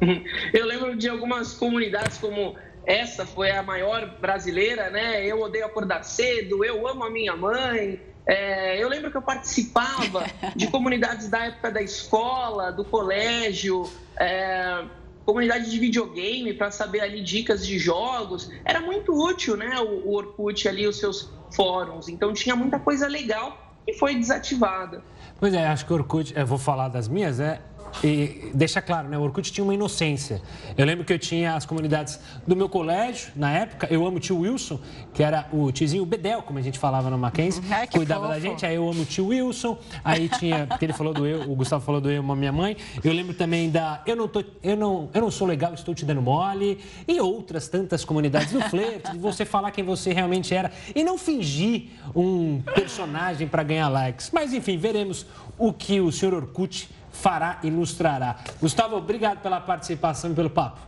Eu 0.52 0.66
lembro 0.66 0.96
de 0.96 1.08
algumas 1.08 1.54
comunidades 1.54 2.18
como 2.18 2.56
essa 2.86 3.26
foi 3.26 3.50
a 3.50 3.62
maior 3.62 4.18
brasileira, 4.20 4.90
né? 4.90 5.24
Eu 5.24 5.40
odeio 5.40 5.66
acordar 5.66 6.02
cedo, 6.02 6.64
eu 6.64 6.86
amo 6.88 7.04
a 7.04 7.10
minha 7.10 7.36
mãe. 7.36 8.00
É, 8.26 8.82
eu 8.82 8.88
lembro 8.88 9.10
que 9.10 9.16
eu 9.16 9.22
participava 9.22 10.24
de 10.56 10.66
comunidades 10.68 11.28
da 11.28 11.46
época 11.46 11.70
da 11.70 11.82
escola, 11.82 12.70
do 12.72 12.84
colégio, 12.84 13.88
é, 14.18 14.84
comunidade 15.24 15.70
de 15.70 15.78
videogame 15.78 16.54
para 16.54 16.70
saber 16.70 17.00
ali 17.00 17.22
dicas 17.22 17.66
de 17.66 17.78
jogos. 17.78 18.50
Era 18.64 18.80
muito 18.80 19.12
útil, 19.12 19.56
né? 19.56 19.78
O, 19.78 20.08
o 20.08 20.16
Orkut 20.16 20.68
ali, 20.68 20.86
os 20.86 20.98
seus 20.98 21.30
fóruns. 21.54 22.08
Então 22.08 22.32
tinha 22.32 22.56
muita 22.56 22.78
coisa 22.78 23.06
legal 23.06 23.74
e 23.86 23.94
foi 23.94 24.14
desativada. 24.14 25.02
Pois 25.38 25.54
é, 25.54 25.66
acho 25.66 25.86
que 25.86 25.92
o 25.92 25.96
Orkut, 25.96 26.32
eu 26.36 26.46
vou 26.46 26.58
falar 26.58 26.88
das 26.88 27.08
minhas, 27.08 27.40
é 27.40 27.60
e 28.02 28.50
deixa 28.54 28.80
claro, 28.80 29.08
né? 29.08 29.18
O 29.18 29.22
Orkut 29.22 29.52
tinha 29.52 29.64
uma 29.64 29.74
inocência. 29.74 30.40
Eu 30.76 30.86
lembro 30.86 31.04
que 31.04 31.12
eu 31.12 31.18
tinha 31.18 31.54
as 31.54 31.66
comunidades 31.66 32.18
do 32.46 32.56
meu 32.56 32.68
colégio, 32.68 33.32
na 33.36 33.50
época, 33.50 33.88
eu 33.90 34.06
amo 34.06 34.16
o 34.16 34.20
tio 34.20 34.38
Wilson, 34.40 34.80
que 35.12 35.22
era 35.22 35.46
o 35.52 35.70
tiozinho 35.70 36.04
Bedel, 36.06 36.42
como 36.42 36.58
a 36.58 36.62
gente 36.62 36.78
falava 36.78 37.10
no 37.10 37.18
Mackenzie, 37.18 37.62
Ai, 37.70 37.86
cuidava 37.86 38.22
fofo. 38.22 38.34
da 38.34 38.40
gente, 38.40 38.64
aí 38.64 38.74
eu 38.74 38.88
amo 38.88 39.02
o 39.02 39.04
tio 39.04 39.26
Wilson, 39.26 39.78
aí 40.04 40.28
tinha, 40.28 40.66
porque 40.66 40.84
ele 40.84 40.92
falou 40.92 41.12
do 41.12 41.26
eu, 41.26 41.50
o 41.50 41.54
Gustavo 41.54 41.84
falou 41.84 42.00
do 42.00 42.10
eu, 42.10 42.22
uma 42.22 42.36
minha 42.36 42.52
mãe. 42.52 42.76
Eu 43.02 43.12
lembro 43.12 43.34
também 43.34 43.70
da 43.70 44.02
eu 44.06 44.16
não, 44.16 44.28
tô, 44.28 44.44
eu 44.62 44.76
não, 44.76 45.10
eu 45.12 45.20
não 45.20 45.30
sou 45.30 45.46
legal, 45.46 45.74
estou 45.74 45.94
te 45.94 46.04
dando 46.04 46.22
mole, 46.22 46.78
e 47.06 47.20
outras 47.20 47.68
tantas 47.68 48.04
comunidades 48.04 48.52
do 48.52 48.60
flerte, 48.62 49.12
de 49.12 49.18
você 49.18 49.44
falar 49.44 49.70
quem 49.70 49.84
você 49.84 50.12
realmente 50.12 50.54
era 50.54 50.70
e 50.94 51.04
não 51.04 51.18
fingir 51.18 51.88
um 52.14 52.60
personagem 52.74 53.46
para 53.46 53.62
ganhar 53.62 53.88
likes. 53.88 54.30
Mas 54.32 54.52
enfim, 54.52 54.76
veremos 54.76 55.26
o 55.58 55.72
que 55.72 56.00
o 56.00 56.10
senhor 56.10 56.34
Orkut 56.34 56.88
fará 57.12 57.58
e 57.62 57.68
ilustrará. 57.68 58.36
Gustavo, 58.60 58.96
obrigado 58.96 59.40
pela 59.40 59.60
participação 59.60 60.32
e 60.32 60.34
pelo 60.34 60.50
papo. 60.50 60.80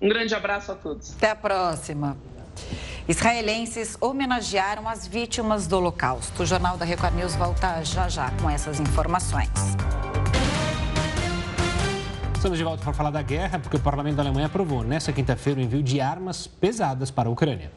Um 0.00 0.08
grande 0.08 0.34
abraço 0.34 0.72
a 0.72 0.74
todos. 0.74 1.14
Até 1.14 1.30
a 1.30 1.36
próxima. 1.36 2.16
Israelenses 3.08 3.96
homenagearam 4.00 4.88
as 4.88 5.06
vítimas 5.06 5.66
do 5.66 5.76
Holocausto. 5.76 6.42
O 6.42 6.46
Jornal 6.46 6.76
da 6.76 6.84
Record 6.84 7.14
News 7.14 7.34
volta 7.36 7.82
já 7.84 8.08
já 8.08 8.30
com 8.42 8.50
essas 8.50 8.80
informações. 8.80 9.48
Estamos 12.34 12.58
de 12.58 12.64
volta 12.64 12.82
para 12.82 12.92
falar 12.92 13.10
da 13.10 13.22
guerra, 13.22 13.58
porque 13.58 13.76
o 13.76 13.80
parlamento 13.80 14.16
da 14.16 14.22
Alemanha 14.22 14.46
aprovou 14.46 14.82
nesta 14.84 15.12
quinta-feira 15.12 15.60
o 15.60 15.62
envio 15.62 15.82
de 15.82 16.00
armas 16.00 16.46
pesadas 16.46 17.10
para 17.10 17.28
a 17.28 17.32
Ucrânia. 17.32 17.70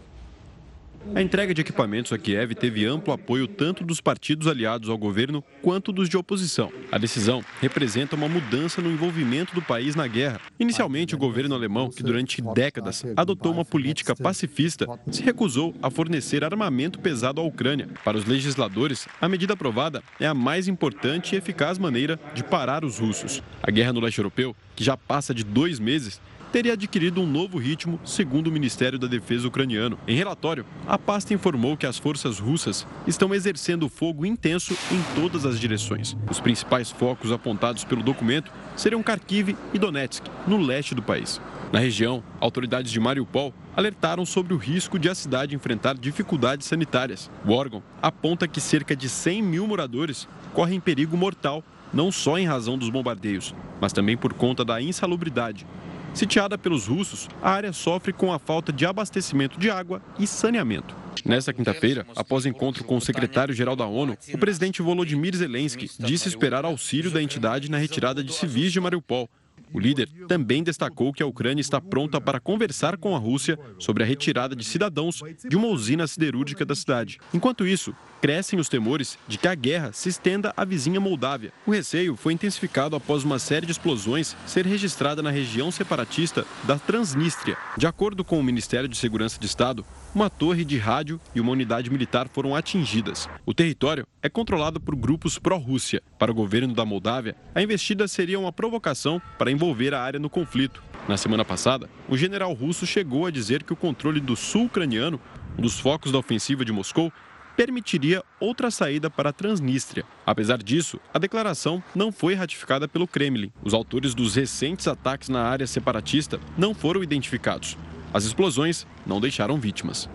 A 1.16 1.22
entrega 1.22 1.54
de 1.54 1.62
equipamentos 1.62 2.14
a 2.14 2.18
Kiev 2.18 2.54
teve 2.54 2.86
amplo 2.86 3.14
apoio 3.14 3.48
tanto 3.48 3.84
dos 3.84 4.00
partidos 4.00 4.48
aliados 4.48 4.90
ao 4.90 4.98
governo 4.98 5.44
quanto 5.62 5.92
dos 5.92 6.08
de 6.08 6.16
oposição. 6.16 6.72
A 6.92 6.98
decisão 6.98 7.44
representa 7.60 8.16
uma 8.16 8.30
mudança 8.30 8.82
no 8.82 8.92
envolvimento 8.92 9.56
do 9.56 9.62
país 9.62 9.96
na 9.96 10.08
guerra. 10.08 10.40
Inicialmente, 10.60 11.16
o 11.16 11.18
governo 11.18 11.56
alemão, 11.56 11.90
que 11.90 12.04
durante 12.04 12.42
décadas 12.42 13.04
adotou 13.16 13.52
uma 13.52 13.66
política 13.66 14.16
pacifista, 14.16 14.88
se 15.12 15.24
recusou 15.24 15.74
a 15.82 15.90
fornecer 15.90 16.44
armamento 16.44 17.00
pesado 17.00 17.42
à 17.42 17.44
Ucrânia. 17.44 17.90
Para 18.04 18.18
os 18.18 18.26
legisladores, 18.26 19.08
a 19.20 19.28
medida 19.28 19.54
aprovada 19.54 20.04
é 20.20 20.28
a 20.28 20.34
mais 20.34 20.68
importante 20.68 21.34
e 21.34 21.38
eficaz 21.38 21.78
maneira 21.78 22.20
de 22.36 22.44
parar 22.44 22.86
os 22.86 23.00
russos. 23.00 23.42
A 23.64 23.72
guerra 23.72 23.94
no 23.94 24.00
leste 24.00 24.20
europeu, 24.20 24.56
que 24.76 24.84
já 24.84 24.96
passa 24.96 25.34
de 25.34 25.44
dois 25.44 25.80
meses, 25.80 26.22
teria 26.52 26.74
adquirido 26.74 27.22
um 27.22 27.28
novo 27.28 27.58
ritmo, 27.58 28.00
segundo 28.04 28.48
o 28.48 28.52
Ministério 28.52 28.98
da 28.98 29.08
Defesa 29.08 29.48
ucraniano. 29.48 30.00
Em 30.08 30.16
relatório, 30.16 30.66
a 30.88 30.98
pasta 30.98 31.34
informou 31.34 31.78
que 31.78 31.86
as 31.86 31.98
forças 31.98 32.40
russas 32.40 32.88
estão 33.06 33.34
exercendo 33.34 33.88
fogo 33.88 34.26
intenso 34.26 34.74
em 34.92 35.20
todas 35.20 35.46
as 35.46 35.60
direções. 35.60 36.18
Os 36.30 36.40
principais 36.40 36.90
focos 36.90 37.32
apontados 37.32 37.84
pelo 37.84 38.04
documento 38.04 38.52
seriam 38.76 39.02
Kharkiv 39.02 39.56
e 39.74 39.80
Donetsk, 39.80 40.26
no 40.48 40.58
leste 40.58 40.96
do 40.96 41.04
país. 41.04 41.40
Na 41.72 41.80
região, 41.80 42.24
autoridades 42.40 42.92
de 42.92 43.00
Mariupol 43.00 43.54
alertaram 43.76 44.26
sobre 44.26 44.54
o 44.54 44.58
risco 44.58 44.98
de 44.98 45.08
a 45.08 45.14
cidade 45.14 45.56
enfrentar 45.56 45.96
dificuldades 45.96 46.68
sanitárias. 46.68 47.30
O 47.46 47.52
órgão 47.52 47.84
aponta 48.02 48.48
que 48.48 48.60
cerca 48.60 48.96
de 48.96 49.08
100 49.08 49.44
mil 49.44 49.68
moradores 49.68 50.28
correm 50.52 50.80
perigo 50.80 51.16
mortal, 51.16 51.64
não 51.94 52.12
só 52.12 52.40
em 52.40 52.48
razão 52.48 52.78
dos 52.78 52.90
bombardeios, 52.90 53.54
mas 53.80 53.94
também 53.94 54.18
por 54.18 54.34
conta 54.34 54.66
da 54.66 54.82
insalubridade 54.82 55.66
Sitiada 56.14 56.58
pelos 56.58 56.88
russos, 56.88 57.28
a 57.42 57.52
área 57.52 57.72
sofre 57.72 58.12
com 58.12 58.34
a 58.34 58.40
falta 58.40 58.74
de 58.74 58.86
abastecimento 58.86 59.60
de 59.60 59.70
água 59.70 60.02
e 60.18 60.28
saneamento. 60.28 60.96
Nesta 61.26 61.54
quinta-feira, 61.54 62.06
após 62.16 62.46
encontro 62.46 62.84
com 62.84 62.98
o 62.98 63.02
secretário-geral 63.02 63.76
da 63.76 63.86
ONU, 63.86 64.18
o 64.34 64.38
presidente 64.38 64.82
Volodymyr 64.82 65.36
Zelensky 65.36 65.90
disse 66.00 66.28
esperar 66.28 66.66
auxílio 66.66 67.12
da 67.12 67.22
entidade 67.22 67.70
na 67.70 67.78
retirada 67.78 68.24
de 68.24 68.34
civis 68.34 68.72
de 68.72 68.80
Mariupol, 68.80 69.30
o 69.74 69.80
líder 69.80 70.10
também 70.28 70.64
destacou 70.64 71.14
que 71.14 71.24
a 71.24 71.26
Ucrânia 71.26 71.62
está 71.62 71.80
pronta 71.80 72.20
para 72.20 72.40
conversar 72.40 72.98
com 72.98 73.16
a 73.16 73.20
Rússia 73.20 73.58
sobre 73.78 74.04
a 74.04 74.06
retirada 74.06 74.56
de 74.56 74.64
cidadãos 74.64 75.22
de 75.48 75.56
uma 75.56 75.68
usina 75.68 76.08
siderúrgica 76.08 76.66
da 76.66 76.76
cidade. 76.76 77.20
Enquanto 77.34 77.68
isso, 77.68 77.96
crescem 78.22 78.60
os 78.60 78.70
temores 78.70 79.18
de 79.28 79.38
que 79.38 79.48
a 79.48 79.56
guerra 79.56 79.92
se 79.94 80.10
estenda 80.10 80.54
à 80.56 80.66
vizinha 80.66 81.00
Moldávia. 81.00 81.54
O 81.66 81.72
receio 81.72 82.16
foi 82.16 82.34
intensificado 82.34 82.96
após 82.96 83.24
uma 83.24 83.40
série 83.40 83.66
de 83.66 83.72
explosões 83.72 84.36
ser 84.46 84.66
registrada 84.66 85.22
na 85.22 85.30
região 85.30 85.72
separatista 85.72 86.46
da 86.64 86.78
Transnistria. 86.78 87.58
De 87.78 87.88
acordo 87.88 88.24
com 88.24 88.40
o 88.40 88.44
Ministério 88.44 88.90
de 88.90 88.98
Segurança 88.98 89.40
de 89.40 89.46
Estado, 89.46 89.86
uma 90.14 90.30
torre 90.30 90.66
de 90.66 90.78
rádio 90.78 91.20
e 91.36 91.40
uma 91.40 91.52
unidade 91.52 91.90
militar 91.90 92.28
foram 92.28 92.56
atingidas. 92.56 93.30
O 93.46 93.54
território 93.54 94.06
é 94.22 94.30
controlado 94.30 94.80
por 94.80 94.96
grupos 94.96 95.38
pró-Rússia. 95.38 96.02
Para 96.18 96.32
o 96.32 96.36
governo 96.36 96.74
da 96.74 96.84
Moldávia, 96.84 97.36
a 97.56 97.62
investida 97.62 98.08
seria 98.08 98.40
uma 98.40 98.52
provocação 98.52 99.22
para 99.38 99.52
envolver 99.60 99.94
a 99.94 100.02
área 100.02 100.20
no 100.20 100.30
conflito. 100.30 100.82
Na 101.06 101.18
semana 101.18 101.44
passada, 101.44 101.90
o 102.08 102.16
general 102.16 102.54
russo 102.54 102.86
chegou 102.86 103.26
a 103.26 103.32
dizer 103.32 103.64
que 103.64 103.74
o 103.74 103.76
controle 103.76 104.22
do 104.22 104.34
sul 104.36 104.66
ucraniano, 104.66 105.20
um 105.58 105.62
dos 105.62 105.78
focos 105.78 106.14
da 106.14 106.18
ofensiva 106.18 106.64
de 106.64 106.72
Moscou, 106.72 107.12
permitiria 107.58 108.24
outra 108.40 108.72
saída 108.72 109.10
para 109.10 109.32
a 109.32 109.34
Transnistria. 109.34 110.06
Apesar 110.26 110.60
disso, 110.60 110.98
a 111.14 111.20
declaração 111.20 111.84
não 111.94 112.10
foi 112.10 112.36
ratificada 112.36 112.88
pelo 112.88 113.06
Kremlin. 113.06 113.52
Os 113.62 113.74
autores 113.74 114.16
dos 114.16 114.34
recentes 114.36 114.88
ataques 114.88 115.28
na 115.28 115.42
área 115.42 115.68
separatista 115.68 116.40
não 116.58 116.74
foram 116.74 117.04
identificados. 117.04 117.78
As 118.14 118.24
explosões 118.24 118.88
não 119.06 119.20
deixaram 119.20 119.60
vítimas. 119.60 120.10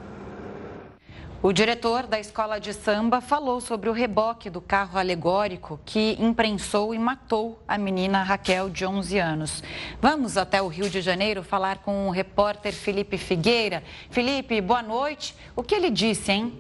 O 1.46 1.52
diretor 1.52 2.06
da 2.06 2.18
escola 2.18 2.58
de 2.58 2.72
samba 2.72 3.20
falou 3.20 3.60
sobre 3.60 3.90
o 3.90 3.92
reboque 3.92 4.48
do 4.48 4.62
carro 4.62 4.98
alegórico 4.98 5.78
que 5.84 6.16
imprensou 6.18 6.94
e 6.94 6.98
matou 6.98 7.62
a 7.68 7.76
menina 7.76 8.22
Raquel, 8.22 8.70
de 8.70 8.86
11 8.86 9.18
anos. 9.18 9.62
Vamos 10.00 10.38
até 10.38 10.62
o 10.62 10.68
Rio 10.68 10.88
de 10.88 11.02
Janeiro 11.02 11.42
falar 11.42 11.82
com 11.82 12.08
o 12.08 12.10
repórter 12.10 12.72
Felipe 12.72 13.18
Figueira. 13.18 13.82
Felipe, 14.08 14.58
boa 14.62 14.80
noite. 14.80 15.36
O 15.54 15.62
que 15.62 15.74
ele 15.74 15.90
disse, 15.90 16.32
hein? 16.32 16.58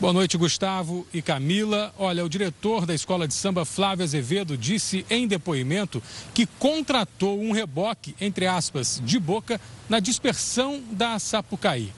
Boa 0.00 0.12
noite, 0.12 0.36
Gustavo 0.36 1.06
e 1.14 1.22
Camila. 1.22 1.94
Olha, 1.96 2.24
o 2.24 2.28
diretor 2.28 2.84
da 2.84 2.92
escola 2.92 3.28
de 3.28 3.32
samba, 3.32 3.64
Flávio 3.64 4.02
Azevedo, 4.02 4.58
disse 4.58 5.06
em 5.08 5.26
depoimento 5.28 6.02
que 6.34 6.46
contratou 6.46 7.40
um 7.40 7.52
reboque, 7.52 8.12
entre 8.20 8.44
aspas, 8.44 9.00
de 9.04 9.20
boca 9.20 9.60
na 9.88 10.00
dispersão 10.00 10.82
da 10.90 11.20
Sapucaí. 11.20 11.92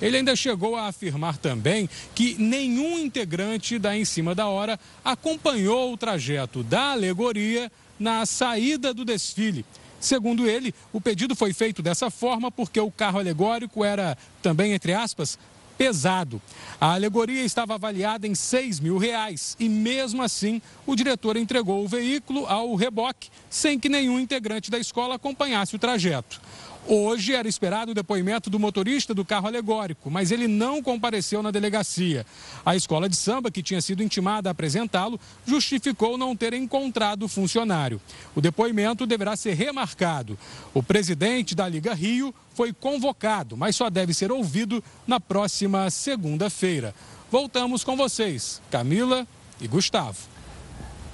Ele 0.00 0.18
ainda 0.18 0.36
chegou 0.36 0.76
a 0.76 0.86
afirmar 0.86 1.38
também 1.38 1.90
que 2.14 2.36
nenhum 2.38 2.96
integrante 3.00 3.80
da 3.80 3.96
Em 3.96 4.04
Cima 4.04 4.32
da 4.32 4.46
Hora 4.46 4.78
acompanhou 5.04 5.92
o 5.92 5.96
trajeto 5.96 6.62
da 6.62 6.92
alegoria 6.92 7.70
na 7.98 8.24
saída 8.26 8.94
do 8.94 9.04
desfile. 9.04 9.66
Segundo 9.98 10.48
ele, 10.48 10.72
o 10.92 11.00
pedido 11.00 11.34
foi 11.34 11.52
feito 11.52 11.82
dessa 11.82 12.10
forma 12.10 12.50
porque 12.50 12.80
o 12.80 12.92
carro 12.92 13.18
alegórico 13.18 13.84
era 13.84 14.16
também, 14.40 14.72
entre 14.72 14.94
aspas, 14.94 15.36
pesado. 15.80 16.42
A 16.78 16.92
alegoria 16.92 17.42
estava 17.42 17.72
avaliada 17.72 18.26
em 18.26 18.34
6 18.34 18.80
mil 18.80 18.98
reais 18.98 19.56
e, 19.58 19.66
mesmo 19.66 20.22
assim, 20.22 20.60
o 20.84 20.94
diretor 20.94 21.38
entregou 21.38 21.82
o 21.82 21.88
veículo 21.88 22.44
ao 22.44 22.74
reboque 22.74 23.30
sem 23.48 23.78
que 23.78 23.88
nenhum 23.88 24.20
integrante 24.20 24.70
da 24.70 24.78
escola 24.78 25.14
acompanhasse 25.14 25.74
o 25.74 25.78
trajeto. 25.78 26.38
Hoje 26.86 27.34
era 27.34 27.46
esperado 27.46 27.92
o 27.92 27.94
depoimento 27.94 28.50
do 28.50 28.58
motorista 28.58 29.14
do 29.14 29.24
carro 29.24 29.46
alegórico, 29.46 30.10
mas 30.10 30.30
ele 30.30 30.48
não 30.48 30.82
compareceu 30.82 31.42
na 31.42 31.50
delegacia. 31.50 32.26
A 32.64 32.74
escola 32.74 33.08
de 33.08 33.16
samba, 33.16 33.50
que 33.50 33.62
tinha 33.62 33.80
sido 33.80 34.02
intimada 34.02 34.48
a 34.50 34.52
apresentá-lo, 34.52 35.20
justificou 35.46 36.18
não 36.18 36.34
ter 36.34 36.52
encontrado 36.52 37.24
o 37.24 37.28
funcionário. 37.28 38.00
O 38.34 38.40
depoimento 38.40 39.06
deverá 39.06 39.36
ser 39.36 39.54
remarcado. 39.54 40.38
O 40.74 40.82
presidente 40.82 41.54
da 41.54 41.68
Liga 41.68 41.94
Rio 41.94 42.34
foi 42.54 42.72
convocado, 42.72 43.56
mas 43.56 43.76
só 43.76 43.88
deve 43.88 44.12
ser 44.12 44.32
ouvido 44.32 44.82
na 45.06 45.20
próxima 45.20 45.88
segunda-feira. 45.90 46.94
Voltamos 47.30 47.84
com 47.84 47.96
vocês, 47.96 48.60
Camila 48.70 49.26
e 49.60 49.68
Gustavo. 49.68 50.18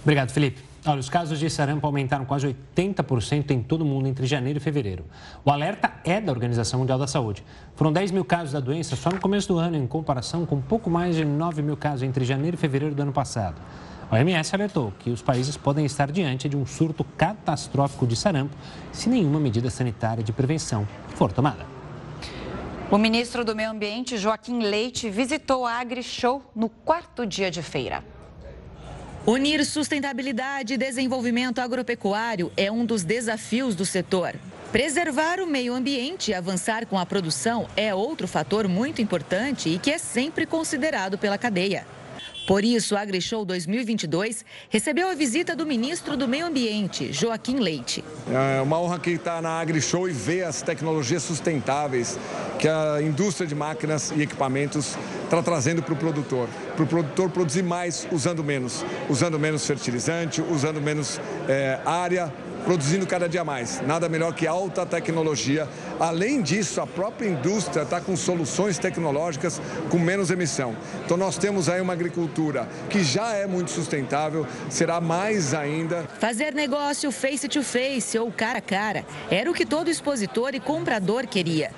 Obrigado, 0.03 0.31
Felipe. 0.31 0.66
Olha, 0.89 1.01
os 1.01 1.09
casos 1.09 1.41
de 1.41 1.51
sarampo 1.51 1.85
aumentaram 1.85 2.25
quase 2.25 2.47
80% 2.47 3.51
em 3.51 3.61
todo 3.61 3.83
o 3.83 3.85
mundo 3.85 4.07
entre 4.07 4.25
janeiro 4.25 4.59
e 4.59 4.63
fevereiro. 4.63 5.05
O 5.45 5.51
alerta 5.51 5.93
é 6.05 6.21
da 6.21 6.31
Organização 6.31 6.79
Mundial 6.79 6.97
da 6.97 7.09
Saúde. 7.09 7.43
Foram 7.75 7.93
10 7.93 8.13
mil 8.13 8.25
casos 8.25 8.53
da 8.53 8.61
doença 8.61 8.95
só 8.95 9.11
no 9.11 9.21
começo 9.21 9.49
do 9.49 9.59
ano, 9.59 9.77
em 9.77 9.85
comparação 9.85 10.47
com 10.47 10.61
pouco 10.61 10.89
mais 10.89 11.17
de 11.17 11.25
9 11.25 11.61
mil 11.61 11.77
casos 11.77 12.05
entre 12.05 12.25
janeiro 12.25 12.55
e 12.55 12.57
fevereiro 12.57 12.95
do 12.95 13.03
ano 13.03 13.13
passado. 13.13 13.61
A 14.09 14.15
OMS 14.15 14.55
alertou 14.55 14.93
que 15.01 15.11
os 15.11 15.21
países 15.21 15.57
podem 15.57 15.85
estar 15.85 16.13
diante 16.13 16.49
de 16.49 16.57
um 16.57 16.65
surto 16.65 17.03
catastrófico 17.03 18.07
de 18.07 18.15
sarampo 18.15 18.55
se 18.93 19.09
nenhuma 19.09 19.41
medida 19.41 19.69
sanitária 19.69 20.23
de 20.23 20.33
prevenção 20.33 20.87
for 21.17 21.33
tomada. 21.33 21.67
O 22.93 22.97
ministro 22.97 23.45
do 23.45 23.57
Meio 23.57 23.71
Ambiente, 23.71 24.17
Joaquim 24.17 24.61
Leite, 24.61 25.11
visitou 25.11 25.67
a 25.67 25.81
AgriShow 25.81 26.41
no 26.55 26.69
quarto 26.69 27.27
dia 27.27 27.51
de 27.51 27.61
feira. 27.61 28.05
Unir 29.27 29.65
sustentabilidade 29.65 30.75
e 30.75 30.77
desenvolvimento 30.77 31.59
agropecuário 31.59 32.53
é 32.57 32.71
um 32.71 32.87
dos 32.87 33.03
desafios 33.03 33.75
do 33.75 33.85
setor. 33.85 34.37
Preservar 34.71 35.41
o 35.41 35.47
meio 35.49 35.75
ambiente 35.75 36.31
e 36.31 36.35
avançar 36.35 36.87
com 36.87 36.97
a 36.97 37.05
produção 37.05 37.67
é 37.77 37.93
outro 37.93 38.29
fator 38.29 38.69
muito 38.69 39.03
importante 39.03 39.69
e 39.69 39.81
que 39.81 39.91
é 39.91 39.99
sempre 39.99 40.47
considerado 40.47 41.19
pela 41.19 41.37
cadeia. 41.37 41.85
Por 42.47 42.65
isso, 42.65 42.95
o 42.95 42.99
AgriShow 42.99 43.45
2022 43.45 44.45
recebeu 44.71 45.09
a 45.09 45.15
visita 45.15 45.57
do 45.57 45.67
ministro 45.67 46.17
do 46.17 46.29
Meio 46.29 46.47
Ambiente, 46.47 47.13
Joaquim 47.13 47.59
Leite. 47.59 48.05
É 48.31 48.61
uma 48.63 48.81
honra 48.81 48.97
aqui 48.97 49.11
estar 49.11 49.43
na 49.43 49.61
AgriShow 49.61 50.09
e 50.09 50.13
ver 50.13 50.45
as 50.45 50.63
tecnologias 50.63 51.25
sustentáveis 51.25 52.17
que 52.61 52.69
a 52.69 53.03
indústria 53.03 53.49
de 53.49 53.55
máquinas 53.55 54.13
e 54.15 54.23
equipamentos 54.23 54.97
está 55.25 55.43
trazendo 55.43 55.83
para 55.83 55.93
o 55.93 55.97
produtor. 55.97 56.49
Para 56.77 56.85
o 56.85 56.87
produtor 56.87 57.31
produzir 57.31 57.65
mais 57.65 58.07
usando 58.13 58.45
menos, 58.45 58.85
usando 59.11 59.39
menos 59.41 59.67
fertilizante, 59.67 60.41
usando 60.41 60.81
menos 60.81 61.21
é, 61.49 61.81
área, 61.85 62.33
produzindo 62.67 63.07
cada 63.07 63.29
dia 63.29 63.45
mais. 63.45 63.81
Nada 63.87 64.09
melhor 64.09 64.35
que 64.35 64.45
alta 64.45 64.85
tecnologia. 64.85 65.69
Além 66.01 66.43
disso, 66.43 66.81
a 66.81 66.87
própria 66.87 67.29
indústria 67.29 67.85
está 67.85 68.01
com 68.01 68.17
soluções 68.17 68.77
tecnológicas 68.77 69.61
com 69.89 69.99
menos 70.01 70.33
emissão. 70.33 70.77
Então, 71.05 71.17
nós 71.17 71.39
temos 71.39 71.69
aí 71.69 71.81
uma 71.81 71.93
agricultura 71.93 72.69
que 72.91 73.05
já 73.05 73.35
é 73.35 73.47
muito 73.47 73.71
sustentável, 73.71 74.45
será 74.69 75.01
mais 75.01 75.55
ainda. 75.55 76.05
Fazer 76.19 76.53
negócio 76.53 77.13
face 77.13 77.49
to 77.49 77.63
face 77.63 78.19
ou 78.19 78.33
cara 78.33 78.59
a 78.59 78.63
cara 78.63 79.07
era 79.31 79.49
o 79.49 79.55
que 79.55 79.65
todo 79.65 79.89
expositor 79.89 80.53
e 80.55 80.61
comprador 80.61 81.25
queria. 81.29 81.71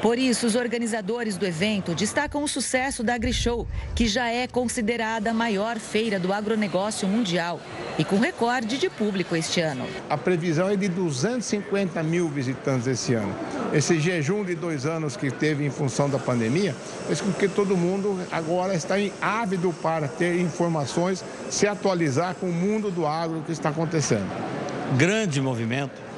Por 0.00 0.18
isso, 0.18 0.46
os 0.46 0.54
organizadores 0.54 1.36
do 1.36 1.46
evento 1.46 1.94
destacam 1.94 2.42
o 2.42 2.48
sucesso 2.48 3.02
da 3.02 3.14
AgriShow, 3.14 3.66
que 3.94 4.06
já 4.06 4.28
é 4.28 4.46
considerada 4.46 5.30
a 5.30 5.34
maior 5.34 5.78
feira 5.78 6.18
do 6.18 6.32
agronegócio 6.32 7.06
mundial 7.06 7.60
e 7.98 8.04
com 8.04 8.18
recorde 8.18 8.78
de 8.78 8.88
público 8.90 9.36
este 9.36 9.60
ano. 9.60 9.86
A 10.08 10.16
previsão 10.16 10.68
é 10.68 10.76
de 10.76 10.88
250 10.88 12.02
mil 12.02 12.28
visitantes 12.28 12.86
esse 12.86 13.14
ano. 13.14 13.34
Esse 13.72 13.98
jejum 14.00 14.44
de 14.44 14.54
dois 14.54 14.86
anos 14.86 15.16
que 15.16 15.30
teve 15.30 15.64
em 15.64 15.70
função 15.70 16.08
da 16.08 16.18
pandemia 16.18 16.74
fez 17.06 17.20
com 17.20 17.32
que 17.32 17.48
todo 17.48 17.76
mundo 17.76 18.18
agora 18.30 18.74
está 18.74 18.94
ávido 19.20 19.72
para 19.82 20.08
ter 20.08 20.40
informações, 20.40 21.24
se 21.50 21.66
atualizar 21.66 22.34
com 22.34 22.46
o 22.46 22.52
mundo 22.52 22.90
do 22.90 23.06
agro 23.06 23.42
que 23.44 23.52
está 23.52 23.70
acontecendo. 23.70 24.30
Grande 24.96 25.40
movimento 25.40 26.13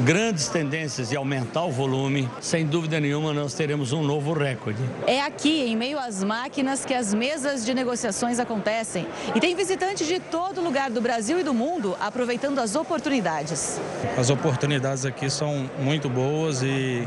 grandes 0.00 0.48
tendências 0.48 1.12
e 1.12 1.16
aumentar 1.16 1.64
o 1.64 1.70
volume, 1.70 2.28
sem 2.40 2.66
dúvida 2.66 2.98
nenhuma 3.00 3.32
nós 3.32 3.54
teremos 3.54 3.92
um 3.92 4.02
novo 4.02 4.32
recorde. 4.32 4.82
É 5.06 5.20
aqui, 5.20 5.62
em 5.62 5.76
meio 5.76 5.98
às 5.98 6.22
máquinas, 6.24 6.84
que 6.84 6.94
as 6.94 7.12
mesas 7.14 7.64
de 7.64 7.74
negociações 7.74 8.38
acontecem. 8.38 9.06
E 9.34 9.40
tem 9.40 9.54
visitantes 9.54 10.06
de 10.06 10.18
todo 10.18 10.60
lugar 10.60 10.90
do 10.90 11.00
Brasil 11.00 11.38
e 11.40 11.42
do 11.42 11.54
mundo 11.54 11.96
aproveitando 12.00 12.58
as 12.58 12.74
oportunidades. 12.74 13.80
As 14.16 14.30
oportunidades 14.30 15.04
aqui 15.04 15.30
são 15.30 15.70
muito 15.78 16.08
boas 16.08 16.62
e 16.62 17.06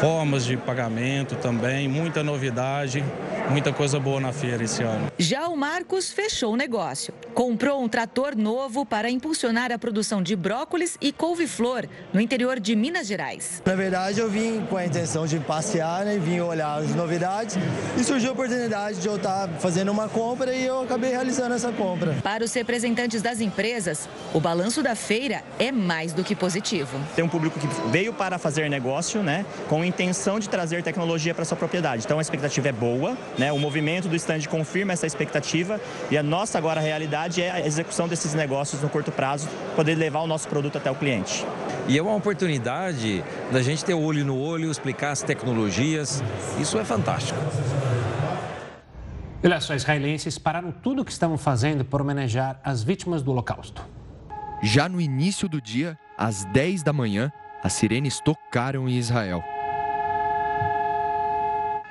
formas 0.00 0.44
de 0.44 0.56
pagamento 0.56 1.36
também, 1.36 1.86
muita 1.86 2.22
novidade, 2.22 3.04
muita 3.50 3.72
coisa 3.72 3.98
boa 3.98 4.20
na 4.20 4.32
feira 4.32 4.64
esse 4.64 4.82
ano. 4.82 5.10
Já 5.18 5.48
o 5.48 5.56
Marcos 5.56 6.12
fechou 6.12 6.52
o 6.54 6.56
negócio. 6.56 7.12
Comprou 7.34 7.82
um 7.82 7.88
trator 7.88 8.36
novo 8.36 8.86
para 8.86 9.10
impulsionar 9.10 9.72
a 9.72 9.78
produção 9.78 10.22
de 10.22 10.34
brócolis 10.34 10.96
e 11.00 11.12
couve-flor 11.12 11.86
no 12.12 12.20
interior 12.20 12.58
de 12.58 12.74
Minas 12.76 13.06
Gerais. 13.06 13.62
Na 13.64 13.74
verdade, 13.74 14.20
eu 14.20 14.30
vim 14.30 14.60
com 14.66 14.76
a 14.76 14.86
intenção 14.86 15.26
de 15.26 15.38
passear 15.40 15.90
né, 16.04 16.18
vim 16.18 16.40
olhar 16.40 16.78
as 16.78 16.94
novidades 16.94 17.56
e 17.98 18.04
surgiu 18.04 18.30
a 18.30 18.32
oportunidade 18.32 19.00
de 19.00 19.08
eu 19.08 19.16
estar 19.16 19.48
fazendo 19.58 19.90
uma 19.90 20.08
compra 20.08 20.54
e 20.54 20.66
eu 20.66 20.82
acabei 20.82 21.10
realizando 21.10 21.54
essa 21.54 21.72
compra. 21.72 22.16
Para 22.22 22.44
os 22.44 22.52
representantes 22.52 23.22
das 23.22 23.40
empresas, 23.40 24.08
o 24.32 24.40
balanço 24.40 24.82
da 24.82 24.94
feira 24.94 25.42
é 25.58 25.72
mais 25.72 26.12
do 26.12 26.22
que 26.22 26.34
positivo. 26.34 26.98
Tem 27.16 27.24
um 27.24 27.28
público 27.28 27.58
que 27.58 27.66
veio 27.90 28.12
para 28.12 28.38
fazer 28.38 28.68
negócio, 28.68 29.22
né, 29.22 29.44
com 29.68 29.84
intenção 29.84 30.38
de 30.38 30.48
trazer 30.48 30.82
tecnologia 30.82 31.34
para 31.34 31.44
sua 31.44 31.56
propriedade. 31.56 32.04
Então 32.04 32.18
a 32.18 32.22
expectativa 32.22 32.68
é 32.68 32.72
boa, 32.72 33.16
né? 33.40 33.50
O 33.50 33.58
movimento 33.58 34.06
do 34.06 34.14
stand 34.14 34.42
confirma 34.50 34.92
essa 34.92 35.06
expectativa 35.06 35.80
e 36.10 36.18
a 36.18 36.22
nossa 36.22 36.58
agora 36.58 36.78
realidade 36.78 37.40
é 37.40 37.50
a 37.50 37.66
execução 37.66 38.06
desses 38.06 38.34
negócios 38.34 38.82
no 38.82 38.88
curto 38.90 39.10
prazo, 39.10 39.48
poder 39.74 39.94
levar 39.94 40.20
o 40.20 40.26
nosso 40.26 40.46
produto 40.46 40.76
até 40.76 40.90
o 40.90 40.94
cliente. 40.94 41.46
E 41.88 41.96
é 41.96 42.02
uma 42.02 42.14
oportunidade 42.14 43.24
da 43.50 43.62
gente 43.62 43.82
ter 43.82 43.94
olho 43.94 44.26
no 44.26 44.38
olho, 44.38 44.70
explicar 44.70 45.12
as 45.12 45.22
tecnologias. 45.22 46.22
Isso 46.60 46.78
é 46.78 46.84
fantástico. 46.84 47.38
Olha 49.42 49.58
só, 49.58 49.74
israelenses 49.74 50.36
pararam 50.36 50.70
tudo 50.70 51.00
o 51.00 51.04
que 51.04 51.10
estavam 51.10 51.38
fazendo 51.38 51.82
para 51.82 52.02
homenagear 52.02 52.60
as 52.62 52.82
vítimas 52.82 53.22
do 53.22 53.30
Holocausto. 53.30 53.82
Já 54.62 54.86
no 54.86 55.00
início 55.00 55.48
do 55.48 55.62
dia, 55.62 55.98
às 56.18 56.44
10 56.44 56.82
da 56.82 56.92
manhã, 56.92 57.32
as 57.64 57.72
sirenes 57.72 58.20
tocaram 58.20 58.86
em 58.86 58.98
Israel. 58.98 59.42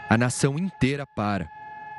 A 0.09 0.17
nação 0.17 0.57
inteira 0.57 1.05
para. 1.05 1.47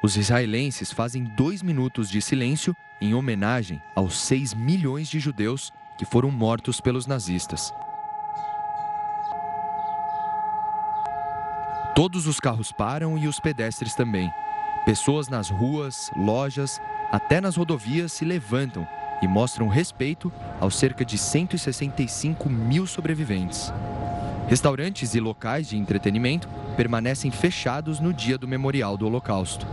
Os 0.02 0.16
israelenses 0.16 0.90
fazem 0.90 1.22
dois 1.22 1.62
minutos 1.62 2.10
de 2.10 2.20
silêncio 2.20 2.74
em 3.00 3.14
homenagem 3.14 3.80
aos 3.94 4.18
seis 4.18 4.52
milhões 4.52 5.08
de 5.08 5.20
judeus 5.20 5.72
que 5.96 6.04
foram 6.04 6.28
mortos 6.28 6.80
pelos 6.80 7.06
nazistas. 7.06 7.72
Todos 11.94 12.26
os 12.26 12.40
carros 12.40 12.72
param 12.72 13.16
e 13.16 13.28
os 13.28 13.38
pedestres 13.38 13.94
também. 13.94 14.28
Pessoas 14.84 15.28
nas 15.28 15.48
ruas, 15.48 16.10
lojas, 16.16 16.80
até 17.12 17.40
nas 17.40 17.54
rodovias 17.54 18.10
se 18.10 18.24
levantam 18.24 18.88
e 19.22 19.28
mostram 19.28 19.68
respeito 19.68 20.32
aos 20.58 20.74
cerca 20.74 21.04
de 21.04 21.16
165 21.16 22.50
mil 22.50 22.88
sobreviventes. 22.88 23.72
Restaurantes 24.48 25.14
e 25.14 25.20
locais 25.20 25.68
de 25.68 25.76
entretenimento 25.76 26.48
permanecem 26.80 27.30
fechados 27.30 28.00
no 28.00 28.10
dia 28.10 28.38
do 28.38 28.48
Memorial 28.48 28.96
do 28.96 29.04
Holocausto. 29.04 29.66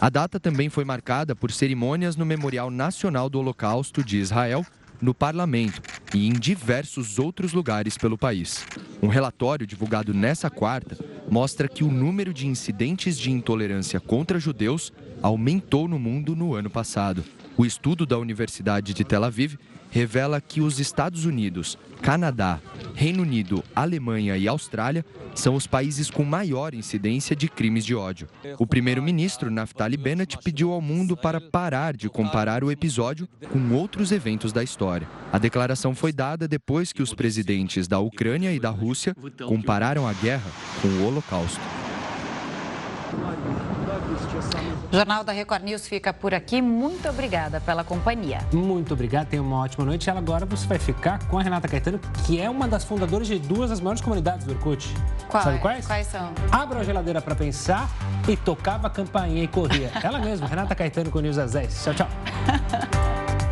A 0.00 0.08
data 0.08 0.40
também 0.40 0.70
foi 0.70 0.82
marcada 0.82 1.36
por 1.36 1.52
cerimônias 1.52 2.16
no 2.16 2.24
Memorial 2.24 2.70
Nacional 2.70 3.28
do 3.28 3.38
Holocausto 3.38 4.02
de 4.02 4.16
Israel, 4.16 4.64
no 4.98 5.12
parlamento 5.12 5.82
e 6.14 6.26
em 6.26 6.32
diversos 6.32 7.18
outros 7.18 7.52
lugares 7.52 7.98
pelo 7.98 8.16
país. 8.16 8.64
Um 9.02 9.08
relatório 9.08 9.66
divulgado 9.66 10.14
nessa 10.14 10.48
quarta 10.48 10.96
mostra 11.30 11.68
que 11.68 11.84
o 11.84 11.90
número 11.90 12.32
de 12.32 12.46
incidentes 12.46 13.18
de 13.18 13.30
intolerância 13.30 14.00
contra 14.00 14.40
judeus 14.40 14.90
aumentou 15.20 15.86
no 15.86 15.98
mundo 15.98 16.34
no 16.34 16.54
ano 16.54 16.70
passado. 16.70 17.22
O 17.56 17.64
estudo 17.64 18.04
da 18.04 18.18
Universidade 18.18 18.92
de 18.92 19.04
Tel 19.04 19.22
Aviv 19.22 19.56
revela 19.90 20.40
que 20.40 20.60
os 20.60 20.80
Estados 20.80 21.24
Unidos, 21.24 21.78
Canadá, 22.02 22.58
Reino 22.96 23.22
Unido, 23.22 23.62
Alemanha 23.76 24.36
e 24.36 24.48
Austrália 24.48 25.04
são 25.36 25.54
os 25.54 25.68
países 25.68 26.10
com 26.10 26.24
maior 26.24 26.74
incidência 26.74 27.36
de 27.36 27.48
crimes 27.48 27.86
de 27.86 27.94
ódio. 27.94 28.28
O 28.58 28.66
primeiro-ministro 28.66 29.52
Naftali 29.52 29.96
Bennett 29.96 30.36
pediu 30.42 30.72
ao 30.72 30.80
mundo 30.80 31.16
para 31.16 31.40
parar 31.40 31.96
de 31.96 32.08
comparar 32.08 32.64
o 32.64 32.72
episódio 32.72 33.28
com 33.52 33.72
outros 33.72 34.10
eventos 34.10 34.52
da 34.52 34.64
história. 34.64 35.08
A 35.32 35.38
declaração 35.38 35.94
foi 35.94 36.12
dada 36.12 36.48
depois 36.48 36.92
que 36.92 37.02
os 37.02 37.14
presidentes 37.14 37.86
da 37.86 38.00
Ucrânia 38.00 38.52
e 38.52 38.58
da 38.58 38.70
Rússia 38.70 39.16
compararam 39.46 40.08
a 40.08 40.12
guerra 40.12 40.50
com 40.82 40.88
o 40.88 41.06
Holocausto. 41.06 41.83
O 44.92 44.96
Jornal 44.96 45.24
da 45.24 45.32
Record 45.32 45.64
News 45.64 45.86
fica 45.86 46.12
por 46.12 46.32
aqui. 46.34 46.62
Muito 46.62 47.08
obrigada 47.08 47.60
pela 47.60 47.82
companhia. 47.82 48.38
Muito 48.52 48.94
obrigado, 48.94 49.28
tenha 49.28 49.42
uma 49.42 49.56
ótima 49.60 49.84
noite. 49.84 50.06
E 50.06 50.10
agora 50.10 50.46
você 50.46 50.66
vai 50.66 50.78
ficar 50.78 51.18
com 51.26 51.38
a 51.38 51.42
Renata 51.42 51.66
Caetano, 51.66 51.98
que 52.24 52.40
é 52.40 52.48
uma 52.48 52.68
das 52.68 52.84
fundadoras 52.84 53.26
de 53.26 53.38
duas 53.38 53.70
das 53.70 53.80
maiores 53.80 54.00
comunidades 54.00 54.46
do 54.46 54.52
Orkut. 54.52 54.94
Qual 55.28 55.42
Sabe 55.42 55.58
quais? 55.58 55.86
Quais 55.86 56.06
são? 56.06 56.32
Abra 56.50 56.80
a 56.80 56.84
geladeira 56.84 57.20
para 57.20 57.34
pensar 57.34 57.88
e 58.28 58.36
tocava 58.36 58.86
a 58.86 58.90
campainha 58.90 59.42
e 59.42 59.48
corria. 59.48 59.90
Ela 60.02 60.18
mesma, 60.18 60.46
Renata 60.46 60.74
Caetano 60.74 61.10
com 61.10 61.18
o 61.18 61.22
News 61.22 61.38
às 61.38 61.52
10. 61.52 61.84
Tchau, 61.84 61.94
tchau. 61.94 62.08